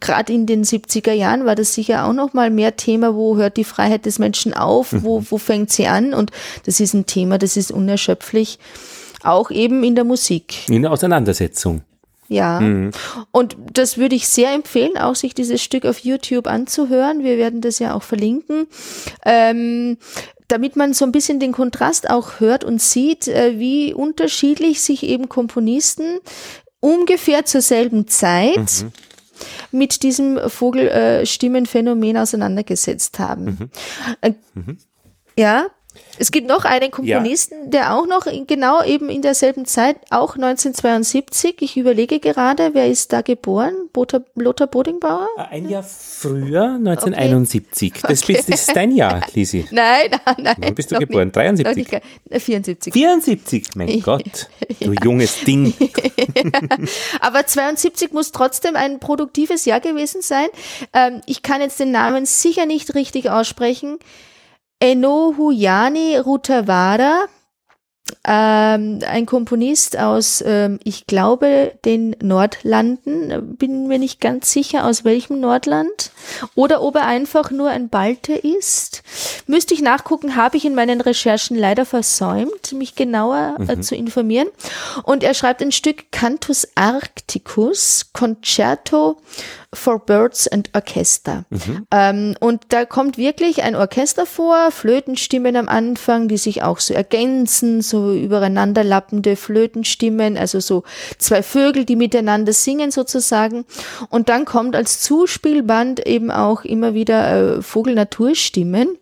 Gerade 0.00 0.32
in 0.32 0.46
den 0.46 0.64
70er 0.64 1.12
Jahren 1.12 1.44
war 1.44 1.56
das 1.56 1.74
sicher 1.74 2.06
auch 2.06 2.12
noch 2.12 2.32
mal 2.32 2.50
mehr 2.50 2.76
Thema, 2.76 3.14
wo 3.14 3.36
hört 3.36 3.56
die 3.56 3.64
Freiheit 3.64 4.06
des 4.06 4.18
Menschen 4.18 4.54
auf, 4.54 4.94
wo, 5.02 5.20
mhm. 5.20 5.26
wo 5.30 5.38
fängt 5.38 5.70
sie 5.70 5.86
an? 5.88 6.14
Und 6.14 6.30
das 6.64 6.80
ist 6.80 6.94
ein 6.94 7.06
Thema, 7.06 7.38
das 7.38 7.56
ist 7.56 7.70
unerschöpflich, 7.70 8.58
auch 9.22 9.50
eben 9.50 9.84
in 9.84 9.94
der 9.94 10.04
Musik. 10.04 10.68
In 10.68 10.82
der 10.82 10.92
Auseinandersetzung. 10.92 11.82
Ja. 12.28 12.60
Mhm. 12.60 12.92
Und 13.30 13.56
das 13.72 13.98
würde 13.98 14.16
ich 14.16 14.26
sehr 14.26 14.54
empfehlen, 14.54 14.96
auch 14.96 15.14
sich 15.14 15.34
dieses 15.34 15.62
Stück 15.62 15.84
auf 15.84 15.98
YouTube 15.98 16.46
anzuhören. 16.46 17.22
Wir 17.22 17.36
werden 17.36 17.60
das 17.60 17.78
ja 17.78 17.94
auch 17.94 18.02
verlinken. 18.02 18.66
Ähm, 19.26 19.98
damit 20.52 20.76
man 20.76 20.92
so 20.92 21.06
ein 21.06 21.12
bisschen 21.12 21.40
den 21.40 21.52
Kontrast 21.52 22.10
auch 22.10 22.38
hört 22.38 22.62
und 22.62 22.82
sieht, 22.82 23.26
äh, 23.26 23.58
wie 23.58 23.94
unterschiedlich 23.94 24.82
sich 24.82 25.02
eben 25.02 25.30
Komponisten 25.30 26.18
ungefähr 26.78 27.46
zur 27.46 27.62
selben 27.62 28.06
Zeit 28.06 28.82
mhm. 28.82 28.92
mit 29.70 30.02
diesem 30.02 30.38
Vogelstimmenphänomen 30.50 32.18
auseinandergesetzt 32.18 33.18
haben. 33.18 33.44
Mhm. 33.44 33.70
Äh, 34.20 34.32
mhm. 34.52 34.76
Ja, 35.38 35.68
es 36.18 36.30
gibt 36.30 36.46
noch 36.46 36.64
einen 36.64 36.90
Komponisten, 36.90 37.64
ja. 37.64 37.70
der 37.70 37.94
auch 37.94 38.06
noch 38.06 38.26
in, 38.26 38.46
genau 38.46 38.84
eben 38.84 39.08
in 39.08 39.22
derselben 39.22 39.64
Zeit, 39.64 39.96
auch 40.10 40.36
1972, 40.36 41.56
ich 41.60 41.76
überlege 41.76 42.20
gerade, 42.20 42.74
wer 42.74 42.86
ist 42.88 43.12
da 43.12 43.22
geboren? 43.22 43.74
Lothar, 43.94 44.22
Lothar 44.34 44.66
Bodingbauer? 44.66 45.26
Ein 45.50 45.68
Jahr 45.68 45.82
früher, 45.82 46.74
1971. 46.74 47.92
Okay. 47.92 48.06
Das, 48.06 48.22
okay. 48.22 48.34
das 48.34 48.48
ist 48.48 48.76
dein 48.76 48.94
Jahr, 48.94 49.22
Lisi. 49.34 49.66
Nein, 49.70 50.10
nein, 50.10 50.34
nein. 50.38 50.56
Wann 50.58 50.74
bist 50.74 50.92
du 50.92 50.98
geboren? 50.98 51.32
Nicht, 51.34 51.36
73? 51.36 52.02
Nicht, 52.30 52.42
74. 52.44 52.92
74, 52.92 53.68
mein 53.74 54.00
Gott, 54.02 54.48
du 54.80 54.92
junges 55.02 55.40
Ding. 55.44 55.72
Aber 57.20 57.46
72 57.46 58.12
muss 58.12 58.32
trotzdem 58.32 58.76
ein 58.76 59.00
produktives 59.00 59.64
Jahr 59.64 59.80
gewesen 59.80 60.20
sein. 60.20 60.48
Ähm, 60.92 61.22
ich 61.26 61.42
kann 61.42 61.60
jetzt 61.60 61.80
den 61.80 61.90
Namen 61.90 62.26
sicher 62.26 62.66
nicht 62.66 62.94
richtig 62.94 63.30
aussprechen. 63.30 63.98
Enohuyani 64.82 66.16
Rutavara, 66.16 67.26
ähm, 68.24 68.98
ein 69.06 69.26
Komponist 69.26 69.96
aus, 69.96 70.42
ähm, 70.44 70.80
ich 70.82 71.06
glaube, 71.06 71.74
den 71.84 72.16
Nordlanden, 72.20 73.56
bin 73.56 73.86
mir 73.86 74.00
nicht 74.00 74.20
ganz 74.20 74.50
sicher, 74.50 74.84
aus 74.84 75.04
welchem 75.04 75.38
Nordland, 75.38 76.10
oder 76.56 76.82
ob 76.82 76.96
er 76.96 77.06
einfach 77.06 77.52
nur 77.52 77.70
ein 77.70 77.90
Balte 77.90 78.32
ist. 78.32 79.04
Müsste 79.46 79.72
ich 79.74 79.82
nachgucken, 79.82 80.34
habe 80.34 80.56
ich 80.56 80.64
in 80.64 80.74
meinen 80.74 81.00
Recherchen 81.00 81.56
leider 81.56 81.86
versäumt, 81.86 82.72
mich 82.72 82.96
genauer 82.96 83.58
äh, 83.60 83.76
mhm. 83.76 83.82
zu 83.82 83.94
informieren. 83.94 84.48
Und 85.04 85.22
er 85.22 85.34
schreibt 85.34 85.62
ein 85.62 85.70
Stück 85.70 86.10
Cantus 86.10 86.66
Arcticus, 86.74 88.10
Concerto 88.12 89.18
for 89.74 90.04
Birds 90.04 90.48
and 90.48 90.70
Orchester. 90.74 91.44
Mhm. 91.50 91.86
Ähm, 91.90 92.34
und 92.40 92.64
da 92.68 92.84
kommt 92.84 93.16
wirklich 93.16 93.62
ein 93.62 93.74
Orchester 93.74 94.26
vor, 94.26 94.70
Flötenstimmen 94.70 95.56
am 95.56 95.68
Anfang, 95.68 96.28
die 96.28 96.36
sich 96.36 96.62
auch 96.62 96.78
so 96.78 96.92
ergänzen, 96.92 97.80
so 97.80 98.12
übereinanderlappende 98.12 99.36
Flötenstimmen, 99.36 100.36
also 100.36 100.60
so 100.60 100.82
zwei 101.18 101.42
Vögel, 101.42 101.84
die 101.84 101.96
miteinander 101.96 102.52
singen 102.52 102.90
sozusagen. 102.90 103.64
Und 104.10 104.28
dann 104.28 104.44
kommt 104.44 104.76
als 104.76 105.00
Zuspielband 105.00 106.06
eben 106.06 106.30
auch 106.30 106.64
immer 106.64 106.92
wieder 106.94 107.56
äh, 107.58 107.62
Vogelnaturstimmen. 107.62 108.98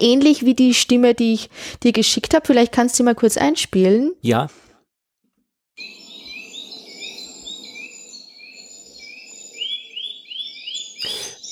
Ähnlich 0.00 0.44
wie 0.44 0.54
die 0.54 0.74
Stimme, 0.74 1.14
die 1.14 1.34
ich 1.34 1.50
dir 1.82 1.92
geschickt 1.92 2.34
habe. 2.34 2.46
Vielleicht 2.46 2.72
kannst 2.72 2.98
du 2.98 3.04
mal 3.04 3.14
kurz 3.14 3.36
einspielen. 3.36 4.12
Ja. 4.20 4.48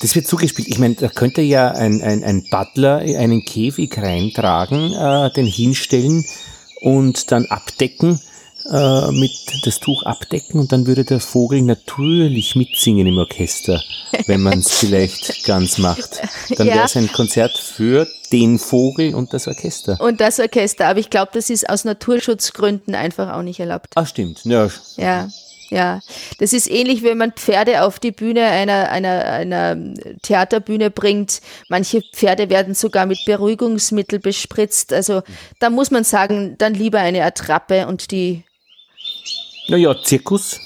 Das 0.04 0.14
wird 0.14 0.26
zugespielt. 0.26 0.68
Ich 0.68 0.78
meine, 0.78 0.96
da 0.96 1.08
könnte 1.08 1.40
ja 1.40 1.70
ein, 1.70 2.02
ein, 2.02 2.22
ein 2.22 2.44
Butler 2.50 2.98
einen 2.98 3.42
Käfig 3.42 3.96
reintragen, 3.96 4.92
äh, 4.92 5.32
den 5.32 5.46
hinstellen 5.46 6.26
und 6.82 7.32
dann 7.32 7.46
abdecken 7.46 8.20
äh, 8.70 9.10
mit 9.12 9.30
das 9.64 9.80
Tuch 9.80 10.02
abdecken 10.02 10.60
und 10.60 10.72
dann 10.72 10.86
würde 10.86 11.04
der 11.04 11.20
Vogel 11.20 11.62
natürlich 11.62 12.54
mitsingen 12.54 13.06
im 13.06 13.16
Orchester, 13.16 13.82
wenn 14.26 14.42
man 14.42 14.58
es 14.58 14.72
vielleicht 14.78 15.42
ganz 15.46 15.78
macht. 15.78 16.20
Dann 16.54 16.66
Ja. 16.68 16.74
wäre 16.74 16.84
es 16.84 16.96
ein 16.96 17.10
Konzert 17.10 17.56
für 17.56 18.06
den 18.30 18.58
Vogel 18.58 19.14
und 19.14 19.32
das 19.32 19.48
Orchester. 19.48 19.98
Und 20.02 20.20
das 20.20 20.38
Orchester, 20.38 20.86
aber 20.86 20.98
ich 21.00 21.08
glaube, 21.08 21.30
das 21.32 21.48
ist 21.48 21.66
aus 21.70 21.84
Naturschutzgründen 21.84 22.94
einfach 22.94 23.32
auch 23.32 23.42
nicht 23.42 23.58
erlaubt. 23.60 23.86
Ah, 23.94 24.04
stimmt. 24.04 24.44
Ja, 24.44 24.68
Ja, 24.98 25.28
ja. 25.74 26.00
Das 26.38 26.52
ist 26.52 26.70
ähnlich, 26.70 27.02
wenn 27.02 27.18
man 27.18 27.32
Pferde 27.32 27.82
auf 27.82 27.98
die 27.98 28.12
Bühne 28.12 28.44
einer, 28.46 28.90
einer, 28.90 29.24
einer 29.24 29.76
Theaterbühne 30.22 30.90
bringt. 30.90 31.40
Manche 31.68 32.02
Pferde 32.12 32.48
werden 32.50 32.74
sogar 32.74 33.06
mit 33.06 33.18
Beruhigungsmittel 33.26 34.20
bespritzt. 34.20 34.92
Also 34.92 35.22
da 35.58 35.70
muss 35.70 35.90
man 35.90 36.04
sagen, 36.04 36.56
dann 36.58 36.74
lieber 36.74 37.00
eine 37.00 37.24
Attrappe 37.24 37.86
und 37.86 38.10
die, 38.10 38.44
naja, 39.68 39.94
Zirkus 40.02 40.60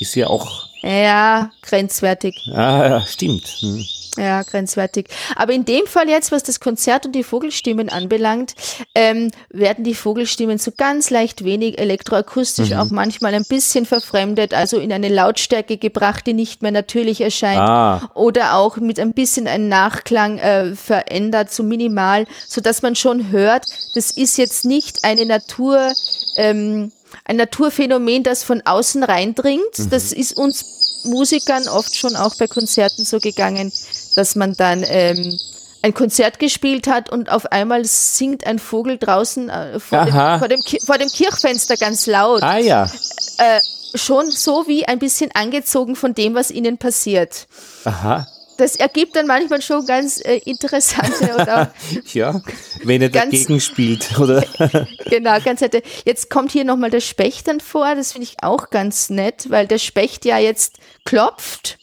ist 0.00 0.14
ja 0.14 0.26
auch. 0.26 0.68
ja, 0.82 1.50
grenzwertig. 1.62 2.34
Ah, 2.52 2.88
ja, 2.88 3.06
stimmt. 3.06 3.46
Hm. 3.60 3.84
Ja, 4.16 4.42
grenzwertig. 4.42 5.08
Aber 5.34 5.52
in 5.52 5.64
dem 5.64 5.86
Fall 5.86 6.08
jetzt, 6.08 6.32
was 6.32 6.42
das 6.42 6.60
Konzert 6.60 7.06
und 7.06 7.12
die 7.12 7.22
Vogelstimmen 7.22 7.88
anbelangt, 7.88 8.54
ähm, 8.94 9.30
werden 9.50 9.84
die 9.84 9.94
Vogelstimmen 9.94 10.58
so 10.58 10.72
ganz 10.76 11.10
leicht 11.10 11.44
wenig 11.44 11.78
elektroakustisch, 11.78 12.72
auch 12.72 12.90
manchmal 12.90 13.34
ein 13.34 13.44
bisschen 13.44 13.86
verfremdet, 13.86 14.54
also 14.54 14.78
in 14.78 14.92
eine 14.92 15.08
Lautstärke 15.08 15.76
gebracht, 15.76 16.26
die 16.26 16.34
nicht 16.34 16.62
mehr 16.62 16.72
natürlich 16.72 17.20
erscheint. 17.20 17.60
Ah. 17.60 18.10
Oder 18.14 18.56
auch 18.56 18.76
mit 18.78 18.98
ein 18.98 19.12
bisschen 19.12 19.46
einem 19.46 19.68
Nachklang 19.68 20.38
äh, 20.38 20.74
verändert, 20.74 21.52
so 21.52 21.62
minimal, 21.62 22.26
so 22.46 22.60
dass 22.60 22.82
man 22.82 22.96
schon 22.96 23.30
hört, 23.30 23.66
das 23.94 24.10
ist 24.10 24.38
jetzt 24.38 24.64
nicht 24.64 25.04
eine 25.04 25.26
Natur, 25.26 25.92
ähm, 26.36 26.92
ein 27.24 27.36
Naturphänomen, 27.36 28.22
das 28.22 28.44
von 28.44 28.62
außen 28.64 29.02
reindringt. 29.02 29.90
Das 29.90 30.12
ist 30.12 30.36
uns 30.36 31.02
Musikern 31.04 31.68
oft 31.68 31.96
schon 31.96 32.16
auch 32.16 32.34
bei 32.36 32.46
Konzerten 32.46 33.04
so 33.04 33.18
gegangen, 33.18 33.72
dass 34.16 34.34
man 34.34 34.54
dann 34.54 34.84
ähm, 34.86 35.38
ein 35.82 35.94
Konzert 35.94 36.38
gespielt 36.38 36.88
hat 36.88 37.10
und 37.10 37.30
auf 37.30 37.46
einmal 37.52 37.84
singt 37.84 38.46
ein 38.46 38.58
Vogel 38.58 38.98
draußen 38.98 39.48
äh, 39.48 39.78
vor, 39.78 40.04
dem, 40.04 40.14
vor, 40.14 40.48
dem, 40.48 40.60
vor 40.84 40.98
dem 40.98 41.08
Kirchfenster 41.08 41.76
ganz 41.76 42.06
laut. 42.06 42.42
Ah 42.42 42.58
ja. 42.58 42.90
Äh, 43.38 43.60
schon 43.94 44.30
so 44.30 44.66
wie 44.66 44.86
ein 44.86 44.98
bisschen 44.98 45.30
angezogen 45.34 45.96
von 45.96 46.14
dem, 46.14 46.34
was 46.34 46.50
ihnen 46.50 46.78
passiert. 46.78 47.46
Aha. 47.84 48.26
Das 48.56 48.76
ergibt 48.76 49.16
dann 49.16 49.26
manchmal 49.26 49.60
schon 49.60 49.84
ganz 49.86 50.18
äh, 50.24 50.38
interessante 50.44 51.34
oder 51.34 51.74
Ja. 52.12 52.40
Wenn 52.84 53.02
er 53.02 53.10
Ganz- 53.10 53.30
dagegen 53.32 53.60
spielt, 53.60 54.18
oder? 54.18 54.44
genau, 55.10 55.38
ganz 55.40 55.60
nette. 55.60 55.82
Jetzt 56.04 56.30
kommt 56.30 56.52
hier 56.52 56.64
nochmal 56.64 56.90
der 56.90 57.00
Specht 57.00 57.48
dann 57.48 57.60
vor, 57.60 57.94
das 57.94 58.12
finde 58.12 58.28
ich 58.28 58.36
auch 58.42 58.70
ganz 58.70 59.10
nett, 59.10 59.50
weil 59.50 59.66
der 59.66 59.78
Specht 59.78 60.24
ja 60.24 60.38
jetzt 60.38 60.78
klopft. 61.04 61.78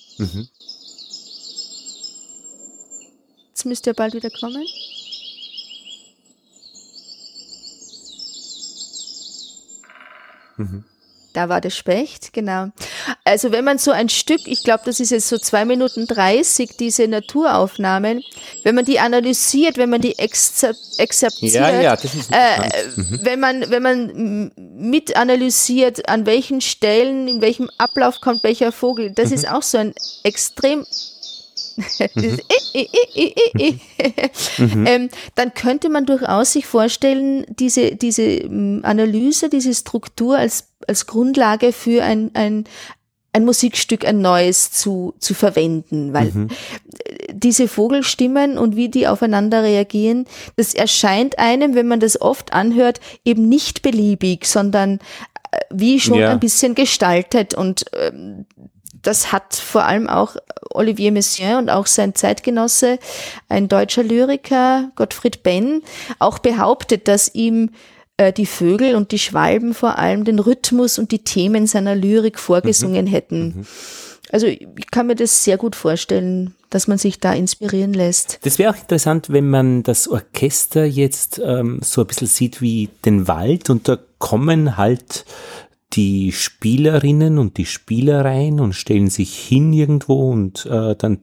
Jetzt 3.49 3.65
müsste 3.65 3.91
er 3.91 3.93
bald 3.93 4.13
wieder 4.13 4.29
kommen. 4.29 4.63
Da 11.33 11.49
war 11.49 11.61
der 11.61 11.71
Specht, 11.71 12.31
genau. 12.31 12.67
Also 13.23 13.51
wenn 13.51 13.65
man 13.65 13.79
so 13.79 13.89
ein 13.91 14.07
Stück, 14.09 14.41
ich 14.45 14.63
glaube, 14.63 14.83
das 14.85 14.99
ist 14.99 15.09
jetzt 15.09 15.27
so 15.29 15.37
zwei 15.37 15.65
Minuten 15.65 16.05
dreißig, 16.05 16.77
diese 16.79 17.07
Naturaufnahmen, 17.07 18.23
wenn 18.63 18.75
man 18.75 18.85
die 18.85 18.99
analysiert, 18.99 19.77
wenn 19.77 19.89
man 19.89 20.01
die 20.01 20.17
exzer 20.19 20.73
exerziert, 20.97 21.53
Ja, 21.53 21.81
ja, 21.81 21.93
äh, 21.95 21.97
interessant. 22.03 23.25
wenn 23.25 23.39
man, 23.39 23.69
wenn 23.71 23.81
man 23.81 24.51
mit 24.55 25.15
analysiert, 25.15 26.07
an 26.07 26.25
welchen 26.27 26.61
Stellen, 26.61 27.27
in 27.27 27.41
welchem 27.41 27.69
Ablauf 27.79 28.21
kommt 28.21 28.43
welcher 28.43 28.71
Vogel, 28.71 29.11
das 29.11 29.31
ist 29.31 29.49
auch 29.49 29.63
so 29.63 29.79
ein 29.79 29.93
extrem 30.23 30.85
Dieses 32.15 32.39
ähm, 34.59 35.09
dann 35.35 35.53
könnte 35.53 35.89
man 35.89 36.05
durchaus 36.05 36.53
sich 36.53 36.65
vorstellen, 36.65 37.45
diese, 37.49 37.95
diese 37.95 38.23
m, 38.41 38.81
Analyse, 38.83 39.49
diese 39.49 39.73
Struktur 39.73 40.37
als, 40.37 40.69
als 40.87 41.05
Grundlage 41.07 41.71
für 41.73 42.03
ein, 42.03 42.31
ein, 42.33 42.65
ein 43.33 43.45
Musikstück, 43.45 44.05
ein 44.05 44.21
neues 44.21 44.71
zu, 44.71 45.13
zu 45.19 45.33
verwenden, 45.33 46.13
weil 46.13 46.27
äh, 46.27 47.33
diese 47.33 47.67
Vogelstimmen 47.67 48.57
und 48.57 48.75
wie 48.75 48.89
die 48.89 49.07
aufeinander 49.07 49.63
reagieren, 49.63 50.25
das 50.55 50.73
erscheint 50.73 51.39
einem, 51.39 51.73
wenn 51.75 51.87
man 51.87 51.99
das 51.99 52.19
oft 52.21 52.53
anhört, 52.53 52.99
eben 53.25 53.49
nicht 53.49 53.81
beliebig, 53.81 54.45
sondern 54.45 54.99
äh, 55.51 55.57
wie 55.71 55.99
schon 55.99 56.19
Ja. 56.19 56.29
ein 56.31 56.39
bisschen 56.39 56.75
gestaltet 56.75 57.53
und 57.55 57.85
ähm, 57.99 58.45
das 59.03 59.31
hat 59.31 59.55
vor 59.55 59.83
allem 59.83 60.09
auch 60.09 60.35
Olivier 60.71 61.11
Messiaen 61.11 61.57
und 61.57 61.69
auch 61.69 61.85
sein 61.87 62.15
Zeitgenosse, 62.15 62.97
ein 63.49 63.67
deutscher 63.67 64.03
Lyriker, 64.03 64.91
Gottfried 64.95 65.43
Benn, 65.43 65.83
auch 66.19 66.39
behauptet, 66.39 67.07
dass 67.07 67.33
ihm 67.35 67.69
äh, 68.17 68.33
die 68.33 68.45
Vögel 68.45 68.95
und 68.95 69.11
die 69.11 69.19
Schwalben 69.19 69.73
vor 69.73 69.97
allem 69.97 70.23
den 70.23 70.39
Rhythmus 70.39 70.97
und 70.97 71.11
die 71.11 71.23
Themen 71.23 71.67
seiner 71.67 71.95
Lyrik 71.95 72.39
vorgesungen 72.39 73.07
hätten. 73.07 73.67
Also 74.31 74.47
ich 74.47 74.67
kann 74.89 75.07
mir 75.07 75.15
das 75.15 75.43
sehr 75.43 75.57
gut 75.57 75.75
vorstellen, 75.75 76.55
dass 76.71 76.87
man 76.87 76.97
sich 76.97 77.19
da 77.19 77.33
inspirieren 77.33 77.93
lässt. 77.93 78.39
Das 78.41 78.57
wäre 78.57 78.73
auch 78.73 78.79
interessant, 78.79 79.29
wenn 79.29 79.49
man 79.49 79.83
das 79.83 80.07
Orchester 80.07 80.85
jetzt 80.85 81.39
ähm, 81.43 81.81
so 81.83 82.01
ein 82.01 82.07
bisschen 82.07 82.27
sieht 82.27 82.59
wie 82.59 82.89
den 83.05 83.27
Wald 83.27 83.69
und 83.69 83.87
da 83.87 83.99
kommen 84.17 84.75
halt 84.75 85.25
die 85.93 86.31
Spielerinnen 86.31 87.37
und 87.37 87.57
die 87.57 87.65
Spieler 87.65 88.25
rein 88.25 88.59
und 88.59 88.73
stellen 88.73 89.09
sich 89.09 89.37
hin 89.37 89.73
irgendwo 89.73 90.31
und 90.31 90.65
äh, 90.65 90.95
dann 90.95 91.19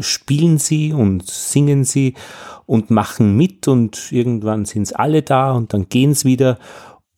spielen 0.00 0.58
sie 0.58 0.92
und 0.92 1.26
singen 1.26 1.84
sie 1.84 2.14
und 2.64 2.90
machen 2.90 3.36
mit 3.36 3.68
und 3.68 4.10
irgendwann 4.12 4.64
sind 4.64 4.98
alle 4.98 5.22
da 5.22 5.52
und 5.52 5.72
dann 5.74 5.88
gehen 5.88 6.14
sie 6.14 6.28
wieder 6.28 6.58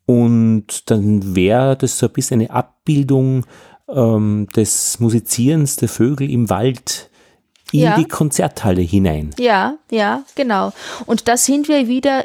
und 0.06 0.90
dann 0.90 1.34
wäre 1.36 1.76
das 1.76 1.98
so 1.98 2.06
ein 2.06 2.12
bisschen 2.12 2.40
eine 2.40 2.50
Abbildung 2.50 3.44
ähm, 3.88 4.46
des 4.56 4.98
Musizierens 5.00 5.76
der 5.76 5.88
Vögel 5.88 6.30
im 6.30 6.50
Wald 6.50 7.10
in 7.70 7.80
Ja. 7.80 7.96
die 7.96 8.06
Konzerthalle 8.06 8.80
hinein. 8.80 9.30
Ja, 9.38 9.76
ja, 9.90 10.22
genau. 10.34 10.72
Und 11.06 11.28
da 11.28 11.36
sind 11.36 11.68
wir 11.68 11.86
wieder 11.88 12.24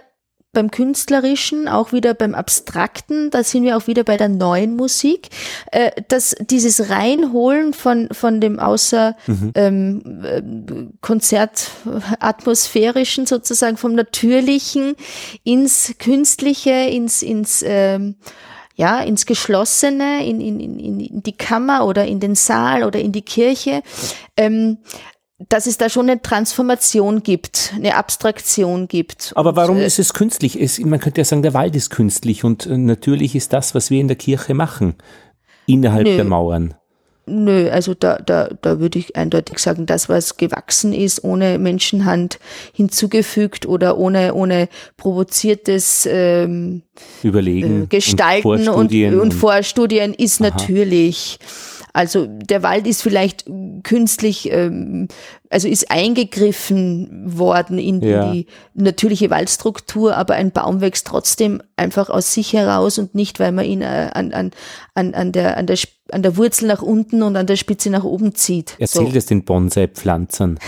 beim 0.54 0.72
Künstlerischen, 0.72 1.68
auch 1.68 1.91
wieder 1.91 2.14
beim 2.14 2.36
Abstrakten, 2.36 3.32
da 3.32 3.43
sind 3.43 3.64
wir 3.64 3.76
auch 3.76 3.88
wieder 3.88 4.04
bei 4.04 4.18
der 4.18 4.30
neuen 4.30 4.76
Musik. 4.76 5.30
Äh, 5.72 5.89
dass 6.08 6.36
dieses 6.39 6.91
Reinholen 6.91 7.74
von, 7.74 8.10
von 8.12 8.39
dem 8.39 8.60
außer 8.60 9.18
ähm, 9.56 10.22
ähm, 10.26 10.93
Konzertatmosphärischen 11.01 13.26
sozusagen, 13.26 13.78
vom 13.78 13.95
Natürlichen 13.95 14.93
ins 15.43 15.95
Künstliche, 15.97 16.70
ins, 16.72 17.24
ins 17.24 17.64
ähm, 17.66 18.18
ja, 18.76 19.01
ins 19.01 19.28
Geschlossene, 19.28 20.26
in, 20.26 20.41
in, 20.41 20.60
in, 20.60 20.99
in 20.99 21.22
die 21.22 21.38
Kammer 21.38 21.86
oder 21.86 22.06
in 22.06 22.20
den 22.20 22.34
Saal 22.34 22.84
oder 22.84 22.99
in 22.99 23.12
die 23.12 23.22
Kirche, 23.22 23.84
ähm, 24.36 24.80
dass 25.49 25.67
es 25.67 25.77
da 25.77 25.89
schon 25.89 26.09
eine 26.09 26.21
Transformation 26.21 27.23
gibt, 27.23 27.73
eine 27.75 27.95
Abstraktion 27.95 28.87
gibt. 28.87 29.31
Aber 29.35 29.49
Und, 29.49 29.55
warum 29.55 29.77
äh, 29.77 29.85
ist 29.85 29.99
es 29.99 30.13
künstlich? 30.13 30.59
Es, 30.59 30.79
man 30.79 30.99
könnte 30.99 31.21
ja 31.21 31.25
sagen, 31.25 31.41
der 31.41 31.53
Wald 31.53 31.75
ist 31.75 31.89
künstlich 31.89 32.43
und 32.43 32.65
äh, 32.65 32.77
natürlich 32.77 33.35
ist 33.35 33.53
das, 33.53 33.75
was 33.75 33.89
wir 33.89 33.99
in 33.99 34.07
der 34.07 34.17
Kirche 34.17 34.53
machen, 34.53 34.95
innerhalb 35.65 36.05
Nö. 36.05 36.15
der 36.15 36.25
Mauern. 36.25 36.75
Nö, 37.25 37.69
also 37.69 37.93
da, 37.93 38.17
da, 38.17 38.49
da 38.61 38.81
würde 38.81 38.99
ich 38.99 39.15
eindeutig 39.15 39.59
sagen, 39.59 39.85
das, 39.85 40.09
was 40.09 40.35
gewachsen 40.35 40.91
ist, 40.91 41.23
ohne 41.23 41.57
Menschenhand 41.57 42.37
hinzugefügt 42.73 43.65
oder 43.65 43.97
ohne, 43.97 44.33
ohne 44.33 44.67
provoziertes 44.97 46.05
ähm, 46.11 46.81
Überlegen. 47.21 47.83
äh, 47.83 47.87
Gestalten 47.87 48.47
und 48.47 48.57
und, 48.57 48.65
Vorstudien 48.65 49.19
und, 49.21 49.33
Vorstudien 49.33 50.13
ist 50.13 50.41
natürlich, 50.41 51.39
also 51.93 52.25
der 52.27 52.63
Wald 52.63 52.87
ist 52.87 53.03
vielleicht 53.03 53.45
künstlich, 53.83 54.51
ähm, 54.51 55.07
also 55.51 55.67
ist 55.67 55.91
eingegriffen 55.91 57.37
worden 57.37 57.77
in 57.77 58.01
Ja. 58.01 58.31
die 58.31 58.47
natürliche 58.73 59.29
Waldstruktur, 59.29 60.17
aber 60.17 60.33
ein 60.33 60.51
Baum 60.51 60.81
wächst 60.81 61.05
trotzdem 61.05 61.61
einfach 61.77 62.09
aus 62.09 62.33
sich 62.33 62.53
heraus 62.53 62.97
und 62.97 63.13
nicht, 63.13 63.39
weil 63.39 63.51
man 63.51 63.65
ihn 63.65 63.83
äh, 63.83 64.09
an, 64.11 64.33
an, 64.33 64.51
an, 64.95 65.13
an, 65.13 65.31
der, 65.31 65.55
an, 65.57 65.67
der, 65.67 65.77
an 66.11 66.23
der 66.23 66.35
Wurzel 66.35 66.67
nach 66.67 66.81
unten 66.81 67.21
und 67.21 67.35
an 67.35 67.45
der 67.45 67.57
Spitze 67.57 67.91
nach 67.91 68.03
oben 68.03 68.33
zieht. 68.33 68.75
Erzählt 68.79 69.15
es 69.15 69.27
den 69.27 69.45
Bonsai-Pflanzern. 69.45 70.59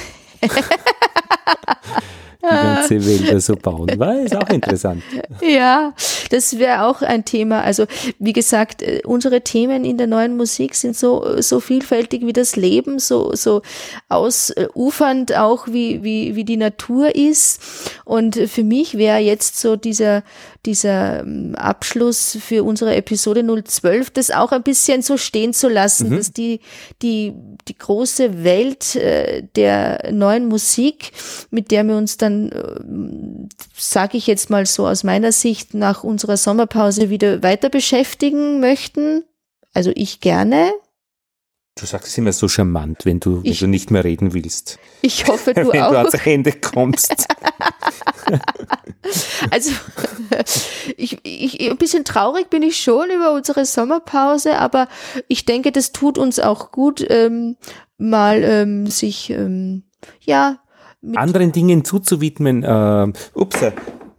Die 2.50 2.56
ganze 2.56 3.06
Wälder 3.06 3.40
so 3.40 3.56
bauen. 3.56 3.90
War 3.98 4.20
ist 4.22 4.36
auch 4.36 4.50
interessant. 4.50 5.04
Ja, 5.42 5.94
das 6.30 6.60
wäre 6.60 6.86
auch 6.86 7.02
ein 7.02 7.26
Thema. 7.26 7.62
Also 7.62 7.86
wie 8.20 8.34
gesagt, 8.34 8.82
äh, 8.82 9.02
unsere 9.06 9.42
Themen 9.42 9.84
in 9.84 9.98
der 9.98 10.08
neuen 10.08 10.38
Musik 10.38 10.76
sind 10.76 10.96
so 10.96 11.42
so 11.42 11.60
vielfältig 11.60 12.26
wie 12.26 12.34
das 12.34 12.56
Leben, 12.56 13.00
so 13.00 13.36
so 13.36 13.62
ausufernd 14.10 15.36
auch 15.36 15.68
wie 15.68 16.04
wie 16.04 16.36
wie 16.36 16.46
die 16.46 16.58
Natur 16.58 17.16
ist. 17.16 17.62
Und 18.06 18.36
für 18.36 18.64
mich 18.64 18.98
wäre 18.98 19.20
jetzt 19.20 19.60
so 19.60 19.76
dieser 19.76 20.24
dieser 20.66 21.22
ähm, 21.22 21.56
Abschluss 21.56 22.38
für 22.42 22.64
unsere 22.64 22.96
Episode 22.96 23.44
012, 23.64 24.10
das 24.10 24.32
auch 24.32 24.52
ein 24.52 24.64
bisschen 24.64 25.02
so 25.02 25.18
stehen 25.18 25.54
zu 25.54 25.70
lassen, 25.70 26.10
mhm. 26.10 26.18
dass 26.18 26.32
die, 26.32 26.60
die, 27.02 27.34
die 27.68 27.78
große 27.78 28.44
Welt 28.44 28.96
äh, 28.96 29.44
der 29.56 30.12
neuen 30.12 30.48
Musik, 30.48 31.12
mit 31.52 31.72
der 31.72 31.84
wir 31.84 31.98
uns 31.98 32.18
dann, 32.18 32.52
äh, 32.52 33.50
sage 33.76 34.18
ich 34.18 34.28
jetzt 34.28 34.50
mal 34.50 34.66
so 34.66 34.88
aus 34.88 35.04
meiner 35.04 35.32
Sicht, 35.32 35.74
nach 35.74 36.04
unserer 36.04 36.38
Sommerpause 36.38 37.10
wieder 37.10 37.44
weiter 37.44 37.70
beschäftigen 37.70 38.60
möchten. 38.60 39.24
Also 39.74 39.92
ich 39.94 40.22
gerne, 40.22 40.72
Du 41.78 41.86
sagst 41.86 42.08
es 42.08 42.18
immer 42.18 42.32
so 42.32 42.48
charmant, 42.48 43.04
wenn 43.04 43.20
du, 43.20 43.42
ich, 43.44 43.62
wenn 43.62 43.68
du 43.68 43.72
nicht 43.72 43.92
mehr 43.92 44.06
reden 44.06 44.34
willst. 44.34 44.80
Ich 45.02 45.28
hoffe, 45.28 45.54
du 45.54 45.68
wenn 45.68 45.68
auch. 45.68 45.74
Wenn 45.92 45.92
du 45.92 45.98
ans 45.98 46.26
Ende 46.26 46.54
kommst. 46.54 47.12
also, 49.52 49.72
ich, 50.96 51.20
ich, 51.24 51.70
ein 51.70 51.76
bisschen 51.76 52.06
traurig 52.06 52.50
bin 52.50 52.64
ich 52.64 52.82
schon 52.82 53.10
über 53.10 53.34
unsere 53.34 53.66
Sommerpause, 53.66 54.58
aber 54.58 54.88
ich 55.28 55.44
denke, 55.44 55.74
das 55.74 55.92
tut 55.92 56.18
uns 56.18 56.40
auch 56.40 56.72
gut, 56.72 57.06
ähm, 57.10 57.58
mal 57.98 58.42
ähm, 58.44 58.88
sich, 58.88 59.30
ähm, 59.32 59.84
ja. 60.22 60.60
Anderen 61.14 61.52
Dingen 61.52 61.84
zuzuwidmen, 61.84 62.64
äh, 62.64 63.12
ups, 63.34 63.60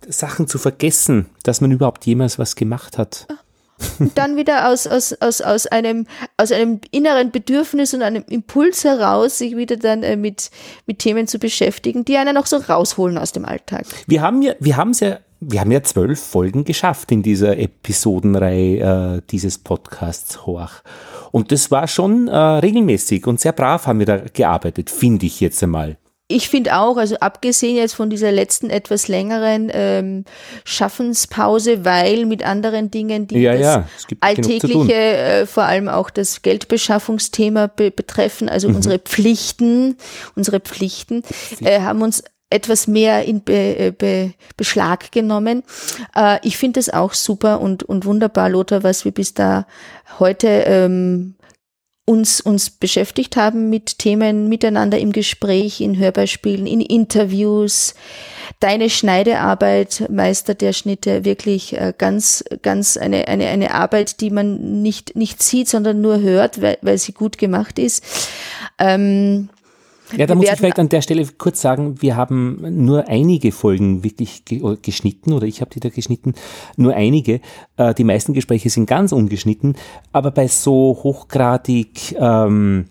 Sachen 0.07 0.47
zu 0.47 0.59
vergessen, 0.59 1.31
dass 1.43 1.63
man 1.63 1.73
überhaupt 1.73 2.05
jemals 2.05 2.39
was 2.39 2.55
gemacht 2.55 2.99
hat. 2.99 3.27
Ach 3.31 3.46
dann 4.15 4.37
wieder 4.37 4.69
aus, 4.69 4.87
aus, 4.87 5.13
aus, 5.21 5.41
aus, 5.41 5.67
einem, 5.67 6.07
aus 6.37 6.53
einem 6.53 6.81
inneren 6.91 7.31
Bedürfnis 7.31 7.95
und 7.95 8.03
einem 8.03 8.25
Impuls 8.29 8.85
heraus, 8.85 9.39
sich 9.39 9.57
wieder 9.57 9.77
dann 9.77 10.03
äh, 10.03 10.17
mit, 10.17 10.51
mit 10.87 10.99
Themen 10.99 11.27
zu 11.27 11.39
beschäftigen, 11.39 12.05
die 12.05 12.17
einen 12.17 12.37
auch 12.37 12.47
so 12.47 12.57
rausholen 12.57 13.19
aus 13.19 13.33
dem 13.33 13.45
Alltag. 13.45 13.87
Wir 14.07 14.23
haben 14.23 14.43
ja, 14.43 14.55
wir 14.61 14.77
haben 14.77 14.91
es 14.91 15.01
ja, 15.01 15.19
wir 15.41 15.61
haben 15.61 15.71
ja 15.71 15.83
zwölf 15.83 16.21
Folgen 16.21 16.65
geschafft 16.65 17.13
in 17.13 17.23
dieser 17.23 17.59
Episodenreihe 17.59 19.17
äh, 19.17 19.23
dieses 19.31 19.59
Podcasts 19.59 20.47
Horch. 20.47 20.83
Und 21.31 21.53
das 21.53 21.71
war 21.71 21.87
schon 21.87 22.29
äh, 22.29 22.37
regelmäßig 22.37 23.27
und 23.27 23.41
sehr 23.41 23.53
brav 23.53 23.87
haben 23.87 23.99
wir 23.99 24.07
da 24.07 24.17
gearbeitet, 24.33 24.89
finde 24.89 25.27
ich 25.27 25.41
jetzt 25.41 25.63
einmal 25.63 25.99
ich 26.29 26.49
finde 26.49 26.77
auch, 26.77 26.97
also 26.97 27.17
abgesehen 27.17 27.77
jetzt 27.77 27.95
von 27.95 28.11
dieser 28.11 28.33
letzten 28.33 28.69
etwas 28.69 29.07
längeren 29.07 29.71
ähm, 29.73 30.25
Schaffenspause, 30.65 31.85
weil 31.85 32.27
mit 32.27 32.45
anderen 32.45 32.91
Dingen, 32.91 33.29
die 33.29 33.39
ja, 33.39 33.53
das 33.53 33.61
ja, 33.61 33.87
alltägliche, 34.21 34.95
äh, 34.95 35.47
vor 35.47 35.65
allem 35.65 35.89
auch 35.89 36.11
das 36.11 36.43
Geldbeschaffungsthema 36.43 37.69
be 37.69 37.93
betreffen, 37.93 38.49
also 38.49 38.69
mhm. 38.69 38.77
unsere 38.77 38.99
Pflichten, 38.99 39.97
unsere 40.35 40.59
Pflichten, 40.59 41.23
äh, 41.61 41.81
haben 41.81 42.03
uns 42.03 42.25
etwas 42.51 42.89
mehr 42.89 43.25
in 43.25 43.43
Be 43.43 43.77
äh, 43.79 43.93
Be 43.97 44.33
Beschlag 44.57 45.13
genommen. 45.13 45.63
Äh, 46.15 46.39
ich 46.43 46.57
finde 46.57 46.81
das 46.81 46.91
auch 46.91 47.13
super 47.13 47.61
und, 47.61 47.85
und 47.85 48.05
wunderbar, 48.05 48.49
Lothar, 48.49 48.83
was 48.83 49.05
wir 49.05 49.13
bis 49.13 49.35
da 49.35 49.67
heute 50.19 50.49
ähm, 50.49 51.36
uns, 52.07 52.41
uns 52.41 52.71
beschäftigt 52.71 53.37
haben 53.37 53.69
mit 53.69 53.99
Themen 53.99 54.49
miteinander 54.49 54.99
im 54.99 55.13
Gespräch, 55.13 55.81
in 55.81 55.99
Hörbeispielen, 55.99 56.67
in 56.67 56.81
Interviews. 56.81 57.95
Deine 58.61 58.89
Schneidearbeit, 58.89 60.05
Meister 60.09 60.55
der 60.55 60.73
Schnitte, 60.73 61.25
wirklich 61.25 61.77
äh, 61.77 61.93
ganz, 61.99 62.45
ganz 62.63 62.97
eine, 62.97 63.29
eine, 63.29 63.49
eine 63.49 63.75
Arbeit, 63.75 64.21
die 64.21 64.31
man 64.31 64.83
nicht, 64.83 65.17
nicht 65.17 65.43
sieht, 65.43 65.69
sondern 65.69 66.01
nur 66.01 66.21
hört, 66.21 66.63
weil, 66.63 66.79
weil 66.81 66.97
sie 66.97 67.13
gut 67.13 67.39
gemacht 67.39 67.79
ist. 67.79 68.05
Ähm, 68.79 69.49
ja, 70.17 70.27
da 70.27 70.35
muss 70.35 70.45
ich 70.49 70.53
vielleicht 70.53 70.79
an 70.79 70.89
der 70.89 71.03
Stelle 71.03 71.27
kurz 71.39 71.61
sagen, 71.61 72.01
wir 72.01 72.17
haben 72.17 72.85
nur 72.85 73.09
einige 73.09 73.51
Folgen 73.53 74.05
wirklich 74.05 74.45
geschnitten 74.83 75.33
oder 75.33 75.47
ich 75.47 75.61
habe 75.61 75.71
die 75.71 75.81
da 75.81 75.89
geschnitten, 75.89 76.35
nur 76.77 76.95
einige. 76.95 77.41
Äh, 77.77 77.95
die 77.95 78.05
meisten 78.05 78.33
Gespräche 78.33 78.71
sind 78.71 78.87
ganz 78.87 79.13
ungeschnitten, 79.13 79.77
aber 80.13 80.31
bei 80.31 80.47
so 80.49 80.99
hochgradig, 81.03 82.15
ähm, 82.19 82.87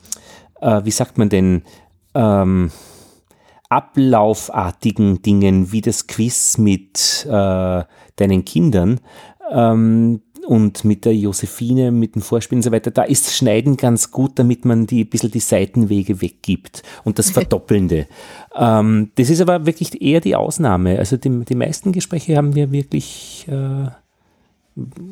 äh, 0.59 0.82
wie 0.84 0.91
sagt 0.91 1.18
man 1.18 1.30
denn, 1.30 1.63
ähm, 2.13 2.72
ablaufartigen 3.70 5.22
Dingen 5.22 5.72
wie 5.72 5.82
das 5.82 6.07
Quiz 6.07 6.57
mit 6.57 7.26
äh, 7.30 7.84
deinen 8.16 8.45
Kindern, 8.45 8.99
ähm, 9.51 10.22
und 10.46 10.84
mit 10.84 11.06
der 11.06 11.16
Josephine, 11.16 11.91
mit 11.91 12.16
dem 12.16 12.22
Vorspiel 12.22 12.58
und 12.58 12.62
so 12.62 12.72
weiter, 12.72 12.91
da 12.91 13.04
ist 13.04 13.36
Schneiden 13.36 13.78
ganz 13.78 14.12
gut, 14.12 14.34
damit 14.36 14.66
man 14.66 14.88
die 14.88 15.04
ein 15.04 15.10
bisschen 15.10 15.32
die 15.32 15.39
Seitenwege 15.39 16.22
weggibt 16.22 16.84
und 17.04 17.20
das 17.20 17.30
Verdoppelnde. 17.32 18.08
ähm, 18.56 19.12
das 19.16 19.30
ist 19.30 19.41
aber 19.41 19.66
wirklich 19.66 20.02
eher 20.02 20.22
die 20.22 20.36
Ausnahme. 20.36 21.00
Also 21.00 21.18
die, 21.18 21.46
die 21.46 21.56
meisten 21.56 21.91
Gespräche 21.91 22.38
haben 22.38 22.56
wir 22.56 22.72
wirklich, 22.72 23.46
äh, 23.50 23.89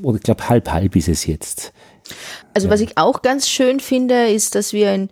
oder 0.03 0.17
ich 0.17 0.23
glaube 0.23 0.49
halb 0.49 0.71
halb 0.71 0.95
ist 0.95 1.09
es 1.09 1.25
jetzt. 1.25 1.73
Also 2.53 2.67
ja. 2.67 2.73
was 2.73 2.81
ich 2.81 2.97
auch 2.97 3.21
ganz 3.21 3.47
schön 3.47 3.79
finde, 3.79 4.27
ist, 4.27 4.55
dass 4.55 4.73
wir 4.73 4.91
ein, 4.91 5.09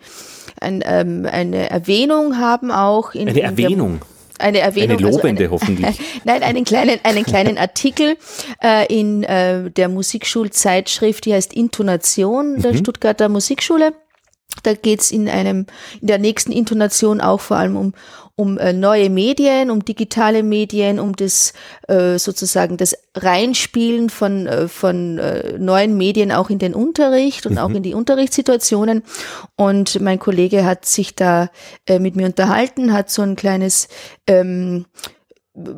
ein, 0.59 0.84
ähm, 0.86 1.26
eine 1.30 1.69
Erwähnung 1.69 2.38
haben 2.38 2.72
auch 2.72 3.13
in 3.13 3.30
eine 3.30 3.41
Erwähnung. 3.41 4.01
Eine 4.41 4.59
Erwähnung. 4.59 4.97
Eine 4.97 5.09
lobende 5.09 5.43
also 5.43 5.43
eine, 5.43 5.51
hoffentlich. 5.51 5.99
Nein, 6.23 6.43
einen 6.43 6.63
kleinen, 6.65 6.99
einen 7.03 7.23
kleinen 7.23 7.57
Artikel 7.57 8.17
äh, 8.63 8.85
in 8.93 9.23
äh, 9.23 9.69
der 9.71 9.89
Musikschulzeitschrift, 9.89 11.25
die 11.25 11.33
heißt 11.33 11.53
Intonation 11.53 12.61
der 12.61 12.73
mhm. 12.73 12.77
Stuttgarter 12.77 13.29
Musikschule. 13.29 13.93
Da 14.64 14.74
geht's 14.74 15.12
in 15.12 15.28
einem, 15.30 15.66
in 16.02 16.08
der 16.08 16.20
nächsten 16.20 16.52
Intonation 16.52 17.22
auch 17.22 17.41
vor 17.41 17.58
allem 17.58 17.76
um, 17.76 17.93
um 18.36 18.58
äh, 18.58 18.74
neue 18.74 19.10
Medien, 19.10 19.72
um 19.72 19.84
digitale 19.84 20.43
Medien, 20.43 20.99
um 20.99 21.16
das 21.16 21.54
äh, 21.88 22.18
sozusagen 22.18 22.78
das 22.78 22.95
Reinspielen 23.16 24.10
von, 24.10 24.47
äh, 24.47 24.68
von 24.68 25.18
äh, 25.18 25.58
neuen 25.58 25.97
Medien 25.97 26.32
auch 26.32 26.49
in 26.49 26.60
den 26.60 26.74
Unterricht 26.74 27.45
und 27.45 27.54
mhm. 27.54 27.58
auch 27.60 27.70
in 27.70 27.84
die 27.84 27.93
Unterrichtssituationen. 27.93 29.04
Und 29.56 29.99
mein 30.02 30.20
Kollege 30.20 30.66
hat 30.66 30.86
sich 30.86 31.16
da 31.16 31.49
äh, 31.88 31.99
mit 31.99 32.16
mir 32.16 32.26
unterhalten, 32.26 32.93
hat 32.93 33.10
so 33.10 33.22
ein 33.22 33.36
kleines 33.36 33.88
ähm, 34.28 34.86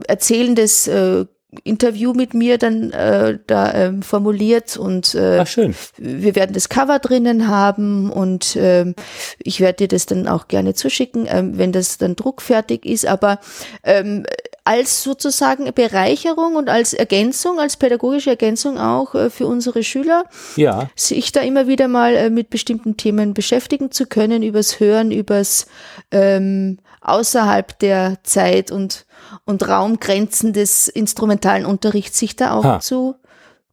erzählendes 0.07 0.87
äh, 0.87 1.25
Interview 1.63 2.13
mit 2.13 2.33
mir 2.33 2.57
dann 2.57 2.91
äh, 2.91 3.39
da 3.47 3.73
ähm, 3.73 4.01
formuliert 4.01 4.77
und 4.77 5.15
äh, 5.15 5.39
Ach, 5.39 5.47
schön. 5.47 5.75
wir 5.97 6.35
werden 6.35 6.53
das 6.53 6.69
Cover 6.69 6.99
drinnen 6.99 7.47
haben 7.47 8.09
und 8.11 8.55
äh, 8.55 8.93
ich 9.39 9.59
werde 9.59 9.77
dir 9.77 9.87
das 9.87 10.05
dann 10.05 10.27
auch 10.27 10.47
gerne 10.47 10.73
zuschicken, 10.73 11.25
äh, 11.27 11.43
wenn 11.45 11.71
das 11.71 11.97
dann 11.97 12.15
druckfertig 12.15 12.85
ist, 12.85 13.05
aber 13.05 13.39
ähm, 13.83 14.25
als 14.65 15.03
sozusagen 15.03 15.71
Bereicherung 15.73 16.55
und 16.55 16.69
als 16.69 16.93
Ergänzung, 16.93 17.59
als 17.59 17.75
pädagogische 17.75 18.29
Ergänzung 18.29 18.77
auch 18.77 19.13
äh, 19.13 19.29
für 19.29 19.45
unsere 19.45 19.83
Schüler, 19.83 20.23
ja. 20.55 20.89
sich 20.95 21.31
da 21.31 21.41
immer 21.41 21.67
wieder 21.67 21.87
mal 21.87 22.15
äh, 22.15 22.29
mit 22.29 22.49
bestimmten 22.49 22.95
Themen 22.95 23.33
beschäftigen 23.33 23.91
zu 23.91 24.05
können, 24.05 24.41
übers 24.41 24.79
Hören, 24.79 25.11
übers 25.11 25.67
ähm, 26.11 26.79
außerhalb 27.01 27.77
der 27.79 28.17
Zeit 28.23 28.71
und 28.71 29.05
und 29.45 29.67
Raumgrenzen 29.67 30.53
des 30.53 30.87
instrumentalen 30.87 31.65
Unterrichts 31.65 32.19
sich 32.19 32.35
da 32.35 32.53
auch 32.53 32.63
ha. 32.63 32.79
zu 32.79 33.15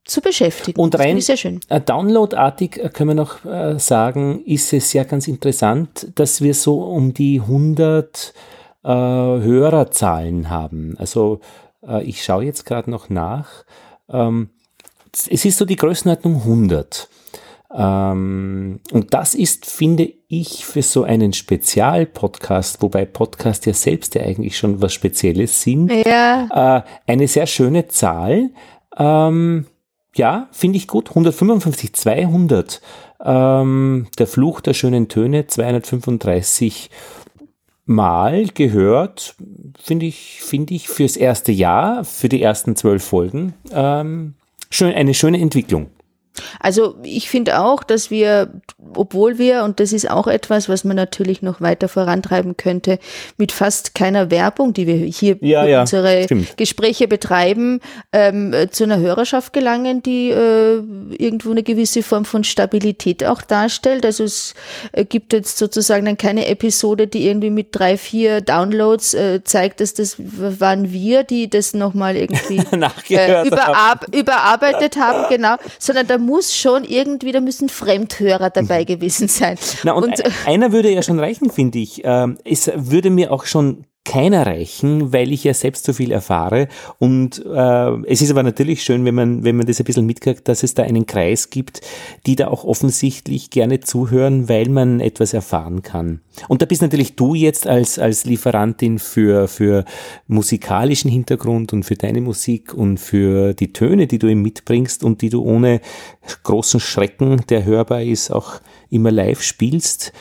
zu 0.04 0.20
beschäftigen. 0.20 0.80
Und 0.80 0.98
rein 0.98 1.20
sehr 1.20 1.36
schön. 1.36 1.60
Äh, 1.68 1.80
downloadartig 1.80 2.80
können 2.92 3.10
wir 3.10 3.14
noch 3.14 3.44
äh, 3.44 3.78
sagen, 3.78 4.42
ist 4.44 4.72
es 4.72 4.92
ja 4.92 5.04
ganz 5.04 5.28
interessant, 5.28 6.08
dass 6.16 6.40
wir 6.40 6.54
so 6.54 6.82
um 6.82 7.14
die 7.14 7.40
100 7.40 8.32
äh, 8.84 8.88
Hörerzahlen 8.88 10.50
haben. 10.50 10.96
Also 10.98 11.40
äh, 11.86 12.02
ich 12.04 12.24
schaue 12.24 12.44
jetzt 12.44 12.66
gerade 12.66 12.90
noch 12.90 13.08
nach. 13.08 13.64
Ähm, 14.08 14.50
es 15.12 15.44
ist 15.44 15.58
so 15.58 15.64
die 15.64 15.76
Größenordnung 15.76 16.36
100. 16.36 17.08
Ähm, 17.72 18.80
und 18.90 19.14
das 19.14 19.34
ist, 19.34 19.66
finde 19.66 20.12
ich, 20.28 20.64
für 20.64 20.82
so 20.82 21.04
einen 21.04 21.32
Spezialpodcast, 21.32 22.82
wobei 22.82 23.04
Podcast 23.04 23.66
ja 23.66 23.74
selbst 23.74 24.14
ja 24.14 24.22
eigentlich 24.22 24.58
schon 24.58 24.82
was 24.82 24.92
Spezielles 24.92 25.62
sind, 25.62 25.90
ja. 25.90 26.78
äh, 26.78 26.82
eine 27.06 27.28
sehr 27.28 27.46
schöne 27.46 27.86
Zahl. 27.88 28.50
Ähm, 28.96 29.66
ja, 30.16 30.48
finde 30.50 30.78
ich 30.78 30.88
gut. 30.88 31.10
155, 31.10 31.92
200. 31.92 32.80
Ähm, 33.22 34.08
der 34.18 34.26
Fluch 34.26 34.60
der 34.60 34.74
schönen 34.74 35.08
Töne, 35.08 35.46
235 35.46 36.90
Mal 37.90 38.46
gehört, 38.54 39.34
finde 39.76 40.06
ich, 40.06 40.42
finde 40.42 40.74
ich 40.74 40.88
fürs 40.88 41.16
erste 41.16 41.50
Jahr, 41.50 42.04
für 42.04 42.28
die 42.28 42.40
ersten 42.40 42.76
zwölf 42.76 43.02
Folgen, 43.02 43.54
ähm, 43.72 44.34
schön, 44.70 44.94
eine 44.94 45.12
schöne 45.12 45.40
Entwicklung. 45.40 45.88
Also 46.58 46.96
ich 47.02 47.28
finde 47.28 47.60
auch, 47.60 47.82
dass 47.82 48.10
wir, 48.10 48.50
obwohl 48.94 49.38
wir, 49.38 49.64
und 49.64 49.80
das 49.80 49.92
ist 49.92 50.10
auch 50.10 50.26
etwas, 50.26 50.68
was 50.68 50.84
man 50.84 50.96
natürlich 50.96 51.42
noch 51.42 51.60
weiter 51.60 51.88
vorantreiben 51.88 52.56
könnte, 52.56 52.98
mit 53.36 53.52
fast 53.52 53.94
keiner 53.94 54.30
Werbung, 54.30 54.72
die 54.72 54.86
wir 54.86 54.96
hier 54.96 55.36
ja, 55.40 55.64
ja, 55.64 55.80
unsere 55.82 56.24
stimmt. 56.24 56.56
Gespräche 56.56 57.08
betreiben, 57.08 57.80
ähm, 58.12 58.54
zu 58.70 58.84
einer 58.84 58.98
Hörerschaft 58.98 59.52
gelangen, 59.52 60.02
die 60.02 60.30
äh, 60.30 60.82
irgendwo 61.18 61.50
eine 61.50 61.62
gewisse 61.62 62.02
Form 62.02 62.24
von 62.24 62.44
Stabilität 62.44 63.24
auch 63.24 63.42
darstellt. 63.42 64.04
Also 64.04 64.24
es 64.24 64.54
äh, 64.92 65.04
gibt 65.04 65.32
jetzt 65.32 65.58
sozusagen 65.58 66.04
dann 66.04 66.16
keine 66.16 66.46
Episode, 66.46 67.06
die 67.06 67.26
irgendwie 67.26 67.50
mit 67.50 67.68
drei, 67.72 67.96
vier 67.96 68.40
Downloads 68.40 69.14
äh, 69.14 69.44
zeigt, 69.44 69.80
dass 69.80 69.94
das 69.94 70.16
waren 70.18 70.92
wir, 70.92 71.24
die 71.24 71.48
das 71.48 71.74
nochmal 71.74 72.16
irgendwie 72.16 72.58
äh, 73.10 73.46
überar 73.46 74.00
überarbeitet 74.12 74.96
haben, 74.96 75.28
genau, 75.28 75.56
sondern 75.78 76.06
da 76.06 76.18
muss 76.30 76.56
schon 76.56 76.84
irgendwie, 76.84 77.32
da 77.32 77.40
müssen 77.40 77.68
Fremdhörer 77.68 78.50
dabei 78.50 78.84
gewesen 78.84 79.28
sein. 79.28 79.58
Na, 79.82 79.92
und, 79.92 80.04
und 80.04 80.46
einer 80.46 80.72
würde 80.72 80.90
ja 80.90 81.02
schon 81.02 81.18
reichen, 81.18 81.50
finde 81.50 81.78
ich. 81.78 82.02
Ähm, 82.04 82.38
es 82.44 82.70
würde 82.74 83.10
mir 83.10 83.32
auch 83.32 83.44
schon 83.44 83.84
keiner 84.04 84.46
reichen, 84.46 85.12
weil 85.12 85.30
ich 85.30 85.44
ja 85.44 85.52
selbst 85.52 85.84
so 85.84 85.92
viel 85.92 86.10
erfahre. 86.10 86.68
Und 86.98 87.44
äh, 87.44 88.06
es 88.06 88.22
ist 88.22 88.30
aber 88.30 88.42
natürlich 88.42 88.82
schön, 88.82 89.04
wenn 89.04 89.14
man, 89.14 89.44
wenn 89.44 89.56
man 89.56 89.66
das 89.66 89.78
ein 89.78 89.84
bisschen 89.84 90.06
mitkriegt, 90.06 90.48
dass 90.48 90.62
es 90.62 90.74
da 90.74 90.82
einen 90.82 91.06
Kreis 91.06 91.50
gibt, 91.50 91.82
die 92.26 92.34
da 92.34 92.48
auch 92.48 92.64
offensichtlich 92.64 93.50
gerne 93.50 93.80
zuhören, 93.80 94.48
weil 94.48 94.68
man 94.68 95.00
etwas 95.00 95.34
erfahren 95.34 95.82
kann. 95.82 96.20
Und 96.48 96.62
da 96.62 96.66
bist 96.66 96.80
natürlich 96.80 97.14
du 97.14 97.34
jetzt 97.34 97.66
als, 97.66 97.98
als 97.98 98.24
Lieferantin 98.24 98.98
für, 98.98 99.48
für 99.48 99.84
musikalischen 100.26 101.10
Hintergrund 101.10 101.72
und 101.72 101.84
für 101.84 101.94
deine 101.94 102.22
Musik 102.22 102.72
und 102.72 102.98
für 102.98 103.52
die 103.52 103.72
Töne, 103.72 104.06
die 104.06 104.18
du 104.18 104.28
ihm 104.28 104.40
mitbringst 104.40 105.04
und 105.04 105.20
die 105.20 105.28
du 105.28 105.42
ohne 105.42 105.80
großen 106.42 106.80
Schrecken, 106.80 107.42
der 107.50 107.64
hörbar 107.64 108.02
ist, 108.02 108.30
auch 108.30 108.60
immer 108.88 109.10
live 109.10 109.42
spielst. 109.42 110.12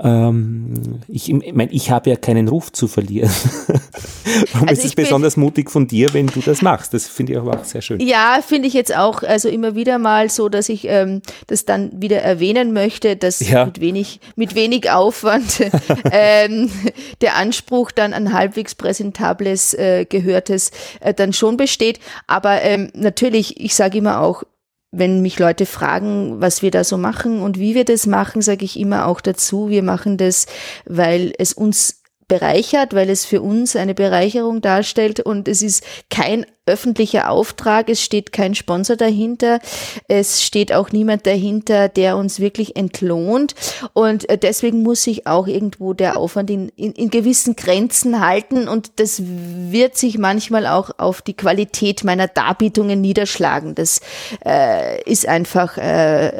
Ähm, 0.00 1.00
ich 1.08 1.32
ich 1.32 1.52
meine, 1.52 1.72
ich 1.72 1.90
habe 1.90 2.10
ja 2.10 2.16
keinen 2.16 2.48
Ruf 2.48 2.70
zu 2.70 2.86
verlieren. 2.86 3.30
Warum 4.52 4.68
also 4.68 4.80
ist 4.80 4.86
es 4.86 4.94
besonders 4.94 5.36
mutig 5.36 5.70
von 5.70 5.88
dir, 5.88 6.12
wenn 6.12 6.28
du 6.28 6.40
das 6.40 6.62
machst? 6.62 6.94
Das 6.94 7.08
finde 7.08 7.32
ich 7.32 7.38
auch 7.38 7.64
sehr 7.64 7.82
schön. 7.82 7.98
Ja, 8.00 8.38
finde 8.46 8.68
ich 8.68 8.74
jetzt 8.74 8.94
auch, 8.96 9.22
also 9.22 9.48
immer 9.48 9.74
wieder 9.74 9.98
mal 9.98 10.30
so, 10.30 10.48
dass 10.48 10.68
ich 10.68 10.86
ähm, 10.86 11.22
das 11.48 11.64
dann 11.64 11.90
wieder 12.00 12.18
erwähnen 12.18 12.72
möchte, 12.72 13.16
dass 13.16 13.40
ja. 13.40 13.64
mit 13.66 13.80
wenig, 13.80 14.20
mit 14.36 14.54
wenig 14.54 14.90
Aufwand 14.90 15.64
ähm, 16.12 16.70
der 17.20 17.36
Anspruch 17.36 17.90
dann 17.90 18.12
ein 18.12 18.32
halbwegs 18.32 18.74
präsentables, 18.74 19.74
äh, 19.74 20.04
gehörtes 20.08 20.70
äh, 21.00 21.12
dann 21.12 21.32
schon 21.32 21.56
besteht. 21.56 21.98
Aber 22.26 22.62
ähm, 22.62 22.90
natürlich, 22.94 23.60
ich 23.60 23.74
sage 23.74 23.98
immer 23.98 24.20
auch, 24.20 24.44
wenn 24.90 25.20
mich 25.20 25.38
Leute 25.38 25.66
fragen, 25.66 26.40
was 26.40 26.62
wir 26.62 26.70
da 26.70 26.82
so 26.82 26.96
machen 26.96 27.42
und 27.42 27.58
wie 27.58 27.74
wir 27.74 27.84
das 27.84 28.06
machen, 28.06 28.40
sage 28.40 28.64
ich 28.64 28.78
immer 28.78 29.06
auch 29.06 29.20
dazu, 29.20 29.68
wir 29.68 29.82
machen 29.82 30.16
das, 30.16 30.46
weil 30.86 31.32
es 31.38 31.52
uns 31.52 31.97
bereichert, 32.28 32.94
weil 32.94 33.10
es 33.10 33.24
für 33.24 33.40
uns 33.40 33.74
eine 33.74 33.94
Bereicherung 33.94 34.60
darstellt 34.60 35.20
und 35.20 35.48
es 35.48 35.62
ist 35.62 35.82
kein 36.10 36.46
öffentlicher 36.66 37.30
Auftrag, 37.30 37.88
es 37.88 38.02
steht 38.02 38.30
kein 38.30 38.54
Sponsor 38.54 38.96
dahinter, 38.96 39.58
es 40.06 40.42
steht 40.42 40.72
auch 40.72 40.92
niemand 40.92 41.26
dahinter, 41.26 41.88
der 41.88 42.18
uns 42.18 42.40
wirklich 42.40 42.76
entlohnt 42.76 43.54
und 43.94 44.26
deswegen 44.42 44.82
muss 44.82 45.02
sich 45.02 45.26
auch 45.26 45.46
irgendwo 45.46 45.94
der 45.94 46.18
Aufwand 46.18 46.50
in, 46.50 46.68
in, 46.76 46.92
in 46.92 47.08
gewissen 47.08 47.56
Grenzen 47.56 48.20
halten 48.20 48.68
und 48.68 49.00
das 49.00 49.22
wird 49.24 49.96
sich 49.96 50.18
manchmal 50.18 50.66
auch 50.66 50.90
auf 50.98 51.22
die 51.22 51.34
Qualität 51.34 52.04
meiner 52.04 52.28
Darbietungen 52.28 53.00
niederschlagen. 53.00 53.74
Das 53.74 54.00
äh, 54.44 55.02
ist 55.10 55.26
einfach 55.26 55.78
äh, 55.78 55.80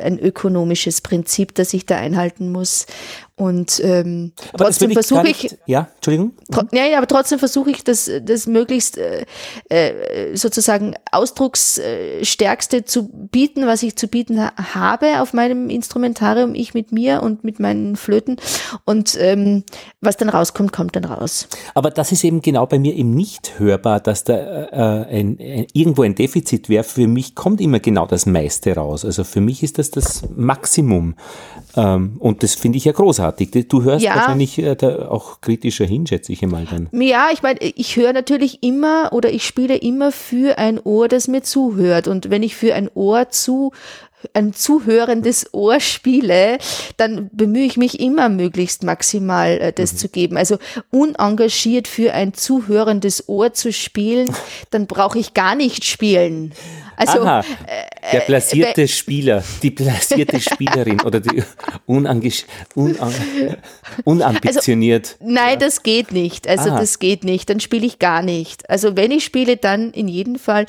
ein 0.04 0.18
ökonomisches 0.18 1.00
Prinzip, 1.00 1.54
das 1.54 1.72
ich 1.72 1.86
da 1.86 1.96
einhalten 1.96 2.52
muss 2.52 2.86
und 3.38 3.80
ähm, 3.84 4.32
trotzdem 4.56 4.90
versuche 4.90 5.28
ich, 5.28 5.56
ja, 5.64 5.88
Entschuldigung. 5.94 6.32
Tro 6.50 6.62
ja, 6.72 6.86
ja, 6.86 6.98
aber 6.98 7.06
trotzdem 7.06 7.38
versuche 7.38 7.70
ich, 7.70 7.84
das, 7.84 8.10
das 8.22 8.48
möglichst 8.48 8.98
äh, 8.98 9.26
äh, 9.68 10.36
sozusagen 10.36 10.94
Ausdrucksstärkste 11.12 12.84
zu 12.84 13.08
bieten, 13.08 13.66
was 13.66 13.84
ich 13.84 13.94
zu 13.94 14.08
bieten 14.08 14.40
ha 14.40 14.52
habe 14.74 15.22
auf 15.22 15.34
meinem 15.34 15.70
Instrumentarium, 15.70 16.56
ich 16.56 16.74
mit 16.74 16.90
mir 16.90 17.22
und 17.22 17.44
mit 17.44 17.60
meinen 17.60 17.94
Flöten. 17.94 18.38
Und 18.84 19.16
ähm, 19.20 19.62
was 20.00 20.16
dann 20.16 20.30
rauskommt, 20.30 20.72
kommt 20.72 20.96
dann 20.96 21.04
raus. 21.04 21.46
Aber 21.74 21.90
das 21.90 22.10
ist 22.10 22.24
eben 22.24 22.42
genau 22.42 22.66
bei 22.66 22.80
mir 22.80 22.96
eben 22.96 23.14
nicht 23.14 23.60
hörbar, 23.60 24.00
dass 24.00 24.24
da 24.24 24.34
äh, 24.34 25.16
ein, 25.16 25.38
ein, 25.40 25.66
irgendwo 25.72 26.02
ein 26.02 26.16
Defizit 26.16 26.68
wäre. 26.68 26.82
Für 26.82 27.06
mich 27.06 27.36
kommt 27.36 27.60
immer 27.60 27.78
genau 27.78 28.06
das 28.06 28.26
meiste 28.26 28.74
raus. 28.74 29.04
Also 29.04 29.22
für 29.22 29.40
mich 29.40 29.62
ist 29.62 29.78
das 29.78 29.92
das 29.92 30.24
Maximum. 30.34 31.14
Ähm, 31.76 32.16
und 32.18 32.42
das 32.42 32.56
finde 32.56 32.78
ich 32.78 32.84
ja 32.84 32.92
großartig. 32.92 33.27
Du 33.32 33.82
hörst 33.82 34.04
ja. 34.04 34.14
wahrscheinlich 34.16 34.58
äh, 34.58 34.74
da 34.74 35.08
auch 35.08 35.40
kritischer 35.40 35.84
hin, 35.84 36.06
schätze 36.06 36.32
ich 36.32 36.42
einmal 36.42 36.66
dann. 36.70 36.88
Ja, 36.92 37.28
ich 37.32 37.42
meine, 37.42 37.60
ich 37.60 37.96
höre 37.96 38.12
natürlich 38.12 38.62
immer 38.62 39.12
oder 39.12 39.32
ich 39.32 39.44
spiele 39.44 39.76
immer 39.76 40.12
für 40.12 40.58
ein 40.58 40.80
Ohr, 40.80 41.08
das 41.08 41.28
mir 41.28 41.42
zuhört. 41.42 42.08
Und 42.08 42.30
wenn 42.30 42.42
ich 42.42 42.56
für 42.56 42.74
ein 42.74 42.90
Ohr 42.94 43.30
zu 43.30 43.72
ein 44.32 44.52
zuhörendes 44.52 45.54
Ohr 45.54 45.80
spiele, 45.80 46.58
dann 46.96 47.30
bemühe 47.32 47.64
ich 47.64 47.76
mich 47.76 48.00
immer 48.00 48.28
möglichst 48.28 48.82
maximal 48.82 49.58
äh, 49.58 49.72
das 49.72 49.92
mhm. 49.92 49.96
zu 49.98 50.08
geben. 50.08 50.36
Also 50.36 50.58
unengagiert 50.90 51.86
für 51.86 52.14
ein 52.14 52.34
zuhörendes 52.34 53.28
Ohr 53.28 53.52
zu 53.52 53.72
spielen, 53.72 54.34
dann 54.70 54.86
brauche 54.86 55.18
ich 55.18 55.34
gar 55.34 55.54
nicht 55.54 55.84
spielen. 55.84 56.52
Also, 56.98 57.20
Aha, 57.20 57.40
äh, 57.40 58.12
der 58.12 58.20
blasierte 58.20 58.82
äh, 58.82 58.88
Spieler, 58.88 59.44
die 59.62 59.70
blasierte 59.70 60.40
Spielerin 60.40 61.00
oder 61.02 61.20
die 61.20 61.44
unange 61.86 62.32
unang 62.74 63.14
unambitioniert. 64.04 65.16
Also, 65.20 65.32
nein, 65.32 65.58
das 65.60 65.84
geht 65.84 66.10
nicht. 66.10 66.48
Also 66.48 66.70
Aha. 66.70 66.80
das 66.80 66.98
geht 66.98 67.22
nicht. 67.22 67.48
Dann 67.50 67.60
spiele 67.60 67.86
ich 67.86 68.00
gar 68.00 68.22
nicht. 68.22 68.68
Also 68.68 68.96
wenn 68.96 69.12
ich 69.12 69.24
spiele, 69.24 69.56
dann 69.56 69.92
in 69.92 70.08
jedem 70.08 70.36
Fall 70.36 70.66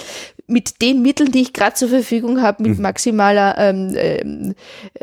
mit 0.49 0.81
den 0.81 1.01
Mitteln, 1.01 1.31
die 1.31 1.41
ich 1.41 1.53
gerade 1.53 1.75
zur 1.75 1.89
Verfügung 1.89 2.41
habe, 2.41 2.63
mit 2.63 2.77
mhm. 2.77 2.81
maximaler, 2.81 3.55
ähm, 3.57 3.95
äh, 3.95 4.23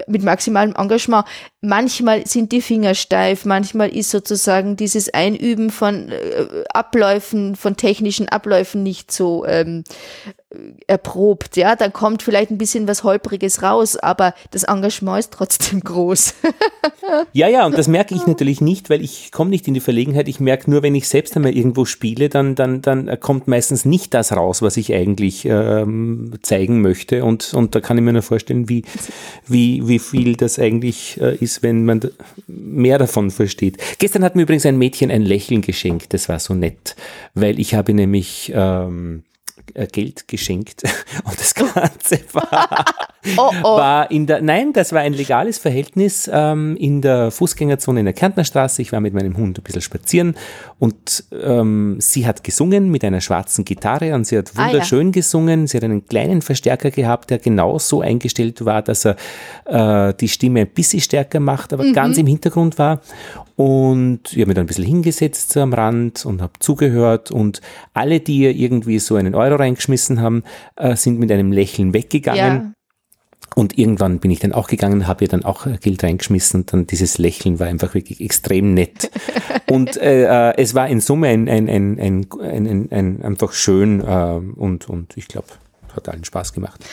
mit 0.07 0.23
maximalem 0.23 0.75
Engagement. 0.77 1.25
Manchmal 1.61 2.27
sind 2.27 2.53
die 2.53 2.61
Finger 2.61 2.95
steif, 2.95 3.45
manchmal 3.45 3.89
ist 3.95 4.11
sozusagen 4.11 4.77
dieses 4.77 5.13
Einüben 5.15 5.71
von 5.71 6.11
äh, 6.11 6.65
Abläufen, 6.73 7.57
von 7.57 7.77
technischen 7.77 8.29
Abläufen 8.29 8.83
nicht 8.83 9.13
so 9.13 9.47
ähm, 9.47 9.85
erprobt, 10.87 11.57
ja, 11.57 11.75
dann 11.75 11.93
kommt 11.93 12.23
vielleicht 12.23 12.53
ein 12.53 12.59
bisschen 12.59 12.87
was 12.87 13.03
Holpriges 13.03 13.63
raus, 13.63 13.97
aber 13.97 14.33
das 14.53 14.63
Engagement 14.63 15.19
ist 15.19 15.33
trotzdem 15.33 15.81
groß. 15.81 16.35
ja, 17.33 17.49
ja, 17.49 17.67
und 17.67 17.77
das 17.77 17.89
merke 17.89 18.15
ich 18.15 18.27
natürlich 18.29 18.61
nicht, 18.61 18.89
weil 18.89 19.03
ich 19.03 19.33
komme 19.33 19.51
nicht 19.51 19.67
in 19.67 19.75
die 19.75 19.81
Verlegenheit. 19.81 20.29
Ich 20.29 20.39
merke 20.39 20.71
nur, 20.71 20.85
wenn 20.85 20.95
ich 20.95 21.09
selbst 21.09 21.35
einmal 21.35 21.57
irgendwo 21.57 21.85
spiele, 21.85 22.29
dann, 22.29 22.55
dann, 22.55 22.81
dann 22.81 23.19
kommt 23.19 23.49
meistens 23.49 23.85
nicht 23.85 24.15
das 24.15 24.31
raus, 24.37 24.63
was 24.63 24.77
ich 24.77 24.95
eigentlich 24.95 25.45
ähm, 25.47 26.35
zeigen 26.43 26.81
möchte. 26.81 27.25
Und, 27.25 27.53
und 27.53 27.75
da 27.75 27.81
kann 27.81 27.99
ich 27.99 28.05
mir 28.05 28.13
nur 28.13 28.23
vorstellen, 28.23 28.69
wie, 28.69 28.85
wie, 29.49 29.87
wie 29.89 29.99
viel 29.99 30.37
das 30.37 30.61
eigentlich 30.61 31.21
äh, 31.21 31.35
ist, 31.37 31.65
wenn 31.65 31.85
man 31.85 32.01
mehr 32.47 32.99
davon 32.99 33.33
versteht. 33.33 33.79
Gestern 33.99 34.23
hat 34.23 34.37
mir 34.37 34.43
übrigens 34.43 34.65
ein 34.65 34.79
Mädchen 34.79 35.11
ein 35.11 35.23
Lächeln 35.23 35.61
geschenkt, 35.61 36.15
das 36.15 36.29
war 36.29 36.39
so 36.39 36.55
nett, 36.55 36.95
weil 37.35 37.59
ich 37.59 37.75
habe 37.75 37.95
nämlich 37.95 38.53
ähm, 38.55 39.25
äh, 39.25 39.36
Geld 39.93 40.29
geschenkt 40.29 40.83
und 41.25 41.39
das 41.39 41.55
Ganze 41.55 42.21
war, 42.33 42.85
oh, 43.37 43.51
oh. 43.63 43.77
war 43.77 44.11
in 44.11 44.27
der, 44.27 44.41
nein, 44.41 44.73
das 44.73 44.93
war 44.93 45.01
ein 45.01 45.13
legales 45.13 45.59
Verhältnis 45.59 46.31
ähm, 46.33 46.77
in 46.77 47.03
der 47.03 47.31
Fußgängerzone 47.31 48.01
in 48.01 48.07
der 48.07 48.15
Kärntnerstraße. 48.15 48.83
Ich 48.83 48.93
war 48.93 49.01
mit 49.01 49.15
meinem 49.15 49.37
Hund 49.37 49.59
ein 49.59 49.63
bisschen 49.63 49.83
spazieren 49.83 50.37
und 50.79 51.25
ähm, 51.33 51.97
sie 52.01 52.27
hat 52.27 52.45
gesungen 52.45 52.91
mit 52.91 53.05
einer 53.05 53.21
schwarzen 53.21 53.65
Gitarre 53.65 54.15
und 54.15 54.27
sie 54.27 54.39
hat 54.39 54.57
wunderschön 54.57 55.09
ah, 55.09 55.11
ja. 55.11 55.11
gesungen. 55.11 55.67
Sie 55.67 55.77
hat 55.77 55.85
einen 55.85 56.07
kleinen 56.07 56.43
Verstärker 56.43 56.91
gehabt, 56.91 57.31
der 57.31 57.39
genau 57.39 57.79
so 57.79 58.01
eingestellt 58.01 58.65
war, 58.65 58.83
dass 58.83 59.05
er 59.05 59.17
äh, 59.67 60.15
die 60.15 60.29
Stimme 60.29 60.61
ein 60.61 60.69
bisschen 60.69 61.01
stärker 61.01 61.41
macht, 61.41 61.73
aber 61.73 61.85
mhm. 61.85 61.93
ganz 61.93 62.19
im 62.19 62.27
Hintergrund 62.27 62.79
war. 62.79 63.01
Und 63.57 64.33
ich 64.33 64.39
habe 64.39 64.47
mich 64.49 64.55
dann 64.55 64.65
ein 64.65 64.67
bisschen 64.67 64.85
hingesetzt 64.85 65.57
am 65.57 65.73
Rand 65.73 66.27
und 66.27 66.43
habe 66.43 66.53
zugehört 66.59 67.31
und 67.31 67.63
alle, 67.95 68.21
die 68.21 68.41
ihr 68.41 68.51
irgendwie 68.51 68.99
so 68.99 69.17
einen 69.17 69.35
Euro 69.35 69.57
reingeschmissen 69.57 70.21
haben, 70.21 70.45
äh, 70.77 70.95
sind 70.95 71.19
mit 71.19 71.33
einem 71.33 71.53
Lächeln 71.53 71.95
weggegangen. 71.95 72.39
Ja. 72.39 72.73
Und 73.55 73.79
irgendwann 73.79 74.19
bin 74.19 74.31
ich 74.31 74.41
dann 74.41 74.53
auch 74.53 74.69
gegangen, 74.69 75.07
habe 75.07 75.25
ihr 75.25 75.29
dann 75.29 75.45
auch 75.45 75.67
Geld 75.81 76.05
reingeschmissen 76.05 76.61
und 76.61 76.73
dann 76.75 76.87
dieses 76.87 77.17
Lächeln 77.17 77.59
war 77.59 77.67
einfach 77.67 77.95
wirklich 77.95 78.21
extrem 78.21 78.75
nett. 78.75 79.11
und 79.71 79.97
äh, 79.97 80.51
äh, 80.51 80.55
es 80.59 80.75
war 80.75 80.89
in 80.89 81.01
Summe 81.01 81.29
ein, 81.29 81.49
ein, 81.49 81.67
ein, 81.71 81.99
ein, 81.99 82.27
ein, 82.43 82.93
ein 82.93 83.23
einfach 83.23 83.55
schön 83.55 84.03
äh, 84.03 84.05
und, 84.05 84.91
und 84.91 85.17
ich 85.17 85.29
glaube, 85.29 85.49
hat 85.95 86.11
allen 86.11 86.25
Spaß 86.25 86.53
gemacht. 86.53 86.85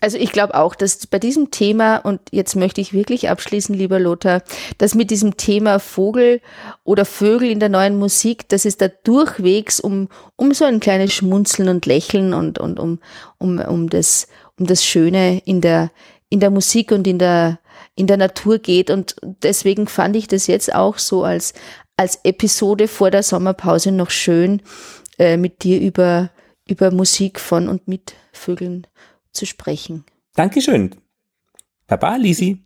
Also 0.00 0.16
ich 0.16 0.32
glaube 0.32 0.54
auch, 0.54 0.74
dass 0.74 1.06
bei 1.06 1.18
diesem 1.18 1.50
Thema, 1.50 1.98
und 1.98 2.20
jetzt 2.30 2.56
möchte 2.56 2.80
ich 2.80 2.94
wirklich 2.94 3.28
abschließen, 3.28 3.74
lieber 3.74 4.00
Lothar, 4.00 4.42
dass 4.78 4.94
mit 4.94 5.10
diesem 5.10 5.36
Thema 5.36 5.78
Vogel 5.78 6.40
oder 6.84 7.04
Vögel 7.04 7.50
in 7.50 7.60
der 7.60 7.68
neuen 7.68 7.98
Musik, 7.98 8.48
dass 8.48 8.64
es 8.64 8.78
da 8.78 8.88
durchwegs 8.88 9.78
um, 9.78 10.08
um 10.36 10.54
so 10.54 10.64
ein 10.64 10.80
kleines 10.80 11.12
Schmunzeln 11.12 11.68
und 11.68 11.84
Lächeln 11.84 12.32
und, 12.32 12.58
und 12.58 12.80
um, 12.80 12.98
um, 13.36 13.58
um, 13.58 13.90
das, 13.90 14.26
um 14.58 14.66
das 14.66 14.84
Schöne 14.84 15.42
in 15.44 15.60
der, 15.60 15.90
in 16.30 16.40
der 16.40 16.50
Musik 16.50 16.92
und 16.92 17.06
in 17.06 17.18
der, 17.18 17.58
in 17.94 18.06
der 18.06 18.16
Natur 18.16 18.58
geht. 18.58 18.88
Und 18.88 19.16
deswegen 19.42 19.86
fand 19.86 20.16
ich 20.16 20.28
das 20.28 20.46
jetzt 20.46 20.74
auch 20.74 20.96
so 20.96 21.24
als, 21.24 21.52
als 21.98 22.20
Episode 22.24 22.88
vor 22.88 23.10
der 23.10 23.22
Sommerpause 23.22 23.92
noch 23.92 24.10
schön, 24.10 24.62
äh, 25.18 25.36
mit 25.36 25.62
dir 25.62 25.78
über, 25.78 26.30
über 26.66 26.90
Musik 26.90 27.38
von 27.38 27.68
und 27.68 27.86
mit 27.86 28.14
Vögeln 28.32 28.86
zu 29.32 29.46
sprechen. 29.46 30.04
Dankeschön. 30.34 30.94
Baba, 31.86 32.16
Lisi. 32.16 32.62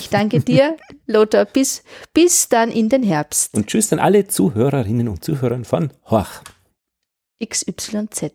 Ich 0.00 0.08
danke 0.08 0.40
dir, 0.40 0.76
Lothar. 1.06 1.44
Bis, 1.44 1.82
bis 2.12 2.48
dann 2.48 2.70
in 2.70 2.88
den 2.88 3.02
Herbst. 3.02 3.54
Und 3.54 3.66
tschüss 3.66 3.92
an 3.92 3.98
alle 3.98 4.26
Zuhörerinnen 4.26 5.08
und 5.08 5.24
Zuhörer 5.24 5.62
von 5.64 5.92
Horch. 6.10 6.42
XYZ. 7.44 8.32